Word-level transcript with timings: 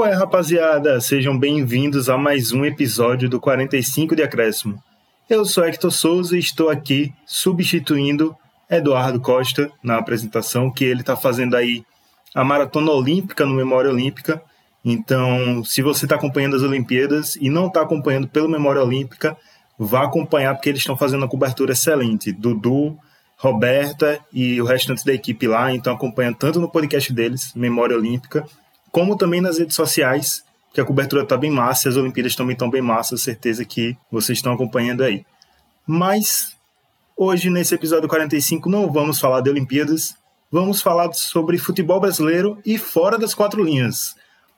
Qual 0.00 0.08
é, 0.08 0.14
rapaziada? 0.14 0.98
Sejam 0.98 1.38
bem-vindos 1.38 2.08
a 2.08 2.16
mais 2.16 2.52
um 2.52 2.64
episódio 2.64 3.28
do 3.28 3.38
45 3.38 4.16
de 4.16 4.22
Acréscimo. 4.22 4.82
Eu 5.28 5.44
sou 5.44 5.62
Hector 5.62 5.90
Souza 5.90 6.36
e 6.36 6.38
estou 6.38 6.70
aqui 6.70 7.12
substituindo 7.26 8.34
Eduardo 8.70 9.20
Costa 9.20 9.70
na 9.82 9.98
apresentação, 9.98 10.70
que 10.70 10.86
ele 10.86 11.02
está 11.02 11.18
fazendo 11.18 11.54
aí 11.54 11.84
a 12.34 12.42
maratona 12.42 12.90
olímpica 12.90 13.44
no 13.44 13.52
Memória 13.52 13.90
Olímpica. 13.90 14.40
Então, 14.82 15.62
se 15.64 15.82
você 15.82 16.06
está 16.06 16.14
acompanhando 16.14 16.56
as 16.56 16.62
Olimpíadas 16.62 17.36
e 17.36 17.50
não 17.50 17.66
está 17.66 17.82
acompanhando 17.82 18.26
pelo 18.26 18.48
Memória 18.48 18.82
Olímpica, 18.82 19.36
vá 19.78 20.04
acompanhar 20.04 20.54
porque 20.54 20.70
eles 20.70 20.80
estão 20.80 20.96
fazendo 20.96 21.20
uma 21.20 21.28
cobertura 21.28 21.72
excelente. 21.72 22.32
Dudu, 22.32 22.96
Roberta 23.36 24.18
e 24.32 24.62
o 24.62 24.64
restante 24.64 25.04
da 25.04 25.12
equipe 25.12 25.46
lá, 25.46 25.74
então 25.74 25.92
acompanha 25.92 26.32
tanto 26.32 26.58
no 26.58 26.70
podcast 26.70 27.12
deles, 27.12 27.52
Memória 27.54 27.94
Olímpica, 27.94 28.46
como 28.90 29.16
também 29.16 29.40
nas 29.40 29.58
redes 29.58 29.76
sociais, 29.76 30.44
que 30.72 30.80
a 30.80 30.84
cobertura 30.84 31.22
está 31.22 31.36
bem 31.36 31.50
massa, 31.50 31.88
as 31.88 31.96
Olimpíadas 31.96 32.36
também 32.36 32.52
estão 32.52 32.70
bem 32.70 32.82
massas, 32.82 33.22
certeza 33.22 33.64
que 33.64 33.96
vocês 34.10 34.38
estão 34.38 34.52
acompanhando 34.52 35.02
aí. 35.02 35.24
Mas 35.86 36.56
hoje, 37.16 37.50
nesse 37.50 37.74
episódio 37.74 38.08
45, 38.08 38.68
não 38.68 38.90
vamos 38.90 39.18
falar 39.18 39.40
de 39.40 39.50
Olimpíadas, 39.50 40.14
vamos 40.50 40.80
falar 40.80 41.12
sobre 41.12 41.58
futebol 41.58 42.00
brasileiro 42.00 42.58
e 42.64 42.78
fora 42.78 43.18
das 43.18 43.34
quatro 43.34 43.62
linhas. 43.62 44.14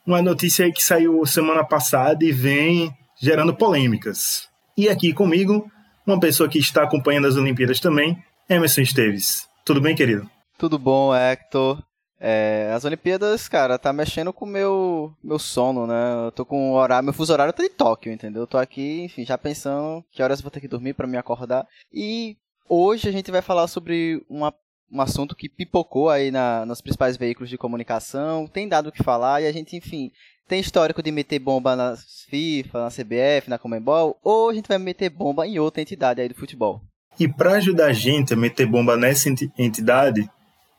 Uma 0.06 0.20
notícia 0.20 0.64
aí 0.64 0.72
que 0.72 0.82
saiu 0.82 1.24
semana 1.24 1.64
passada 1.64 2.24
e 2.24 2.32
vem 2.32 2.94
gerando 3.20 3.54
polêmicas. 3.54 4.48
E 4.76 4.88
aqui 4.88 5.12
comigo, 5.12 5.70
uma 6.06 6.18
pessoa 6.18 6.48
que 6.48 6.58
está 6.58 6.82
acompanhando 6.82 7.28
as 7.28 7.36
Olimpíadas 7.36 7.78
também, 7.78 8.22
Emerson 8.48 8.80
Esteves. 8.80 9.46
Tudo 9.64 9.80
bem, 9.80 9.94
querido? 9.94 10.28
Tudo 10.58 10.78
bom, 10.78 11.14
Hector. 11.14 11.82
É, 12.24 12.70
as 12.72 12.84
Olimpíadas, 12.84 13.48
cara, 13.48 13.76
tá 13.76 13.92
mexendo 13.92 14.32
com 14.32 14.44
o 14.44 14.48
meu, 14.48 15.12
meu 15.24 15.40
sono, 15.40 15.88
né? 15.88 16.26
Eu 16.26 16.30
tô 16.30 16.44
com 16.44 16.70
o 16.70 16.74
horário, 16.74 17.04
meu 17.04 17.12
fuso 17.12 17.32
horário 17.32 17.52
tá 17.52 17.64
em 17.64 17.68
Tóquio, 17.68 18.12
entendeu? 18.12 18.42
Eu 18.42 18.46
tô 18.46 18.56
aqui, 18.58 19.02
enfim, 19.02 19.24
já 19.24 19.36
pensando 19.36 20.04
que 20.12 20.22
horas 20.22 20.38
eu 20.38 20.44
vou 20.44 20.50
ter 20.52 20.60
que 20.60 20.68
dormir 20.68 20.94
para 20.94 21.08
me 21.08 21.16
acordar. 21.16 21.66
E 21.92 22.36
hoje 22.68 23.08
a 23.08 23.12
gente 23.12 23.32
vai 23.32 23.42
falar 23.42 23.66
sobre 23.66 24.24
uma, 24.30 24.54
um 24.88 25.00
assunto 25.00 25.34
que 25.34 25.48
pipocou 25.48 26.08
aí 26.08 26.30
na, 26.30 26.64
nos 26.64 26.80
principais 26.80 27.16
veículos 27.16 27.50
de 27.50 27.58
comunicação, 27.58 28.46
tem 28.46 28.68
dado 28.68 28.90
o 28.90 28.92
que 28.92 29.02
falar 29.02 29.42
e 29.42 29.48
a 29.48 29.52
gente, 29.52 29.74
enfim, 29.74 30.12
tem 30.46 30.60
histórico 30.60 31.02
de 31.02 31.10
meter 31.10 31.40
bomba 31.40 31.74
na 31.74 31.96
FIFA, 32.28 32.84
na 32.84 32.88
CBF, 32.88 33.50
na 33.50 33.58
Comembol, 33.58 34.16
ou 34.22 34.48
a 34.48 34.54
gente 34.54 34.68
vai 34.68 34.78
meter 34.78 35.10
bomba 35.10 35.44
em 35.44 35.58
outra 35.58 35.82
entidade 35.82 36.20
aí 36.20 36.28
do 36.28 36.36
futebol. 36.36 36.80
E 37.18 37.26
para 37.26 37.54
ajudar 37.54 37.86
a 37.86 37.92
gente 37.92 38.32
a 38.32 38.36
meter 38.36 38.66
bomba 38.66 38.96
nessa 38.96 39.28
entidade, 39.58 40.30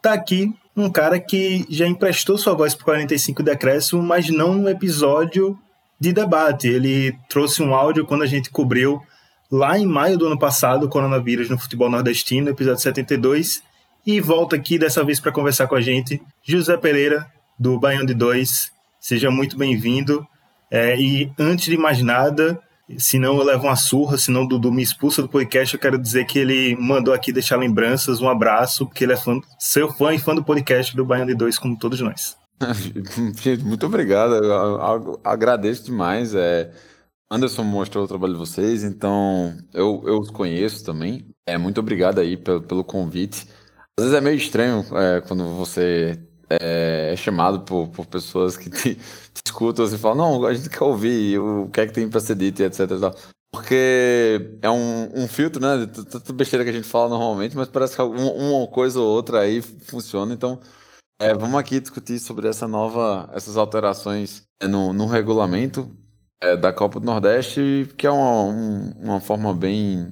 tá 0.04 0.14
aqui 0.14 0.54
um 0.76 0.92
cara 0.92 1.18
que 1.20 1.66
já 1.70 1.88
emprestou 1.88 2.38
sua 2.38 2.54
voz 2.54 2.76
para 2.76 2.86
45 2.86 3.42
Decréscimo, 3.42 4.04
mas 4.04 4.30
não 4.30 4.52
um 4.52 4.70
episódio 4.70 5.58
de 6.00 6.12
debate. 6.12 6.68
Ele 6.68 7.18
trouxe 7.30 7.64
um 7.64 7.74
áudio 7.74 8.06
quando 8.06 8.24
a 8.24 8.28
gente 8.28 8.50
cobriu 8.50 9.02
lá 9.50 9.80
em 9.80 9.86
maio 9.86 10.18
do 10.18 10.26
ano 10.26 10.38
passado 10.38 10.86
o 10.86 10.90
coronavírus 10.90 11.50
no 11.50 11.58
futebol 11.58 11.90
nordestino, 11.90 12.50
episódio 12.50 12.82
72, 12.82 13.64
e 14.06 14.20
volta 14.20 14.58
aqui 14.58 14.78
dessa 14.78 15.04
vez 15.04 15.20
para 15.20 15.32
conversar 15.32 15.68
com 15.68 15.76
a 15.76 15.82
gente, 15.82 16.22
José 16.44 16.76
Pereira, 16.76 17.26
do 17.58 17.80
Baião 17.80 18.06
de 18.06 18.14
2. 18.14 18.72
Seja 19.00 19.32
muito 19.32 19.58
bem-vindo. 19.58 20.28
É, 20.70 21.00
e 21.00 21.32
antes 21.40 21.66
de 21.66 21.78
mais 21.78 22.02
nada, 22.02 22.60
Senão 22.98 23.38
eu 23.38 23.44
levo 23.44 23.64
uma 23.64 23.76
surra, 23.76 24.18
senão 24.18 24.44
o 24.44 24.48
Dudu 24.48 24.72
me 24.72 24.84
expulsa 24.84 25.22
do 25.22 25.30
podcast. 25.30 25.74
Eu 25.74 25.80
quero 25.80 25.98
dizer 25.98 26.26
que 26.26 26.38
ele 26.38 26.76
mandou 26.76 27.14
aqui 27.14 27.32
deixar 27.32 27.58
lembranças, 27.58 28.20
um 28.20 28.30
abraço, 28.30 28.86
porque 28.86 29.04
ele 29.04 29.14
é 29.14 29.18
fã, 29.18 29.40
seu 29.58 29.92
fã 29.92 30.14
e 30.14 30.20
fã 30.20 30.36
do 30.36 30.44
podcast 30.44 30.96
do 30.96 31.06
Baiano 31.06 31.32
de 31.32 31.38
Dois, 31.38 31.58
como 31.58 31.78
todos 31.78 32.02
nós. 32.02 32.36
muito 33.64 33.86
obrigado, 33.86 34.34
agradeço 35.24 35.86
demais. 35.86 36.36
É, 36.36 36.72
Anderson 37.32 37.64
mostrou 37.64 38.04
o 38.04 38.08
trabalho 38.08 38.34
de 38.34 38.40
vocês, 38.40 38.84
então 38.84 39.58
eu, 39.74 40.04
eu 40.06 40.20
os 40.20 40.30
conheço 40.30 40.84
também. 40.84 41.26
É, 41.48 41.58
muito 41.58 41.80
obrigado 41.80 42.20
aí 42.20 42.38
pelo, 42.38 42.62
pelo 42.62 42.84
convite. 42.84 43.48
Às 43.98 44.06
vezes 44.06 44.18
é 44.18 44.22
meio 44.22 44.38
estranho 44.38 44.86
é, 44.94 45.22
quando 45.22 45.56
você 45.56 46.20
é, 46.62 47.14
é 47.14 47.16
chamado 47.16 47.62
por, 47.62 47.88
por 47.90 48.06
pessoas 48.06 48.58
que 48.58 48.70
te, 48.70 48.96
te 48.96 49.42
escutam 49.46 49.86
e 49.86 49.98
falam, 49.98 50.40
não, 50.40 50.46
a 50.46 50.54
gente 50.54 50.70
quer 50.70 50.84
ouvir 50.84 51.40
o 51.40 51.70
que 51.70 51.82
é 51.82 51.88
que 51.88 51.94
tem 51.94 52.10
para 52.10 52.20
ser 52.20 52.36
dito 52.36 52.62
e 52.62 52.66
etc. 52.66 52.90
Porque 53.52 54.58
é 54.62 54.70
um, 54.70 55.10
um 55.14 55.28
filtro, 55.28 55.62
né? 55.62 55.86
Tanta 55.86 56.34
besteira 56.34 56.64
que 56.64 56.72
a 56.72 56.74
gente 56.74 56.88
fala 56.88 57.10
normalmente, 57.10 57.56
mas 57.56 57.70
parece 57.70 57.96
que 57.96 58.02
uma 58.02 58.68
coisa 58.68 59.00
ou 59.00 59.08
outra 59.08 59.42
aí 59.42 59.62
funciona. 59.62 60.34
Então, 60.34 60.60
é, 61.22 61.34
vamos 61.36 61.60
aqui 61.60 61.80
discutir 61.80 62.20
sobre 62.20 62.48
essa 62.48 62.68
nova, 62.68 63.30
essas 63.32 63.56
alterações 63.56 64.42
é, 64.60 64.68
no, 64.68 64.92
no 64.92 65.06
regulamento 65.06 65.90
é, 66.42 66.58
da 66.58 66.74
Copa 66.74 67.00
do 67.00 67.06
Nordeste, 67.06 67.88
que 67.96 68.08
é 68.08 68.12
uma, 68.12 68.44
um, 68.44 68.92
uma 69.00 69.22
forma 69.22 69.54
bem 69.54 70.12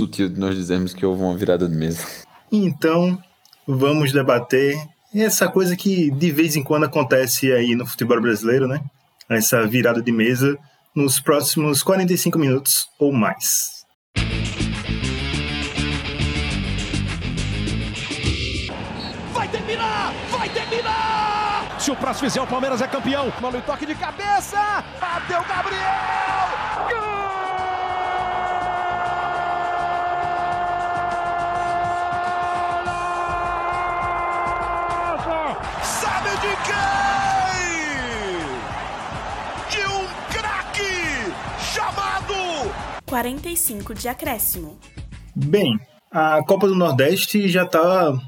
sutil 0.00 0.28
de 0.28 0.40
nós 0.40 0.56
dizermos 0.56 0.92
que 0.92 1.06
houve 1.06 1.22
uma 1.22 1.36
virada 1.36 1.68
de 1.68 1.76
mesa. 1.76 2.04
Então, 2.50 3.18
vamos 3.66 4.12
debater 4.12 4.76
essa 5.14 5.48
coisa 5.48 5.76
que 5.76 6.10
de 6.10 6.30
vez 6.30 6.56
em 6.56 6.62
quando 6.62 6.84
acontece 6.84 7.52
aí 7.52 7.74
no 7.74 7.86
futebol 7.86 8.20
brasileiro, 8.20 8.68
né? 8.68 8.80
Essa 9.28 9.66
virada 9.66 10.00
de 10.02 10.12
mesa 10.12 10.56
nos 10.94 11.20
próximos 11.20 11.82
45 11.82 12.38
minutos 12.38 12.88
ou 12.98 13.12
mais. 13.12 13.84
Vai 19.32 19.48
terminar! 19.48 20.12
Vai 20.30 20.48
terminar! 20.48 21.76
Se 21.80 21.90
o 21.90 21.96
próximo 21.96 22.28
fizer, 22.28 22.42
o 22.42 22.46
Palmeiras 22.46 22.82
é 22.82 22.86
campeão. 22.86 23.32
Mano, 23.40 23.60
toque 23.62 23.86
de 23.86 23.94
cabeça! 23.94 24.84
Bateu 25.00 25.42
Gabriel! 25.48 26.29
De 36.40 36.56
quem? 36.64 38.30
De 39.70 39.80
um 39.86 40.06
craque 40.32 41.32
chamado 41.60 42.34
45 43.06 43.94
de 43.94 44.08
acréscimo. 44.08 44.78
Bem, 45.36 45.78
a 46.10 46.42
Copa 46.42 46.66
do 46.66 46.74
Nordeste 46.74 47.46
já 47.48 47.66
tá 47.66 48.18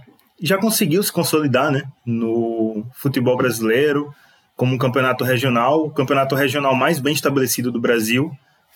já 0.41 0.59
conseguiu 0.59 1.03
se 1.03 1.13
consolidar, 1.13 1.71
né, 1.71 1.85
no 2.05 2.85
futebol 2.95 3.37
brasileiro 3.37 4.13
como 4.57 4.75
um 4.75 4.79
campeonato 4.79 5.25
regional, 5.25 5.87
o 5.87 5.91
campeonato 5.91 6.35
regional 6.35 6.75
mais 6.75 7.01
bem 7.01 7.15
estabelecido 7.15 7.73
do 7.73 7.81
Brasil. 7.81 8.31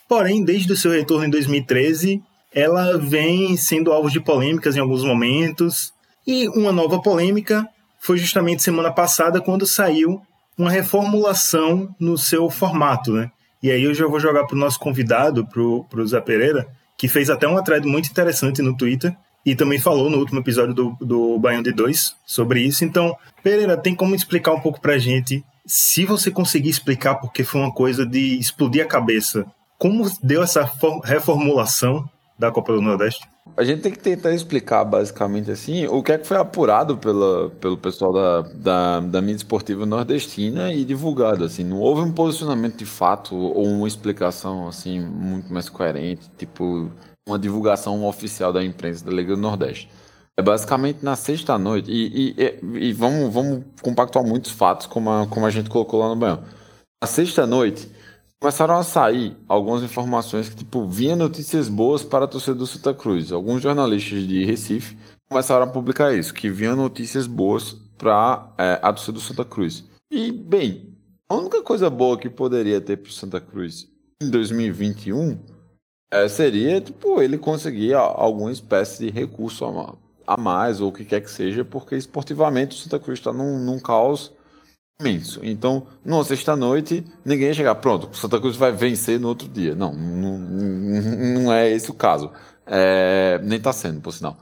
Porém, 0.08 0.44
desde 0.44 0.72
o 0.72 0.76
seu 0.76 0.92
retorno 0.92 1.26
em 1.26 1.30
2013, 1.30 2.22
ela 2.54 2.96
vem 2.96 3.56
sendo 3.56 3.92
alvo 3.92 4.10
de 4.10 4.20
polêmicas 4.20 4.76
em 4.76 4.80
alguns 4.80 5.04
momentos. 5.04 5.92
E 6.26 6.48
uma 6.48 6.72
nova 6.72 7.00
polêmica 7.02 7.68
foi 7.98 8.18
justamente 8.18 8.62
semana 8.62 8.92
passada 8.92 9.40
quando 9.40 9.66
saiu 9.66 10.20
uma 10.56 10.70
reformulação 10.70 11.94
no 11.98 12.16
seu 12.16 12.48
formato, 12.48 13.12
né? 13.12 13.30
E 13.62 13.70
aí 13.70 13.82
eu 13.82 13.94
já 13.94 14.06
vou 14.06 14.20
jogar 14.20 14.44
para 14.44 14.56
o 14.56 14.58
nosso 14.58 14.78
convidado, 14.78 15.46
para 15.46 15.60
o 16.00 16.06
Zé 16.06 16.20
Pereira, 16.20 16.68
que 16.96 17.08
fez 17.08 17.28
até 17.28 17.46
um 17.46 17.62
thread 17.62 17.86
muito 17.86 18.10
interessante 18.10 18.62
no 18.62 18.76
Twitter 18.76 19.14
e 19.44 19.54
também 19.54 19.78
falou 19.78 20.10
no 20.10 20.18
último 20.18 20.40
episódio 20.40 20.74
do, 20.74 20.96
do 21.00 21.38
Baião 21.38 21.62
de 21.62 21.72
2 21.72 22.16
sobre 22.24 22.60
isso. 22.62 22.84
Então, 22.84 23.16
Pereira, 23.42 23.76
tem 23.76 23.94
como 23.94 24.14
explicar 24.14 24.52
um 24.52 24.60
pouco 24.60 24.80
para 24.80 24.94
a 24.94 24.98
gente, 24.98 25.44
se 25.64 26.04
você 26.04 26.30
conseguir 26.30 26.70
explicar 26.70 27.16
porque 27.16 27.44
foi 27.44 27.60
uma 27.60 27.72
coisa 27.72 28.04
de 28.04 28.38
explodir 28.38 28.82
a 28.82 28.88
cabeça, 28.88 29.46
como 29.78 30.10
deu 30.22 30.42
essa 30.42 30.68
reformulação 31.04 32.08
da 32.38 32.50
Copa 32.50 32.72
do 32.72 32.80
Nordeste? 32.80 33.26
A 33.56 33.64
gente 33.64 33.80
tem 33.80 33.92
que 33.92 33.98
tentar 33.98 34.32
explicar 34.32 34.84
basicamente 34.84 35.50
assim 35.50 35.86
o 35.86 36.02
que 36.02 36.12
é 36.12 36.18
que 36.18 36.26
foi 36.26 36.36
apurado 36.36 36.98
pela, 36.98 37.48
pelo 37.60 37.78
pessoal 37.78 38.12
da, 38.12 38.42
da, 38.42 39.00
da 39.00 39.22
mídia 39.22 39.36
esportiva 39.36 39.86
nordestina 39.86 40.72
e 40.72 40.84
divulgado 40.84 41.44
assim. 41.44 41.64
Não 41.64 41.78
houve 41.78 42.02
um 42.02 42.12
posicionamento 42.12 42.76
de 42.76 42.86
fato 42.86 43.34
ou 43.34 43.64
uma 43.64 43.88
explicação 43.88 44.68
assim 44.68 45.00
muito 45.00 45.52
mais 45.52 45.68
coerente, 45.68 46.30
tipo 46.36 46.90
uma 47.26 47.38
divulgação 47.38 48.04
oficial 48.04 48.52
da 48.52 48.62
imprensa 48.62 49.04
da 49.04 49.10
Liga 49.10 49.34
do 49.34 49.40
Nordeste. 49.40 49.88
É 50.38 50.42
basicamente 50.42 51.02
na 51.02 51.16
sexta 51.16 51.56
noite 51.58 51.90
e, 51.90 52.34
e, 52.38 52.88
e 52.88 52.92
vamos, 52.92 53.32
vamos 53.32 53.64
compactuar 53.80 54.24
muitos 54.24 54.50
fatos 54.50 54.86
como 54.86 55.10
a, 55.10 55.26
como 55.26 55.46
a 55.46 55.50
gente 55.50 55.70
colocou 55.70 56.00
lá 56.00 56.08
no 56.10 56.16
banho. 56.16 56.40
Na 57.02 57.08
sexta 57.08 57.46
noite 57.46 57.88
começaram 58.40 58.76
a 58.76 58.82
sair 58.82 59.36
algumas 59.48 59.82
informações 59.82 60.48
que, 60.48 60.56
tipo, 60.56 60.86
vinha 60.86 61.16
notícias 61.16 61.68
boas 61.68 62.04
para 62.04 62.24
a 62.24 62.28
torcida 62.28 62.54
do 62.54 62.66
Santa 62.66 62.94
Cruz. 62.94 63.32
Alguns 63.32 63.62
jornalistas 63.62 64.26
de 64.26 64.44
Recife 64.44 64.96
começaram 65.28 65.64
a 65.64 65.68
publicar 65.68 66.14
isso, 66.14 66.34
que 66.34 66.50
vinha 66.50 66.76
notícias 66.76 67.26
boas 67.26 67.72
para 67.98 68.52
é, 68.58 68.78
a 68.82 68.92
torcida 68.92 69.12
do 69.12 69.20
Santa 69.20 69.44
Cruz. 69.44 69.84
E, 70.10 70.30
bem, 70.30 70.94
a 71.28 71.34
única 71.34 71.62
coisa 71.62 71.90
boa 71.90 72.18
que 72.18 72.30
poderia 72.30 72.80
ter 72.80 72.98
para 72.98 73.10
o 73.10 73.12
Santa 73.12 73.40
Cruz 73.40 73.88
em 74.22 74.30
2021 74.30 75.38
é, 76.10 76.28
seria, 76.28 76.80
tipo, 76.80 77.20
ele 77.20 77.38
conseguir 77.38 77.94
alguma 77.94 78.52
espécie 78.52 79.06
de 79.06 79.10
recurso 79.10 79.64
a, 80.26 80.36
mais, 80.36 80.80
ou 80.80 80.90
o 80.90 80.92
que 80.92 81.04
quer 81.04 81.20
que 81.20 81.30
seja, 81.30 81.64
porque 81.64 81.96
esportivamente 81.96 82.76
o 82.76 82.78
Santa 82.78 82.98
Cruz 82.98 83.18
está 83.18 83.32
num, 83.32 83.58
num 83.58 83.80
caos 83.80 84.32
imenso. 85.00 85.40
Então, 85.42 85.86
numa 86.04 86.24
sexta-noite, 86.24 87.04
ninguém 87.24 87.48
ia 87.48 87.54
chegar, 87.54 87.74
pronto, 87.76 88.14
Santa 88.16 88.40
Cruz 88.40 88.56
vai 88.56 88.72
vencer 88.72 89.20
no 89.20 89.28
outro 89.28 89.48
dia. 89.48 89.74
Não, 89.74 89.92
não, 89.92 90.38
não 90.38 91.52
é 91.52 91.70
esse 91.70 91.90
o 91.90 91.94
caso. 91.94 92.30
É, 92.66 93.38
nem 93.42 93.60
tá 93.60 93.72
sendo, 93.72 94.00
por 94.00 94.12
sinal. 94.12 94.36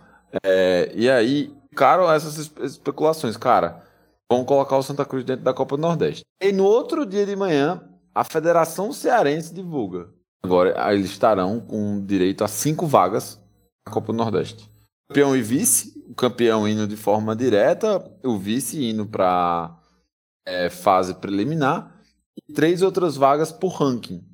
É, 0.45 0.93
e 0.95 1.11
aí, 1.11 1.55
ficaram 1.71 2.11
essas 2.11 2.51
especulações, 2.63 3.37
cara, 3.37 3.83
vão 4.31 4.45
colocar 4.45 4.77
o 4.77 4.83
Santa 4.83 5.05
Cruz 5.05 5.25
dentro 5.25 5.45
da 5.45 5.53
Copa 5.53 5.77
do 5.77 5.83
Nordeste. 5.83 6.23
E 6.41 6.53
no 6.53 6.65
outro 6.65 7.05
dia 7.05 7.27
de 7.27 7.37
manhã, 7.37 7.83
a 8.15 8.25
Federação 8.25 8.93
Cearense 8.93 9.53
divulga. 9.53 10.09
Agora, 10.43 10.93
eles 10.93 11.11
estarão 11.11 11.61
com 11.61 12.05
direito 12.05 12.45
a 12.45 12.49
cinco 12.49 12.87
vagas 12.87 13.41
na 13.87 13.93
Copa 13.93 14.13
do 14.13 14.17
Nordeste. 14.17 14.71
Campeão 15.09 15.37
e 15.37 15.43
vice, 15.43 16.03
o 16.09 16.15
campeão 16.15 16.67
indo 16.67 16.87
de 16.87 16.97
forma 16.97 17.37
direta, 17.37 18.03
o 18.23 18.39
vice 18.39 18.85
indo 18.85 19.07
para 19.07 19.77
é, 20.47 20.69
fase 20.71 21.15
preliminar, 21.15 21.95
e 22.37 22.53
três 22.53 22.83
outras 22.83 23.17
vagas 23.17 23.53
por 23.53 23.69
ranking. 23.69 24.25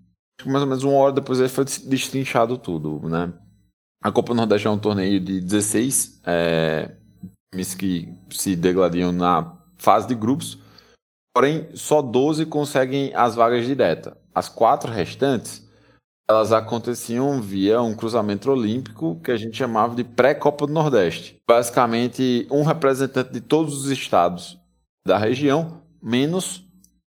Mais 0.47 0.63
ou 0.63 0.69
menos 0.69 0.85
uma 0.85 0.95
hora 0.95 1.13
depois 1.13 1.41
aí 1.41 1.49
foi 1.49 1.65
destrinchado 1.65 2.57
tudo, 2.57 3.09
né? 3.09 3.33
A 4.03 4.11
Copa 4.11 4.35
Nordeste 4.35 4.67
é 4.67 4.71
um 4.71 4.79
torneio 4.79 5.21
de 5.21 5.41
16 5.41 6.23
é, 6.25 6.97
times 7.53 7.75
que 7.75 8.09
se 8.31 8.57
degladiam 8.57 9.13
na 9.13 9.59
fase 9.77 10.09
de 10.09 10.15
grupos, 10.15 10.59
porém 11.35 11.69
só 11.75 12.01
12 12.01 12.47
conseguem 12.47 13.13
as 13.15 13.35
vagas 13.35 13.67
diretas. 13.67 14.15
As 14.35 14.49
quatro 14.49 14.91
restantes, 14.91 15.69
elas 16.29 16.53
aconteciam 16.53 17.43
via 17.43 17.83
um 17.83 17.95
cruzamento 17.95 18.51
olímpico 18.51 19.21
que 19.21 19.33
a 19.33 19.37
gente 19.37 19.57
chamava 19.57 19.95
de 19.95 20.05
pré-Copa 20.05 20.67
do 20.67 20.73
Nordeste. 20.73 21.37
Basicamente, 21.47 22.47
um 22.51 22.63
representante 22.63 23.33
de 23.33 23.41
todos 23.41 23.85
os 23.85 23.91
estados 23.91 24.59
da 25.05 25.19
região 25.19 25.80
menos 26.03 26.67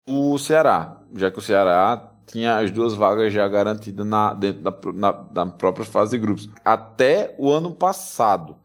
o 0.08 0.38
Ceará, 0.38 1.02
já 1.14 1.30
que 1.30 1.40
o 1.40 1.42
Ceará 1.42 2.14
tinha 2.26 2.58
as 2.58 2.72
duas 2.72 2.94
vagas 2.94 3.32
já 3.34 3.48
garantidas 3.48 4.06
na, 4.06 4.34
dentro 4.34 4.62
da, 4.62 4.74
na, 4.94 5.12
da 5.12 5.46
própria 5.46 5.86
fase 5.86 6.12
de 6.12 6.20
grupos. 6.20 6.50
Até 6.64 7.34
o 7.38 7.50
ano 7.50 7.74
passado. 7.74 8.56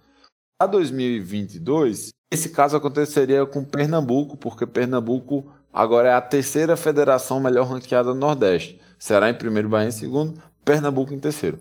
A 0.61 0.67
2022, 0.67 2.11
esse 2.31 2.51
caso 2.51 2.77
aconteceria 2.77 3.45
com 3.47 3.65
Pernambuco, 3.65 4.37
porque 4.37 4.67
Pernambuco 4.67 5.53
agora 5.73 6.09
é 6.09 6.15
a 6.15 6.21
terceira 6.21 6.77
federação 6.77 7.41
melhor 7.41 7.67
ranqueada 7.67 8.13
do 8.13 8.19
Nordeste. 8.19 8.81
Ceará 8.99 9.31
em 9.31 9.35
primeiro, 9.35 9.69
Bahia 9.69 9.89
em 9.89 9.93
segundo, 9.93 10.41
Pernambuco 10.65 11.13
em 11.13 11.19
terceiro. 11.19 11.59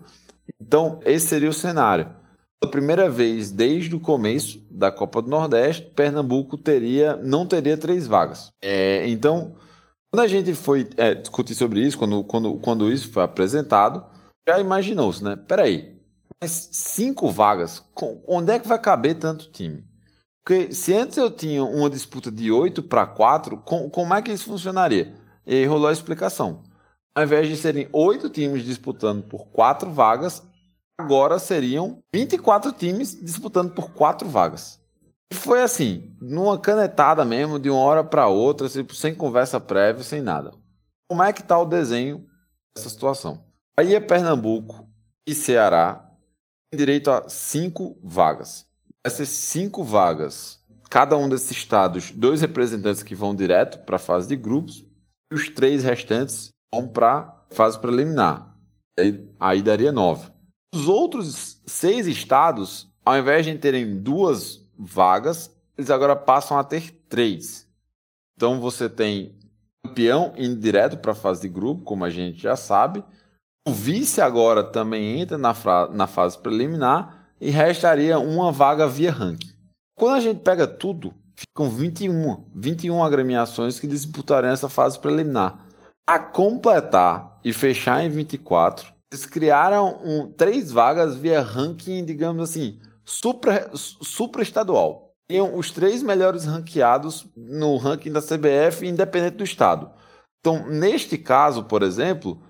Então, 0.60 1.00
esse 1.04 1.26
seria 1.26 1.50
o 1.50 1.52
cenário. 1.52 2.08
Pela 2.60 2.70
primeira 2.70 3.10
vez 3.10 3.50
desde 3.50 3.94
o 3.94 4.00
começo 4.00 4.61
da 4.72 4.90
Copa 4.90 5.22
do 5.22 5.30
Nordeste, 5.30 5.90
Pernambuco 5.94 6.56
teria, 6.56 7.16
não 7.16 7.46
teria 7.46 7.76
três 7.76 8.06
vagas. 8.06 8.50
É, 8.62 9.08
então, 9.08 9.54
quando 10.10 10.24
a 10.24 10.28
gente 10.28 10.54
foi 10.54 10.88
é, 10.96 11.14
discutir 11.14 11.54
sobre 11.54 11.80
isso, 11.80 11.98
quando, 11.98 12.24
quando, 12.24 12.54
quando 12.56 12.92
isso 12.92 13.10
foi 13.12 13.22
apresentado, 13.22 14.04
já 14.48 14.58
imaginou-se, 14.58 15.22
né? 15.22 15.36
Peraí, 15.36 15.96
mas 16.40 16.68
cinco 16.72 17.30
vagas, 17.30 17.84
onde 18.26 18.52
é 18.52 18.58
que 18.58 18.66
vai 18.66 18.78
caber 18.78 19.16
tanto 19.18 19.50
time? 19.50 19.84
Porque 20.44 20.74
se 20.74 20.92
antes 20.92 21.16
eu 21.16 21.30
tinha 21.30 21.62
uma 21.62 21.88
disputa 21.88 22.30
de 22.30 22.50
8 22.50 22.82
para 22.82 23.06
4, 23.06 23.58
com, 23.58 23.88
como 23.88 24.12
é 24.12 24.20
que 24.20 24.32
isso 24.32 24.46
funcionaria? 24.46 25.14
E 25.46 25.54
aí 25.54 25.66
rolou 25.66 25.88
a 25.88 25.92
explicação. 25.92 26.62
Ao 27.14 27.22
invés 27.22 27.48
de 27.48 27.56
serem 27.56 27.88
oito 27.92 28.28
times 28.28 28.64
disputando 28.64 29.22
por 29.22 29.46
quatro 29.48 29.90
vagas, 29.90 30.42
agora 31.02 31.38
seriam 31.38 32.02
24 32.14 32.72
times 32.72 33.18
disputando 33.20 33.74
por 33.74 33.90
quatro 33.90 34.28
vagas. 34.28 34.80
E 35.30 35.34
foi 35.34 35.62
assim, 35.62 36.14
numa 36.20 36.58
canetada 36.58 37.24
mesmo, 37.24 37.58
de 37.58 37.68
uma 37.68 37.80
hora 37.80 38.04
para 38.04 38.28
outra, 38.28 38.68
sem 38.68 39.14
conversa 39.14 39.58
prévia, 39.58 40.04
sem 40.04 40.20
nada. 40.20 40.52
Como 41.08 41.22
é 41.22 41.32
que 41.32 41.40
está 41.40 41.58
o 41.58 41.64
desenho 41.64 42.26
dessa 42.74 42.88
situação? 42.88 43.44
Aí 43.76 43.94
é 43.94 44.00
Pernambuco 44.00 44.88
e 45.26 45.34
Ceará 45.34 46.08
têm 46.70 46.78
direito 46.78 47.10
a 47.10 47.28
cinco 47.28 47.98
vagas. 48.02 48.66
Essas 49.04 49.28
cinco 49.28 49.82
vagas, 49.82 50.60
cada 50.88 51.16
um 51.16 51.28
desses 51.28 51.50
estados, 51.50 52.10
dois 52.10 52.40
representantes 52.40 53.02
que 53.02 53.14
vão 53.14 53.34
direto 53.34 53.84
para 53.84 53.96
a 53.96 53.98
fase 53.98 54.28
de 54.28 54.36
grupos, 54.36 54.86
e 55.32 55.34
os 55.34 55.48
três 55.48 55.82
restantes 55.82 56.50
vão 56.72 56.86
para 56.86 57.44
fase 57.50 57.78
preliminar. 57.78 58.54
Aí, 58.98 59.28
aí 59.40 59.62
daria 59.62 59.90
nove. 59.90 60.31
Os 60.74 60.88
outros 60.88 61.60
seis 61.66 62.06
estados, 62.06 62.88
ao 63.04 63.18
invés 63.18 63.44
de 63.44 63.58
terem 63.58 64.00
duas 64.00 64.66
vagas, 64.78 65.54
eles 65.76 65.90
agora 65.90 66.16
passam 66.16 66.58
a 66.58 66.64
ter 66.64 66.90
três. 67.08 67.68
Então 68.34 68.58
você 68.58 68.88
tem 68.88 69.36
campeão 69.84 70.32
indo 70.36 70.56
direto 70.56 70.96
para 70.96 71.12
a 71.12 71.14
fase 71.14 71.42
de 71.42 71.48
grupo, 71.48 71.84
como 71.84 72.04
a 72.04 72.10
gente 72.10 72.40
já 72.40 72.56
sabe. 72.56 73.04
O 73.68 73.72
vice 73.72 74.20
agora 74.20 74.64
também 74.64 75.20
entra 75.20 75.36
na, 75.36 75.54
na 75.92 76.06
fase 76.06 76.38
preliminar 76.38 77.28
e 77.40 77.50
restaria 77.50 78.18
uma 78.18 78.50
vaga 78.50 78.88
via 78.88 79.12
ranking. 79.12 79.52
Quando 79.94 80.14
a 80.14 80.20
gente 80.20 80.40
pega 80.40 80.66
tudo, 80.66 81.14
ficam 81.36 81.68
21, 81.68 82.44
21 82.54 83.04
agremiações 83.04 83.78
que 83.78 83.86
disputariam 83.86 84.52
essa 84.52 84.68
fase 84.68 84.98
preliminar. 84.98 85.66
A 86.06 86.18
completar 86.18 87.38
e 87.44 87.52
fechar 87.52 88.02
em 88.04 88.08
24, 88.08 88.91
eles 89.12 89.26
criaram 89.26 90.00
um, 90.02 90.26
três 90.26 90.72
vagas 90.72 91.14
via 91.16 91.42
ranking, 91.42 92.02
digamos 92.02 92.48
assim, 92.48 92.80
super, 93.04 93.70
super 93.74 94.40
estadual. 94.40 95.12
Tinham 95.30 95.56
os 95.56 95.70
três 95.70 96.02
melhores 96.02 96.46
ranqueados 96.46 97.26
no 97.36 97.76
ranking 97.76 98.10
da 98.10 98.22
CBF, 98.22 98.86
independente 98.86 99.36
do 99.36 99.44
estado. 99.44 99.90
Então, 100.40 100.66
neste 100.66 101.18
caso, 101.18 101.64
por 101.64 101.82
exemplo, 101.82 102.42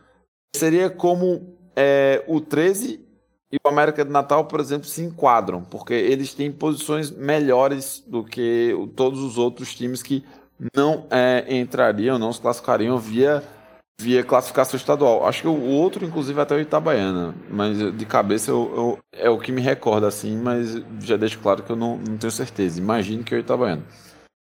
seria 0.54 0.88
como 0.88 1.58
é, 1.74 2.24
o 2.28 2.40
13 2.40 3.04
e 3.50 3.56
o 3.62 3.68
América 3.68 4.04
de 4.04 4.10
Natal, 4.10 4.46
por 4.46 4.60
exemplo, 4.60 4.86
se 4.86 5.02
enquadram, 5.02 5.62
porque 5.64 5.92
eles 5.92 6.32
têm 6.32 6.50
posições 6.50 7.10
melhores 7.10 8.02
do 8.06 8.24
que 8.24 8.72
todos 8.94 9.20
os 9.20 9.36
outros 9.36 9.74
times 9.74 10.02
que 10.02 10.24
não 10.74 11.06
é, 11.10 11.44
entrariam, 11.56 12.18
não 12.18 12.32
se 12.32 12.40
classificariam 12.40 12.96
via 12.98 13.42
via 14.00 14.24
classificação 14.24 14.76
estadual. 14.76 15.26
Acho 15.26 15.42
que 15.42 15.48
o 15.48 15.64
outro, 15.64 16.04
inclusive, 16.04 16.38
é 16.38 16.42
até 16.42 16.54
o 16.54 16.60
Itabaiana. 16.60 17.34
Mas 17.48 17.78
de 17.96 18.06
cabeça 18.06 18.50
eu, 18.50 18.72
eu, 18.74 18.98
é 19.12 19.30
o 19.30 19.38
que 19.38 19.52
me 19.52 19.60
recorda, 19.60 20.08
assim, 20.08 20.36
mas 20.36 20.82
já 21.00 21.16
deixo 21.16 21.38
claro 21.38 21.62
que 21.62 21.70
eu 21.70 21.76
não, 21.76 21.96
não 21.96 22.16
tenho 22.16 22.30
certeza. 22.30 22.80
Imagino 22.80 23.22
que 23.22 23.34
é 23.34 23.38
o 23.38 23.40
Itabaiana. 23.40 23.82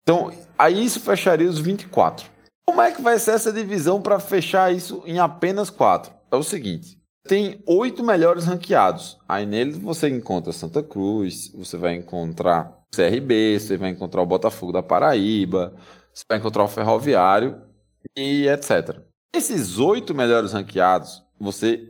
Então, 0.02 0.32
aí 0.58 0.84
isso 0.84 1.00
fecharia 1.00 1.48
os 1.48 1.58
24. 1.58 2.30
Como 2.66 2.80
é 2.80 2.92
que 2.92 3.02
vai 3.02 3.18
ser 3.18 3.32
essa 3.32 3.52
divisão 3.52 4.00
para 4.00 4.20
fechar 4.20 4.72
isso 4.72 5.02
em 5.04 5.18
apenas 5.18 5.70
quatro? 5.70 6.12
É 6.30 6.36
o 6.36 6.42
seguinte: 6.42 7.00
tem 7.26 7.62
oito 7.66 8.02
melhores 8.02 8.44
ranqueados. 8.44 9.18
Aí 9.28 9.44
neles 9.44 9.76
você 9.76 10.08
encontra 10.08 10.52
Santa 10.52 10.82
Cruz, 10.82 11.52
você 11.54 11.76
vai 11.76 11.94
encontrar 11.94 12.78
CRB, 12.94 13.58
você 13.58 13.76
vai 13.76 13.90
encontrar 13.90 14.22
o 14.22 14.26
Botafogo 14.26 14.72
da 14.72 14.82
Paraíba, 14.82 15.74
você 16.12 16.24
vai 16.28 16.38
encontrar 16.38 16.64
o 16.64 16.68
Ferroviário 16.68 17.60
e 18.16 18.48
etc. 18.48 19.00
Esses 19.32 19.78
oito 19.78 20.14
melhores 20.14 20.52
ranqueados, 20.52 21.22
você 21.38 21.88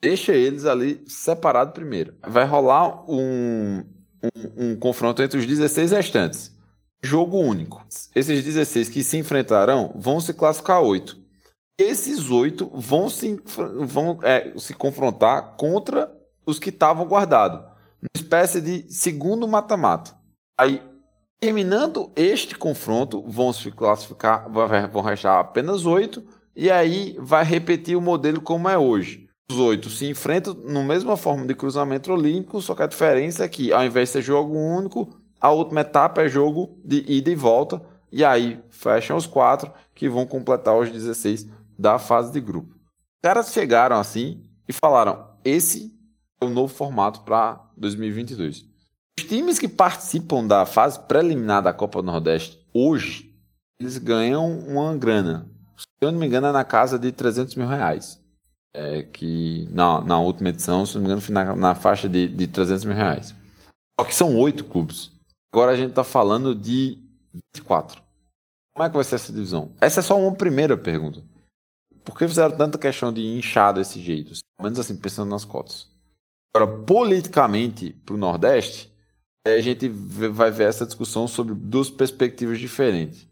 deixa 0.00 0.32
eles 0.32 0.64
ali 0.64 1.02
separado 1.06 1.72
primeiro. 1.72 2.14
Vai 2.26 2.46
rolar 2.46 3.04
um, 3.10 3.84
um, 4.22 4.70
um, 4.70 4.76
confronto 4.76 5.22
entre 5.22 5.38
os 5.38 5.46
16 5.46 5.92
restantes. 5.92 6.56
Jogo 7.02 7.38
único. 7.38 7.84
Esses 8.14 8.42
16 8.42 8.88
que 8.88 9.04
se 9.04 9.18
enfrentarão 9.18 9.92
vão 9.96 10.20
se 10.20 10.32
classificar 10.32 10.80
oito. 10.80 11.20
Esses 11.78 12.30
oito 12.30 12.70
vão 12.74 13.10
se, 13.10 13.40
vão, 13.84 14.18
é, 14.22 14.52
se 14.58 14.72
confrontar 14.72 15.56
contra 15.56 16.10
os 16.46 16.58
que 16.58 16.70
estavam 16.70 17.06
guardados. 17.06 17.60
Uma 18.00 18.08
espécie 18.16 18.60
de 18.60 18.90
segundo 18.92 19.46
mata-mata. 19.46 20.16
Aí, 20.58 20.82
terminando 21.40 22.10
este 22.16 22.54
confronto, 22.56 23.22
vão 23.28 23.52
se 23.52 23.70
classificar, 23.70 24.48
vão 24.50 25.02
restar 25.02 25.38
apenas 25.38 25.84
oito 25.84 26.24
e 26.54 26.70
aí 26.70 27.16
vai 27.18 27.44
repetir 27.44 27.96
o 27.96 28.00
modelo 28.00 28.40
como 28.40 28.68
é 28.68 28.76
hoje. 28.76 29.28
Os 29.50 29.58
oito 29.58 29.90
se 29.90 30.08
enfrentam 30.08 30.54
na 30.64 30.82
mesma 30.82 31.16
forma 31.16 31.46
de 31.46 31.54
cruzamento 31.54 32.12
olímpico, 32.12 32.60
só 32.60 32.74
que 32.74 32.82
a 32.82 32.86
diferença 32.86 33.44
é 33.44 33.48
que, 33.48 33.72
ao 33.72 33.84
invés 33.84 34.08
de 34.08 34.14
ser 34.14 34.22
jogo 34.22 34.56
único, 34.56 35.08
a 35.40 35.50
última 35.50 35.80
etapa 35.80 36.22
é 36.22 36.28
jogo 36.28 36.78
de 36.84 37.04
ida 37.10 37.30
e 37.30 37.34
volta, 37.34 37.82
e 38.10 38.24
aí 38.24 38.62
fecham 38.70 39.16
os 39.16 39.26
quatro 39.26 39.72
que 39.94 40.08
vão 40.08 40.26
completar 40.26 40.78
os 40.78 40.90
16 40.90 41.48
da 41.78 41.98
fase 41.98 42.32
de 42.32 42.40
grupo. 42.40 42.74
Os 42.74 43.20
caras 43.22 43.52
chegaram 43.52 43.96
assim 43.96 44.42
e 44.68 44.72
falaram: 44.72 45.26
esse 45.44 45.92
é 46.40 46.44
o 46.44 46.50
novo 46.50 46.72
formato 46.72 47.20
para 47.22 47.60
2022. 47.76 48.64
Os 49.18 49.24
times 49.24 49.58
que 49.58 49.68
participam 49.68 50.46
da 50.46 50.64
fase 50.64 50.98
preliminar 51.00 51.62
da 51.62 51.72
Copa 51.72 52.00
do 52.00 52.06
Nordeste 52.06 52.58
hoje, 52.72 53.34
eles 53.78 53.98
ganham 53.98 54.50
uma 54.50 54.96
grana 54.96 55.51
eu 56.04 56.12
não 56.12 56.18
me 56.18 56.26
engano, 56.26 56.48
é 56.48 56.52
na 56.52 56.64
casa 56.64 56.98
de 56.98 57.12
300 57.12 57.54
mil 57.54 57.66
reais. 57.66 58.20
É, 58.74 59.02
que 59.02 59.68
na, 59.70 60.00
na 60.00 60.18
última 60.18 60.48
edição, 60.48 60.86
se 60.86 60.94
não 60.94 61.02
me 61.02 61.06
engano, 61.06 61.20
foi 61.20 61.34
na, 61.34 61.54
na 61.54 61.74
faixa 61.74 62.08
de, 62.08 62.26
de 62.26 62.46
300 62.46 62.84
mil 62.84 62.96
reais. 62.96 63.34
Só 63.98 64.06
que 64.06 64.14
são 64.14 64.36
oito 64.36 64.64
clubes. 64.64 65.12
Agora 65.52 65.72
a 65.72 65.76
gente 65.76 65.90
está 65.90 66.02
falando 66.02 66.54
de 66.54 66.98
24. 67.54 68.02
Como 68.74 68.86
é 68.86 68.88
que 68.88 68.94
vai 68.94 69.04
ser 69.04 69.16
essa 69.16 69.32
divisão? 69.32 69.72
Essa 69.80 70.00
é 70.00 70.02
só 70.02 70.18
uma 70.18 70.34
primeira 70.34 70.76
pergunta. 70.76 71.22
Por 72.02 72.16
que 72.16 72.26
fizeram 72.26 72.56
tanta 72.56 72.78
questão 72.78 73.12
de 73.12 73.20
inchar 73.20 73.74
desse 73.74 74.00
jeito? 74.00 74.32
Menos 74.60 74.78
assim, 74.78 74.96
pensando 74.96 75.28
nas 75.28 75.44
cotas. 75.44 75.88
Agora, 76.54 76.84
politicamente, 76.84 77.92
para 78.04 78.14
o 78.14 78.18
Nordeste, 78.18 78.92
a 79.46 79.60
gente 79.60 79.88
vai 79.88 80.50
ver 80.50 80.68
essa 80.68 80.86
discussão 80.86 81.28
sobre 81.28 81.54
duas 81.54 81.90
perspectivas 81.90 82.58
diferentes. 82.58 83.28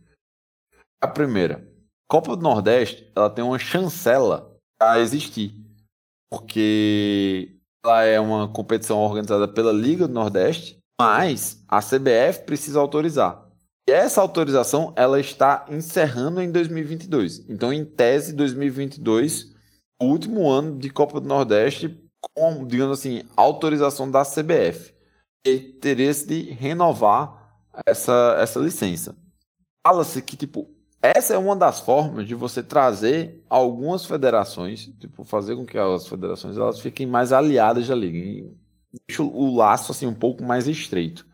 A 1.00 1.08
primeira, 1.08 1.66
Copa 2.10 2.34
do 2.34 2.42
Nordeste, 2.42 3.08
ela 3.14 3.30
tem 3.30 3.44
uma 3.44 3.56
chancela 3.56 4.56
a 4.82 4.98
existir, 4.98 5.54
porque 6.28 7.56
ela 7.84 8.02
é 8.02 8.18
uma 8.18 8.48
competição 8.48 8.98
organizada 8.98 9.46
pela 9.46 9.70
Liga 9.70 10.08
do 10.08 10.14
Nordeste, 10.14 10.76
mas 11.00 11.64
a 11.68 11.78
CBF 11.78 12.44
precisa 12.44 12.80
autorizar. 12.80 13.48
E 13.88 13.92
essa 13.92 14.20
autorização 14.20 14.92
ela 14.96 15.20
está 15.20 15.64
encerrando 15.70 16.42
em 16.42 16.50
2022. 16.50 17.48
Então, 17.48 17.72
em 17.72 17.84
tese, 17.84 18.32
2022, 18.32 19.54
o 20.02 20.06
último 20.06 20.50
ano 20.50 20.80
de 20.80 20.90
Copa 20.90 21.20
do 21.20 21.28
Nordeste 21.28 21.96
com, 22.34 22.66
digamos 22.66 22.98
assim, 22.98 23.22
autorização 23.36 24.10
da 24.10 24.24
CBF. 24.24 24.92
E 25.46 25.54
interesse 25.54 26.26
de 26.26 26.50
renovar 26.50 27.62
essa, 27.86 28.36
essa 28.40 28.58
licença. 28.58 29.16
Fala-se 29.86 30.20
que, 30.20 30.36
tipo, 30.36 30.68
essa 31.02 31.34
é 31.34 31.38
uma 31.38 31.56
das 31.56 31.80
formas 31.80 32.26
de 32.26 32.34
você 32.34 32.62
trazer 32.62 33.42
algumas 33.48 34.04
federações, 34.04 34.90
tipo, 34.98 35.24
fazer 35.24 35.56
com 35.56 35.64
que 35.64 35.78
as 35.78 36.06
federações 36.06 36.56
elas 36.56 36.80
fiquem 36.80 37.06
mais 37.06 37.32
aliadas 37.32 37.88
da 37.88 37.94
liga. 37.94 38.18
E 38.18 38.52
deixa 39.08 39.22
o 39.22 39.56
laço 39.56 39.92
assim 39.92 40.06
um 40.06 40.14
pouco 40.14 40.42
mais 40.42 40.68
estreito. 40.68 41.26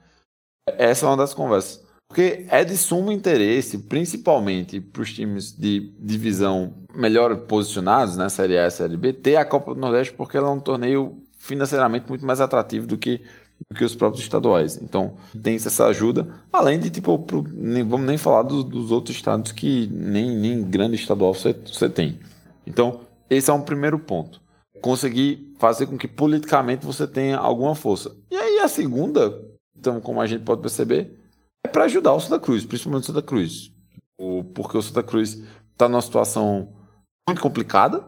Essa 0.67 1.07
é 1.07 1.09
uma 1.09 1.17
das 1.17 1.35
conversas. 1.35 1.85
Porque 2.09 2.47
é 2.51 2.65
de 2.65 2.77
sumo 2.77 3.11
interesse, 3.11 3.79
principalmente 3.79 4.81
para 4.81 5.03
os 5.03 5.13
times 5.13 5.53
de 5.53 5.93
divisão 5.99 6.75
melhor 6.95 7.37
posicionados, 7.37 8.17
né, 8.17 8.29
Série 8.29 8.59
A 8.59 8.67
e 8.67 8.71
Série 8.71 8.97
B, 8.97 9.13
ter 9.13 9.37
a 9.37 9.45
Copa 9.45 9.75
do 9.75 9.81
Nordeste 9.81 10.15
porque 10.15 10.37
ela 10.37 10.49
é 10.49 10.53
um 10.53 10.61
torneio 10.61 11.21
financeiramente 11.39 12.09
muito 12.09 12.25
mais 12.25 12.41
atrativo 12.41 12.87
do 12.87 12.97
que, 12.97 13.23
do 13.71 13.77
que 13.77 13.85
os 13.85 13.95
próprios 13.95 14.23
estaduais. 14.23 14.77
Então, 14.81 15.17
tem 15.43 15.57
essa 15.57 15.87
ajuda, 15.87 16.29
além 16.53 16.79
de, 16.79 16.91
tipo, 16.91 17.19
pro, 17.19 17.45
nem, 17.53 17.83
vamos 17.83 18.07
nem 18.07 18.19
falar 18.19 18.43
do, 18.43 18.63
dos 18.63 18.91
outros 18.91 19.17
estados 19.17 19.53
que 19.53 19.87
nem, 19.89 20.37
nem 20.37 20.63
grande 20.63 20.97
estadual 20.97 21.35
você 21.35 21.55
tem. 21.89 22.19
Então, 22.67 23.01
esse 23.29 23.51
é 23.51 23.53
um 23.53 23.63
primeiro 23.63 23.99
ponto. 23.99 24.41
Conseguir 24.81 25.55
fazer 25.59 25.87
com 25.87 25.97
que 25.97 26.07
politicamente 26.07 26.85
você 26.85 27.07
tenha 27.07 27.39
alguma 27.39 27.75
força. 27.75 28.15
E 28.31 28.37
aí 28.37 28.59
a 28.59 28.69
segunda, 28.69 29.43
então, 29.77 30.01
como 30.01 30.21
a 30.21 30.27
gente 30.27 30.45
pode 30.45 30.61
perceber, 30.61 31.19
é 31.65 31.69
para 31.69 31.85
ajudar 31.85 32.13
o 32.13 32.21
Santa 32.21 32.39
Cruz, 32.39 32.65
principalmente 32.65 33.05
o 33.05 33.07
Santa 33.07 33.23
Cruz. 33.23 33.73
O, 34.19 34.45
porque 34.45 34.79
o 34.79 34.83
Santa 34.83 35.03
Cruz 35.03 35.43
está 35.73 35.89
numa 35.89 36.03
situação 36.03 36.73
muito 37.29 37.41
complicada. 37.41 38.05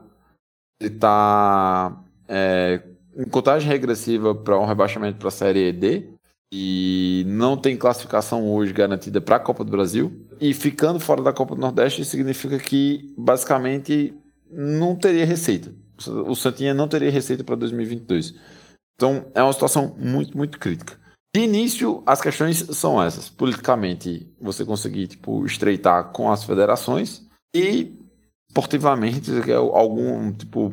Ele 0.80 0.94
está 0.94 2.00
é, 2.28 2.82
em 3.18 3.28
contagem 3.28 3.68
regressiva 3.68 4.34
para 4.34 4.58
um 4.58 4.64
rebaixamento 4.64 5.18
para 5.18 5.28
a 5.28 5.32
Série 5.32 5.72
D. 5.72 6.10
E 6.50 7.24
não 7.26 7.58
tem 7.58 7.76
classificação 7.76 8.50
hoje 8.50 8.72
garantida 8.72 9.20
para 9.20 9.36
a 9.36 9.40
Copa 9.40 9.64
do 9.64 9.70
Brasil. 9.70 10.26
E 10.40 10.54
ficando 10.54 10.98
fora 10.98 11.22
da 11.22 11.32
Copa 11.32 11.54
do 11.54 11.60
Nordeste 11.60 12.04
significa 12.04 12.58
que 12.58 13.12
basicamente 13.18 14.14
não 14.50 14.96
teria 14.96 15.26
receita. 15.26 15.74
O 16.26 16.34
Santinha 16.34 16.72
não 16.72 16.88
teria 16.88 17.10
receita 17.10 17.44
para 17.44 17.56
2022. 17.56 18.34
Então 18.94 19.26
é 19.34 19.42
uma 19.42 19.52
situação 19.52 19.94
muito, 19.98 20.36
muito 20.36 20.58
crítica. 20.58 20.98
De 21.34 21.42
início, 21.42 22.02
as 22.06 22.20
questões 22.20 22.56
são 22.72 23.02
essas. 23.02 23.28
Politicamente, 23.28 24.32
você 24.40 24.64
conseguir 24.64 25.08
tipo, 25.08 25.44
estreitar 25.44 26.12
com 26.12 26.30
as 26.30 26.44
federações 26.44 27.26
e, 27.54 27.94
esportivamente, 28.48 29.30
algum 29.74 30.32
tipo 30.32 30.72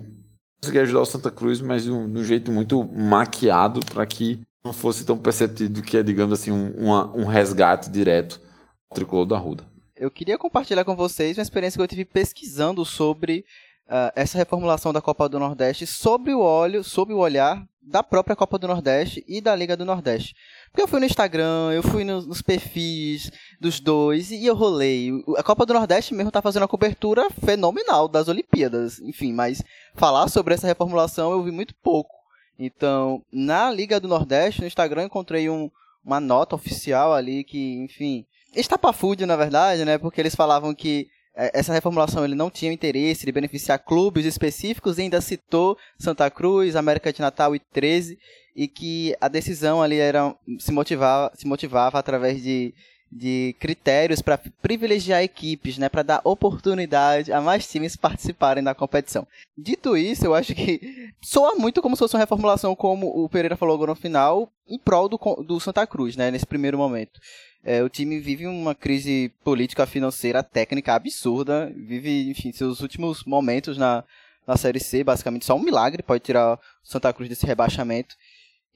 conseguir 0.66 0.80
ajudar 0.80 1.02
o 1.02 1.06
Santa 1.06 1.30
Cruz, 1.30 1.62
mas 1.62 1.84
de 1.84 1.92
um, 1.92 2.12
de 2.12 2.20
um 2.20 2.24
jeito 2.24 2.52
muito 2.52 2.84
maquiado 2.84 3.80
para 3.86 4.06
que 4.06 4.42
não 4.64 4.74
fosse 4.74 5.06
tão 5.06 5.18
perceptível 5.18 5.84
que 5.84 5.96
é, 5.96 6.02
digamos 6.02 6.34
assim, 6.34 6.52
um, 6.52 6.72
uma, 6.72 7.16
um 7.16 7.26
resgate 7.26 7.90
direto 7.90 8.42
ao 8.90 8.96
tricolor 8.96 9.26
da 9.26 9.38
Ruda. 9.38 9.64
Eu 9.96 10.10
queria 10.10 10.38
compartilhar 10.38 10.84
com 10.84 10.96
vocês 10.96 11.38
uma 11.38 11.44
experiência 11.44 11.78
que 11.78 11.84
eu 11.84 11.88
tive 11.88 12.04
pesquisando 12.04 12.84
sobre 12.84 13.46
uh, 13.88 14.12
essa 14.16 14.38
reformulação 14.38 14.92
da 14.92 15.02
Copa 15.02 15.30
do 15.30 15.40
Nordeste 15.40 15.86
sob 15.86 16.34
o 16.34 16.40
olho, 16.40 16.84
sob 16.84 17.14
o 17.14 17.20
olhar 17.20 17.64
da 17.86 18.02
própria 18.02 18.36
Copa 18.36 18.58
do 18.58 18.68
Nordeste 18.68 19.24
e 19.28 19.40
da 19.40 19.56
Liga 19.56 19.78
do 19.78 19.86
Nordeste. 19.86 20.36
Porque 20.72 20.82
eu 20.82 20.88
fui 20.88 21.00
no 21.00 21.06
Instagram, 21.06 21.72
eu 21.74 21.84
fui 21.84 22.04
nos, 22.04 22.26
nos 22.26 22.42
perfis 22.42 23.32
dos 23.60 23.80
dois 23.80 24.32
e 24.32 24.46
eu 24.46 24.56
rolei. 24.56 25.12
A 25.38 25.44
Copa 25.44 25.66
do 25.66 25.74
Nordeste 25.74 26.14
mesmo 26.14 26.32
tá 26.32 26.42
fazendo 26.42 26.64
uma 26.64 26.68
cobertura 26.68 27.30
fenomenal 27.46 28.08
das 28.08 28.28
Olimpíadas. 28.28 29.00
Enfim, 29.00 29.32
mas 29.32 29.64
falar 29.94 30.28
sobre 30.28 30.54
essa 30.54 30.68
reformulação 30.68 31.32
eu 31.32 31.44
vi 31.44 31.52
muito 31.52 31.76
pouco. 31.76 32.14
Então, 32.58 33.22
na 33.32 33.70
Liga 33.70 34.00
do 34.00 34.08
Nordeste, 34.08 34.62
no 34.62 34.68
Instagram, 34.68 35.04
encontrei 35.04 35.50
um, 35.50 35.70
uma 36.04 36.20
nota 36.20 36.56
oficial 36.56 37.14
ali 37.14 37.44
que, 37.44 37.76
enfim, 37.84 38.26
estapafúdio, 38.56 39.28
na 39.28 39.36
verdade, 39.36 39.84
né? 39.86 39.98
Porque 39.98 40.22
eles 40.22 40.36
falavam 40.36 40.74
que 40.74 41.08
essa 41.36 41.74
reformulação 41.74 42.24
ele 42.24 42.36
não 42.36 42.50
tinha 42.50 42.72
interesse 42.72 43.26
de 43.26 43.32
beneficiar 43.32 43.80
clubes 43.80 44.26
específicos 44.26 44.98
e 44.98 45.02
ainda 45.02 45.20
citou 45.20 45.78
Santa 46.00 46.30
Cruz, 46.30 46.76
América 46.76 47.12
de 47.12 47.22
Natal 47.22 47.56
e 47.56 47.60
13 47.60 48.18
e 48.56 48.68
que 48.68 49.16
a 49.20 49.28
decisão 49.28 49.82
ali 49.82 49.98
era 49.98 50.34
se 50.60 50.72
motivava, 50.72 51.32
se 51.36 51.46
motivava 51.46 52.00
através 52.00 52.42
de, 52.42 52.74
de 53.12 53.56
critérios 53.60 54.22
para 54.22 54.38
privilegiar 54.62 55.24
equipes, 55.24 55.78
né, 55.78 55.88
para 55.88 56.04
dar 56.04 56.22
oportunidade 56.24 57.32
a 57.32 57.40
mais 57.40 57.68
times 57.68 57.96
participarem 57.96 58.64
da 58.64 58.76
competição. 58.76 59.26
Dito 59.58 59.96
isso, 59.96 60.26
eu 60.26 60.36
acho 60.36 60.54
que 60.54 61.12
soa 61.22 61.56
muito 61.56 61.82
como 61.82 61.96
se 61.96 62.00
fosse 62.00 62.16
uma 62.16 62.20
reformulação, 62.20 62.76
como 62.76 63.08
o 63.08 63.30
Pereira 63.30 63.56
falou 63.56 63.76
agora 63.76 63.92
no 63.92 63.96
final, 63.96 64.52
em 64.68 64.78
prol 64.78 65.08
do, 65.08 65.18
do 65.44 65.60
Santa 65.60 65.86
Cruz, 65.88 66.16
né, 66.16 66.30
nesse 66.32 66.46
primeiro 66.46 66.78
momento. 66.78 67.20
É, 67.66 67.82
o 67.82 67.90
time 67.90 68.20
vive 68.20 68.46
uma 68.46 68.76
crise 68.76 69.32
política, 69.44 69.88
financeira, 69.88 70.44
técnica 70.44 70.94
absurda. 70.94 71.74
Vive, 71.76 72.30
enfim, 72.30 72.52
seus 72.52 72.80
últimos 72.80 73.24
momentos 73.24 73.76
na, 73.76 74.04
na 74.46 74.56
Série 74.56 74.80
C. 74.80 75.04
Basicamente, 75.04 75.46
só 75.46 75.56
um 75.56 75.64
milagre 75.64 76.04
pode 76.04 76.24
tirar 76.24 76.54
o 76.54 76.60
Santa 76.84 77.12
Cruz 77.12 77.28
desse 77.28 77.44
rebaixamento. 77.44 78.16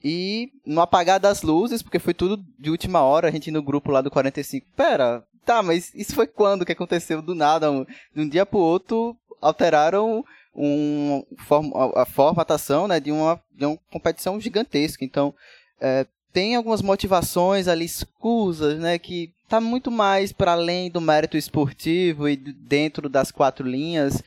E 0.02 0.50
no 0.64 0.80
apagar 0.80 1.20
das 1.20 1.42
luzes, 1.42 1.82
porque 1.82 1.98
foi 1.98 2.14
tudo 2.14 2.42
de 2.58 2.70
última 2.70 3.02
hora, 3.02 3.28
a 3.28 3.30
gente 3.30 3.50
no 3.50 3.62
grupo 3.62 3.90
lá 3.90 4.00
do 4.00 4.10
45. 4.10 4.66
Pera, 4.76 5.22
tá, 5.44 5.62
mas 5.62 5.92
isso 5.94 6.14
foi 6.14 6.26
quando 6.26 6.64
que 6.64 6.72
aconteceu? 6.72 7.20
Do 7.20 7.34
nada, 7.34 7.70
um, 7.70 7.84
de 7.84 8.22
um 8.22 8.28
dia 8.28 8.46
pro 8.46 8.58
outro, 8.58 9.16
alteraram 9.40 10.24
um, 10.54 11.24
a 11.94 12.04
formatação 12.06 12.88
né, 12.88 12.98
de, 12.98 13.12
uma, 13.12 13.40
de 13.52 13.66
uma 13.66 13.78
competição 13.90 14.40
gigantesca. 14.40 15.04
Então, 15.04 15.34
é, 15.80 16.06
tem 16.32 16.56
algumas 16.56 16.82
motivações 16.82 17.68
ali 17.68 17.84
escusas, 17.84 18.78
né, 18.78 18.98
que 18.98 19.32
tá 19.48 19.60
muito 19.60 19.90
mais 19.90 20.32
para 20.32 20.52
além 20.52 20.90
do 20.90 21.00
mérito 21.00 21.36
esportivo 21.36 22.28
e 22.28 22.36
dentro 22.36 23.08
das 23.08 23.30
quatro 23.30 23.66
linhas 23.66 24.22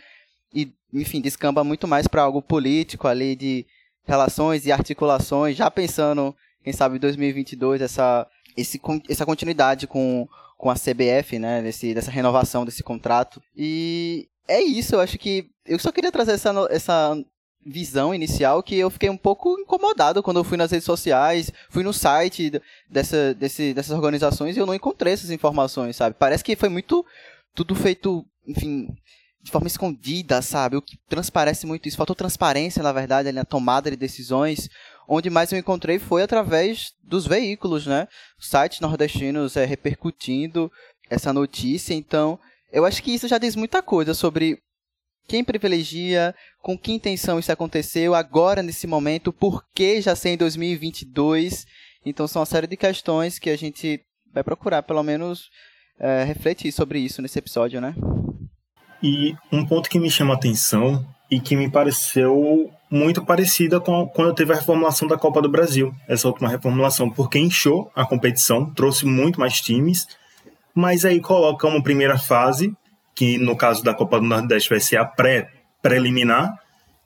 e, 0.54 0.72
enfim, 0.94 1.22
descamba 1.22 1.64
muito 1.64 1.88
mais 1.88 2.08
para 2.08 2.22
algo 2.22 2.42
político 2.42 3.08
ali 3.08 3.36
de 3.36 3.66
relações 4.06 4.66
e 4.66 4.72
articulações, 4.72 5.56
já 5.56 5.70
pensando, 5.72 6.36
quem 6.64 6.74
sabe, 6.74 6.98
em 6.98 7.00
2022 7.00 7.82
essa 7.82 8.28
esse, 8.56 8.80
essa 9.10 9.26
continuidade 9.26 9.88
com, 9.88 10.28
com 10.58 10.70
a 10.70 10.76
CBF, 10.76 11.40
né, 11.40 11.62
desse, 11.62 11.94
dessa 11.94 12.12
renovação 12.12 12.66
desse 12.66 12.84
contrato. 12.84 13.42
E 13.56 14.28
é 14.48 14.62
isso, 14.62 14.96
eu 14.96 15.00
acho 15.00 15.18
que 15.18 15.50
eu 15.66 15.80
só 15.80 15.92
queria 15.92 16.12
trazer 16.12 16.34
essa, 16.34 16.52
essa 16.70 17.18
visão 17.66 18.14
inicial 18.14 18.62
que 18.62 18.76
eu 18.76 18.90
fiquei 18.90 19.10
um 19.10 19.18
pouco 19.18 19.58
incomodado 19.60 20.22
quando 20.22 20.38
eu 20.38 20.44
fui 20.44 20.58
nas 20.58 20.72
redes 20.72 20.86
sociais, 20.86 21.52
fui 21.70 21.84
no 21.84 21.94
site 21.94 22.62
dessa, 22.90 23.34
desse, 23.34 23.74
dessas 23.74 23.96
organizações 23.96 24.56
e 24.56 24.60
eu 24.60 24.66
não 24.66 24.76
encontrei 24.76 25.14
essas 25.14 25.32
informações, 25.32 25.96
sabe? 25.96 26.16
Parece 26.18 26.44
que 26.44 26.56
foi 26.56 26.70
muito 26.70 27.06
tudo 27.56 27.74
feito, 27.76 28.26
enfim, 28.48 28.90
de 29.44 29.52
forma 29.52 29.68
escondida, 29.68 30.42
sabe? 30.42 30.78
O 30.78 30.82
que 30.82 30.98
transparece 31.10 31.68
muito 31.68 31.88
isso. 31.88 31.98
Faltou 31.98 32.16
transparência, 32.16 32.82
na 32.82 32.94
verdade, 32.94 33.32
na 33.32 33.44
tomada 33.44 33.92
de 33.92 33.98
decisões. 33.98 34.70
Onde 35.06 35.30
mais 35.30 35.52
eu 35.52 35.60
encontrei 35.60 36.00
foi 36.00 36.24
através 36.24 36.94
dos 37.04 37.28
veículos, 37.28 37.86
né? 37.86 38.08
Sites 38.40 38.80
nordestinos 38.80 39.58
é, 39.58 39.66
repercutindo 39.66 40.72
essa 41.10 41.34
notícia. 41.34 41.94
Então, 41.94 42.40
eu 42.72 42.86
acho 42.86 43.04
que 43.04 43.14
isso 43.14 43.28
já 43.28 43.38
diz 43.38 43.56
muita 43.56 43.84
coisa 43.84 44.14
sobre 44.14 44.58
quem 45.28 45.44
privilegia, 45.44 46.34
com 46.62 46.78
que 46.78 46.94
intenção 46.94 47.38
isso 47.38 47.52
aconteceu, 47.52 48.16
agora 48.16 48.64
nesse 48.64 48.88
momento, 48.88 49.32
por 49.32 49.66
que 49.74 50.02
já 50.02 50.16
ser 50.16 50.30
em 50.30 50.38
2022. 50.38 51.66
Então 52.06 52.28
são 52.28 52.40
uma 52.42 52.46
série 52.46 52.68
de 52.68 52.78
questões 52.78 53.40
que 53.40 53.50
a 53.50 53.58
gente 53.58 54.02
vai 54.34 54.44
procurar, 54.44 54.84
pelo 54.84 55.04
menos, 55.04 55.50
é, 56.00 56.24
refletir 56.24 56.72
sobre 56.72 57.00
isso 57.00 57.22
nesse 57.22 57.40
episódio, 57.40 57.80
né? 57.80 57.94
E 59.04 59.36
um 59.52 59.66
ponto 59.66 59.90
que 59.90 60.00
me 60.00 60.10
chama 60.10 60.34
a 60.34 60.38
atenção 60.38 61.06
e 61.30 61.40
que 61.40 61.58
me 61.58 61.70
pareceu 61.70 62.72
muito 62.90 63.26
parecida 63.26 63.80
com 63.82 64.08
quando 64.08 64.34
teve 64.34 64.54
a 64.54 64.56
reformulação 64.56 65.08
da 65.08 65.18
Copa 65.18 65.42
do 65.42 65.50
Brasil, 65.50 65.94
essa 66.08 66.28
última 66.28 66.48
reformulação, 66.48 67.10
porque 67.10 67.38
inchou 67.38 67.92
a 67.94 68.06
competição, 68.06 68.70
trouxe 68.74 69.06
muito 69.06 69.40
mais 69.40 69.60
times, 69.60 70.08
mas 70.74 71.04
aí 71.04 71.20
coloca 71.20 71.68
uma 71.68 71.84
primeira 71.84 72.18
fase, 72.18 72.72
que 73.14 73.38
no 73.38 73.58
caso 73.58 73.84
da 73.84 73.94
Copa 73.94 74.20
do 74.20 74.26
Nordeste 74.26 74.70
vai 74.70 74.80
ser 74.80 74.98
a 74.98 75.06
pré-preliminar, 75.06 76.54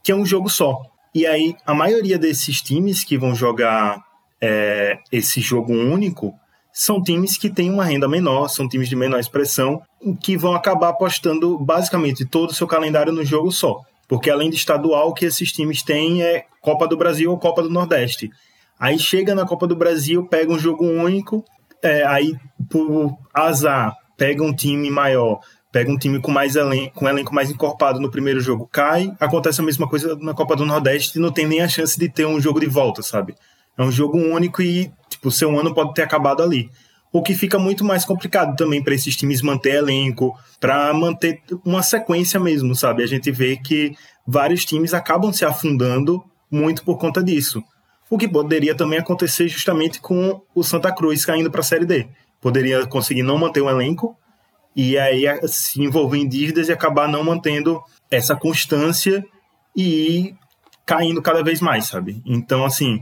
que 0.04 0.12
é 0.12 0.16
um 0.16 0.26
jogo 0.26 0.50
só. 0.50 0.82
E 1.16 1.26
aí 1.26 1.56
a 1.66 1.74
maioria 1.74 2.20
desses 2.20 2.62
times 2.62 3.04
que 3.04 3.18
vão 3.18 3.34
jogar 3.34 4.04
é, 4.40 5.00
esse 5.12 5.42
jogo 5.42 5.74
único 5.74 6.34
são 6.72 7.02
times 7.02 7.38
que 7.38 7.50
têm 7.50 7.72
uma 7.72 7.86
renda 7.86 8.08
menor, 8.08 8.50
são 8.50 8.70
times 8.70 8.88
de 8.88 8.96
menor 8.96 9.20
expressão, 9.20 9.82
que 10.22 10.38
vão 10.38 10.54
acabar 10.54 10.90
apostando 10.90 11.58
basicamente 11.58 12.26
todo 12.26 12.52
o 12.52 12.54
seu 12.54 12.68
calendário 12.68 13.12
no 13.12 13.26
jogo 13.26 13.52
só. 13.52 13.82
Porque 14.08 14.30
além 14.30 14.50
de 14.50 14.56
estadual, 14.56 15.10
o 15.10 15.14
que 15.14 15.26
esses 15.26 15.52
times 15.52 15.84
têm 15.84 16.24
é 16.24 16.46
Copa 16.62 16.88
do 16.88 16.96
Brasil 16.96 17.30
ou 17.30 17.38
Copa 17.38 17.62
do 17.62 17.70
Nordeste. 17.70 18.32
Aí 18.80 18.98
chega 18.98 19.36
na 19.36 19.46
Copa 19.46 19.68
do 19.68 19.76
Brasil, 19.76 20.26
pega 20.26 20.52
um 20.52 20.60
jogo 20.60 20.86
único, 20.86 21.44
é, 21.82 22.06
aí 22.06 22.36
por 22.70 23.18
azar 23.34 23.96
pega 24.16 24.44
um 24.44 24.54
time 24.54 24.90
maior, 24.90 25.40
pega 25.72 25.92
um 25.92 25.98
time 25.98 26.20
com 26.20 26.32
mais 26.32 26.56
elenco, 26.56 26.96
com 26.96 27.08
elenco 27.08 27.34
mais 27.34 27.52
encorpado 27.52 28.00
no 28.00 28.10
primeiro 28.10 28.40
jogo, 28.40 28.68
cai. 28.72 29.12
Acontece 29.20 29.62
a 29.62 29.64
mesma 29.64 29.88
coisa 29.88 30.16
na 30.16 30.34
Copa 30.34 30.56
do 30.56 30.66
Nordeste 30.66 31.20
não 31.20 31.32
tem 31.32 31.46
nem 31.48 31.62
a 31.62 31.68
chance 31.68 32.00
de 32.00 32.10
ter 32.10 32.26
um 32.26 32.40
jogo 32.40 32.60
de 32.60 32.68
volta, 32.68 33.02
sabe? 33.02 33.36
É 33.78 33.84
um 33.84 33.92
jogo 33.92 34.18
único 34.18 34.62
e, 34.62 34.92
tipo, 35.08 35.30
seu 35.30 35.58
ano 35.58 35.74
pode 35.74 35.94
ter 35.94 36.02
acabado 36.02 36.42
ali. 36.42 36.70
O 37.12 37.22
que 37.22 37.34
fica 37.34 37.58
muito 37.58 37.84
mais 37.86 38.04
complicado 38.04 38.56
também 38.56 38.84
para 38.84 38.94
esses 38.94 39.16
times 39.16 39.42
manter 39.42 39.76
elenco, 39.76 40.38
para 40.60 40.94
manter 40.94 41.42
uma 41.66 41.82
sequência 41.82 42.40
mesmo, 42.40 42.76
sabe? 42.76 43.04
A 43.04 43.08
gente 43.08 43.32
vê 43.32 43.58
que 43.58 43.96
vários 44.26 44.66
times 44.66 44.94
acabam 44.94 45.32
se 45.32 45.46
afundando 45.46 46.24
muito 46.52 46.84
por 46.84 46.98
conta 46.98 47.24
disso. 47.24 47.64
O 48.10 48.18
que 48.18 48.28
poderia 48.28 48.76
também 48.76 49.00
acontecer 49.00 49.48
justamente 49.48 50.00
com 50.00 50.42
o 50.54 50.64
Santa 50.64 50.94
Cruz 50.94 51.26
caindo 51.26 51.52
para 51.52 51.62
a 51.62 51.64
Série 51.64 51.86
D. 51.86 52.08
Poderia 52.42 52.86
conseguir 52.86 53.24
não 53.24 53.38
manter 53.38 53.62
o 53.62 53.70
elenco 53.70 54.16
e 54.76 54.98
aí 54.98 55.26
se 55.48 55.82
envolver 55.82 56.18
em 56.18 56.28
dívidas 56.28 56.70
e 56.70 56.72
acabar 56.72 57.08
não 57.08 57.24
mantendo 57.24 57.82
essa 58.12 58.36
constância 58.36 59.26
e 59.76 60.36
caindo 60.86 61.22
cada 61.22 61.44
vez 61.44 61.60
mais, 61.60 61.88
sabe? 61.88 62.22
Então, 62.26 62.64
assim, 62.64 63.00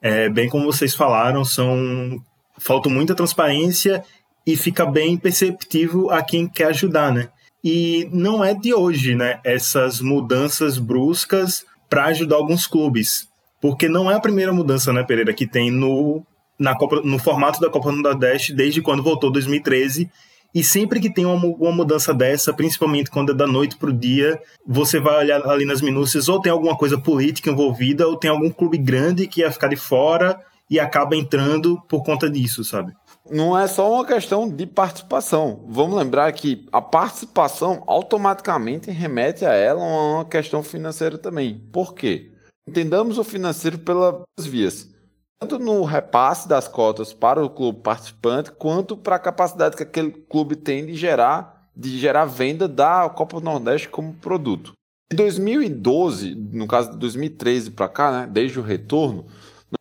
é, 0.00 0.28
bem 0.28 0.48
como 0.48 0.66
vocês 0.66 0.94
falaram, 0.94 1.44
são 1.44 2.22
falta 2.58 2.88
muita 2.88 3.14
transparência 3.14 4.04
e 4.46 4.56
fica 4.56 4.86
bem 4.86 5.16
perceptível 5.16 6.10
a 6.10 6.22
quem 6.22 6.48
quer 6.48 6.68
ajudar, 6.68 7.12
né? 7.12 7.28
E 7.62 8.08
não 8.12 8.44
é 8.44 8.54
de 8.54 8.72
hoje, 8.72 9.14
né? 9.14 9.40
Essas 9.44 10.00
mudanças 10.00 10.78
bruscas 10.78 11.64
para 11.88 12.06
ajudar 12.06 12.36
alguns 12.36 12.66
clubes, 12.66 13.28
porque 13.60 13.88
não 13.88 14.10
é 14.10 14.14
a 14.14 14.20
primeira 14.20 14.52
mudança, 14.52 14.92
né, 14.92 15.02
Pereira, 15.02 15.32
que 15.32 15.46
tem 15.46 15.70
no 15.70 16.24
na 16.58 16.74
Copa, 16.74 17.02
no 17.04 17.18
formato 17.18 17.60
da 17.60 17.68
Copa 17.68 17.92
do 17.92 18.00
Nordeste 18.00 18.52
desde 18.52 18.80
quando 18.80 19.02
voltou 19.02 19.30
2013 19.30 20.10
e 20.54 20.64
sempre 20.64 21.00
que 21.00 21.12
tem 21.12 21.26
uma, 21.26 21.34
uma 21.34 21.72
mudança 21.72 22.14
dessa, 22.14 22.52
principalmente 22.52 23.10
quando 23.10 23.32
é 23.32 23.34
da 23.34 23.46
noite 23.46 23.76
para 23.76 23.90
o 23.90 23.92
dia, 23.92 24.40
você 24.66 24.98
vai 24.98 25.18
olhar 25.18 25.46
ali 25.46 25.66
nas 25.66 25.82
minúcias, 25.82 26.30
ou 26.30 26.40
tem 26.40 26.50
alguma 26.50 26.74
coisa 26.74 26.96
política 26.96 27.50
envolvida, 27.50 28.08
ou 28.08 28.16
tem 28.16 28.30
algum 28.30 28.48
clube 28.48 28.78
grande 28.78 29.26
que 29.26 29.42
ia 29.42 29.50
ficar 29.50 29.68
de 29.68 29.76
fora 29.76 30.40
e 30.70 30.80
acaba 30.80 31.16
entrando 31.16 31.80
por 31.88 32.02
conta 32.02 32.28
disso, 32.28 32.64
sabe? 32.64 32.92
Não 33.30 33.58
é 33.58 33.66
só 33.66 33.92
uma 33.92 34.04
questão 34.04 34.48
de 34.48 34.66
participação. 34.66 35.64
Vamos 35.68 35.96
lembrar 35.96 36.32
que 36.32 36.66
a 36.72 36.80
participação 36.80 37.82
automaticamente 37.86 38.90
remete 38.90 39.44
a 39.44 39.52
ela 39.52 39.80
uma 39.80 40.24
questão 40.24 40.62
financeira 40.62 41.18
também. 41.18 41.58
Por 41.72 41.94
quê? 41.94 42.32
Entendamos 42.68 43.18
o 43.18 43.24
financeiro 43.24 43.78
pelas 43.78 44.24
vias 44.38 44.94
tanto 45.38 45.58
no 45.58 45.84
repasse 45.84 46.48
das 46.48 46.66
cotas 46.66 47.12
para 47.12 47.44
o 47.44 47.50
clube 47.50 47.80
participante, 47.80 48.50
quanto 48.52 48.96
para 48.96 49.16
a 49.16 49.20
capacidade 49.20 49.76
que 49.76 49.82
aquele 49.82 50.10
clube 50.10 50.56
tem 50.56 50.86
de 50.86 50.94
gerar, 50.94 51.68
de 51.76 51.98
gerar 51.98 52.24
venda 52.24 52.66
da 52.66 53.08
Copa 53.10 53.38
do 53.38 53.44
Nordeste 53.44 53.88
como 53.88 54.14
produto. 54.14 54.72
Em 55.12 55.16
2012, 55.16 56.34
no 56.34 56.66
caso 56.66 56.92
de 56.92 56.98
2013 56.98 57.70
para 57.72 57.88
cá, 57.88 58.12
né, 58.12 58.28
desde 58.30 58.58
o 58.58 58.62
retorno, 58.62 59.26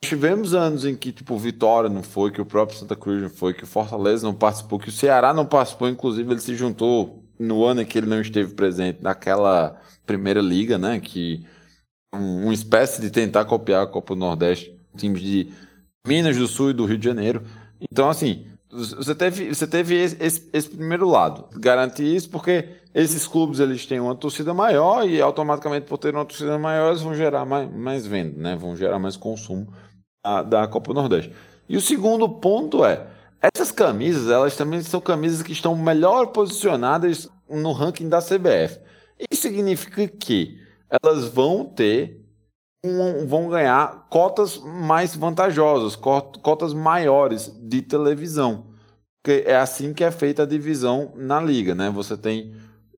nós 0.02 0.10
tivemos 0.10 0.54
anos 0.54 0.86
em 0.86 0.96
que 0.96 1.12
tipo 1.12 1.38
Vitória 1.38 1.90
não 1.90 2.04
foi, 2.04 2.32
que 2.32 2.42
o 2.42 2.46
próprio 2.46 2.78
Santa 2.78 2.96
Cruz 2.96 3.22
não 3.22 3.30
foi, 3.30 3.54
que 3.54 3.64
o 3.64 3.68
Fortaleza 3.68 4.26
não 4.26 4.34
participou, 4.34 4.80
que 4.80 4.90
o 4.90 4.92
Ceará 4.92 5.34
não 5.34 5.46
participou, 5.46 5.90
inclusive 5.90 6.32
ele 6.32 6.42
se 6.42 6.56
juntou 6.56 7.24
no 7.40 7.64
ano 7.64 7.82
em 7.82 7.86
que 7.86 7.98
ele 7.98 8.08
não 8.08 8.22
esteve 8.22 8.54
presente 8.54 9.02
naquela 9.02 9.80
primeira 10.06 10.42
liga, 10.42 10.78
né, 10.78 11.00
que 11.00 11.46
um, 12.14 12.44
uma 12.44 12.54
espécie 12.54 13.02
de 13.02 13.10
tentar 13.10 13.46
copiar 13.46 13.84
a 13.84 13.88
Copa 13.88 14.14
do 14.14 14.20
Nordeste 14.20 14.76
times 14.96 15.22
de 15.22 15.52
Minas 16.08 16.38
do 16.38 16.48
Sul 16.48 16.70
e 16.70 16.74
do 16.74 16.86
Rio 16.86 16.98
de 16.98 17.06
Janeiro. 17.06 17.44
Então, 17.92 18.10
assim, 18.10 18.46
você 18.70 19.14
teve, 19.14 19.54
você 19.54 19.68
teve 19.68 19.96
esse, 19.96 20.18
esse, 20.24 20.50
esse, 20.54 20.70
primeiro 20.70 21.10
lado, 21.10 21.46
garantir 21.58 22.04
isso, 22.04 22.30
porque 22.30 22.70
esses 22.94 23.28
clubes 23.28 23.60
eles 23.60 23.86
têm 23.86 24.00
uma 24.00 24.16
torcida 24.16 24.54
maior 24.54 25.08
e 25.08 25.22
automaticamente 25.22 25.86
por 25.86 25.98
ter 25.98 26.14
uma 26.14 26.26
torcida 26.26 26.58
maior 26.58 26.90
eles 26.90 27.02
vão 27.02 27.14
gerar 27.14 27.46
mais, 27.46 27.70
mais 27.72 28.06
venda, 28.06 28.38
né? 28.38 28.56
vão 28.56 28.76
gerar 28.76 29.00
mais 29.00 29.18
consumo 29.18 29.68
da, 30.44 30.68
Copa 30.68 30.94
do 30.94 31.00
Nordeste. 31.00 31.32
E 31.68 31.78
o 31.78 31.82
segundo 31.82 32.28
ponto 32.28 32.84
é, 32.84 33.08
essas 33.42 33.72
camisas, 33.72 34.30
elas 34.30 34.56
também 34.56 34.82
são 34.82 35.02
camisas 35.02 35.42
que 35.42 35.52
estão 35.52 35.76
melhor 35.76 36.28
posicionadas 36.28 37.30
no 37.50 37.72
ranking 37.72 38.10
da 38.10 38.22
CBF. 38.22 38.80
Isso 39.32 39.44
significa 39.44 40.08
que 40.08 40.60
elas 40.90 41.26
vão 41.26 41.66
ter 41.66 42.22
vão 43.28 43.50
ganhar 43.50 44.08
cotas 44.12 44.60
mais 44.60 45.16
vantajosas, 45.16 45.96
cotas 45.96 46.72
maiores 46.72 47.52
de 47.60 47.82
televisão. 47.82 48.68
Porque 49.24 49.44
é 49.48 49.56
assim 49.56 49.92
que 49.92 50.04
é 50.04 50.12
feita 50.12 50.44
a 50.44 50.46
divisão 50.46 51.12
na 51.16 51.42
liga, 51.42 51.74
né? 51.74 51.90
Você 51.90 52.16
tem 52.16 52.54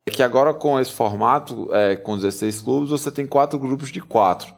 é 0.05 0.11
que 0.11 0.23
agora 0.23 0.53
com 0.53 0.79
esse 0.79 0.91
formato, 0.91 1.67
é, 1.73 1.95
com 1.97 2.15
16 2.15 2.61
clubes, 2.61 2.89
você 2.89 3.11
tem 3.11 3.27
quatro 3.27 3.59
grupos 3.59 3.91
de 3.91 4.01
quatro. 4.01 4.53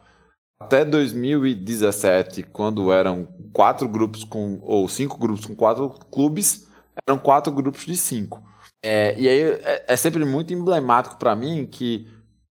Até 0.60 0.84
2017, 0.84 2.42
quando 2.42 2.92
eram 2.92 3.26
quatro 3.52 3.88
grupos 3.88 4.24
com 4.24 4.60
ou 4.62 4.86
cinco 4.88 5.18
grupos 5.18 5.46
com 5.46 5.56
quatro 5.56 5.88
clubes, 6.10 6.68
eram 7.06 7.18
quatro 7.18 7.50
grupos 7.50 7.86
de 7.86 7.96
cinco. 7.96 8.42
É, 8.82 9.18
e 9.18 9.28
aí 9.28 9.40
é, 9.42 9.84
é 9.88 9.96
sempre 9.96 10.24
muito 10.24 10.52
emblemático 10.52 11.16
para 11.16 11.34
mim 11.34 11.66
que 11.66 12.06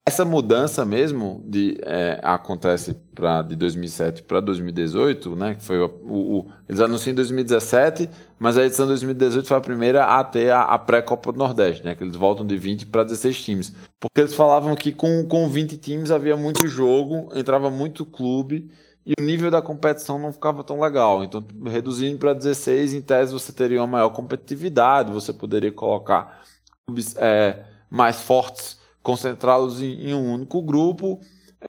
essa 0.09 0.25
mudança 0.25 0.87
mesmo 0.87 1.45
de, 1.47 1.79
é, 1.83 2.19
acontece 2.23 2.95
pra, 3.15 3.43
de 3.43 3.55
2007 3.55 4.23
para 4.23 4.41
2018, 4.41 5.37
né? 5.37 5.55
Que 5.55 5.63
foi 5.63 5.79
o, 5.79 5.87
o, 5.87 6.47
eles 6.67 6.81
anunciam 6.81 7.13
em 7.13 7.15
2017, 7.15 8.09
mas 8.39 8.57
a 8.57 8.65
edição 8.65 8.87
de 8.87 8.93
2018 8.93 9.47
foi 9.47 9.57
a 9.59 9.61
primeira 9.61 10.07
a 10.07 10.25
ter 10.25 10.51
a, 10.51 10.63
a 10.63 10.79
pré-Copa 10.79 11.31
do 11.31 11.39
Nordeste, 11.39 11.85
né? 11.85 11.95
Que 11.95 12.03
eles 12.03 12.17
voltam 12.17 12.47
de 12.47 12.57
20 12.57 12.87
para 12.87 13.05
16 13.05 13.45
times. 13.45 13.75
Porque 14.01 14.23
eles 14.23 14.35
falavam 14.35 14.75
que 14.75 14.93
com, 14.93 15.27
com 15.27 15.47
20 15.47 15.77
times 15.77 16.11
havia 16.11 16.39
muito 16.39 16.67
jogo, 16.67 17.29
entrava 17.35 17.71
muito 17.71 18.07
clube 18.07 18.71
e 19.05 19.13
o 19.21 19.23
nível 19.23 19.51
da 19.51 19.61
competição 19.61 20.19
não 20.19 20.33
ficava 20.33 20.65
tão 20.65 20.81
legal. 20.81 21.23
Então, 21.23 21.45
reduzindo 21.67 22.17
para 22.17 22.33
16, 22.33 22.95
em 22.95 23.03
tese 23.03 23.35
você 23.35 23.53
teria 23.53 23.81
uma 23.83 23.87
maior 23.87 24.09
competitividade, 24.09 25.13
você 25.13 25.35
poderia 25.35 25.71
colocar 25.71 26.43
clubes 26.87 27.15
é, 27.19 27.63
mais 27.91 28.23
fortes 28.23 28.78
concentrá-los 29.09 29.81
em, 29.81 30.11
em, 30.11 30.15
um 30.15 30.35
único 30.35 30.61
grupo 30.61 31.19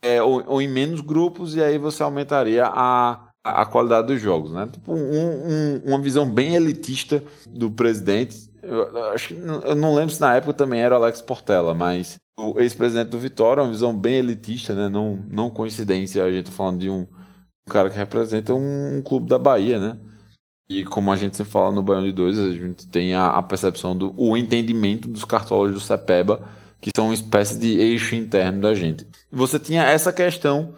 é, 0.01 0.21
ou, 0.21 0.43
ou, 0.45 0.61
em 0.61 0.67
menos 0.67 0.99
grupos 0.99 1.55
e 1.55 1.63
aí 1.63 1.77
você 1.77 2.03
aumentaria 2.03 2.65
a, 2.65 3.29
a 3.41 3.65
qualidade 3.65 4.07
dos 4.07 4.21
jogos, 4.21 4.51
né? 4.51 4.67
Tipo 4.69 4.93
um, 4.93 4.97
um, 4.97 5.81
uma 5.85 6.01
visão 6.01 6.29
bem 6.29 6.55
elitista 6.55 7.23
do 7.47 7.71
presidente. 7.71 8.51
Eu, 8.61 9.11
acho 9.13 9.29
que 9.29 9.35
eu 9.35 9.73
não 9.73 9.95
lembro 9.95 10.13
se 10.13 10.19
na 10.19 10.35
época 10.35 10.53
também 10.53 10.81
era 10.81 10.97
Alex 10.97 11.21
Portela, 11.21 11.73
mas 11.73 12.17
o 12.37 12.59
ex-presidente 12.59 13.07
do 13.07 13.17
Vitória, 13.17 13.63
uma 13.63 13.71
visão 13.71 13.97
bem 13.97 14.15
elitista, 14.15 14.75
né? 14.75 14.89
Não, 14.89 15.23
não 15.29 15.49
coincidência 15.49 16.25
a 16.25 16.29
gente 16.29 16.47
tá 16.47 16.51
falando 16.51 16.79
de 16.79 16.89
um, 16.89 17.07
um 17.65 17.71
cara 17.71 17.89
que 17.89 17.95
representa 17.95 18.53
um, 18.53 18.97
um, 18.97 19.01
clube 19.01 19.29
da 19.29 19.39
Bahia, 19.39 19.79
né? 19.79 19.97
E 20.69 20.83
como 20.83 21.09
a 21.09 21.15
gente 21.15 21.37
sempre 21.37 21.53
fala 21.53 21.71
no 21.71 21.81
Baiano 21.81 22.05
de 22.05 22.11
Dois, 22.11 22.37
a 22.37 22.51
gente 22.51 22.85
tem 22.87 23.15
a, 23.15 23.27
a 23.27 23.41
percepção 23.41 23.97
do 23.97 24.13
o 24.17 24.35
entendimento 24.35 25.07
dos 25.07 25.23
cartolas 25.23 25.73
do 25.73 25.79
Cepeba 25.79 26.59
que 26.81 26.91
são 26.95 27.05
uma 27.05 27.13
espécie 27.13 27.57
de 27.57 27.77
eixo 27.79 28.15
interno 28.15 28.61
da 28.61 28.73
gente. 28.73 29.05
Você 29.31 29.59
tinha 29.59 29.83
essa 29.83 30.13
questão 30.13 30.75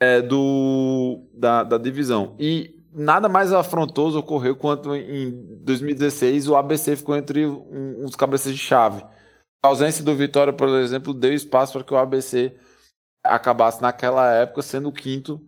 é, 0.00 0.20
do, 0.20 1.26
da, 1.32 1.62
da 1.62 1.78
divisão. 1.78 2.34
E 2.38 2.82
nada 2.92 3.28
mais 3.28 3.52
afrontoso 3.52 4.18
ocorreu 4.18 4.56
quanto 4.56 4.94
em 4.94 5.30
2016 5.62 6.48
o 6.48 6.56
ABC 6.56 6.96
ficou 6.96 7.16
entre 7.16 7.46
uns 7.46 8.16
cabeças 8.16 8.52
de 8.52 8.58
chave. 8.58 9.04
A 9.62 9.68
ausência 9.68 10.04
do 10.04 10.14
Vitória, 10.14 10.52
por 10.52 10.68
exemplo, 10.68 11.14
deu 11.14 11.32
espaço 11.32 11.72
para 11.72 11.84
que 11.84 11.94
o 11.94 11.96
ABC 11.96 12.54
acabasse 13.22 13.80
naquela 13.80 14.30
época 14.32 14.60
sendo 14.60 14.88
o 14.88 14.92
quinto 14.92 15.40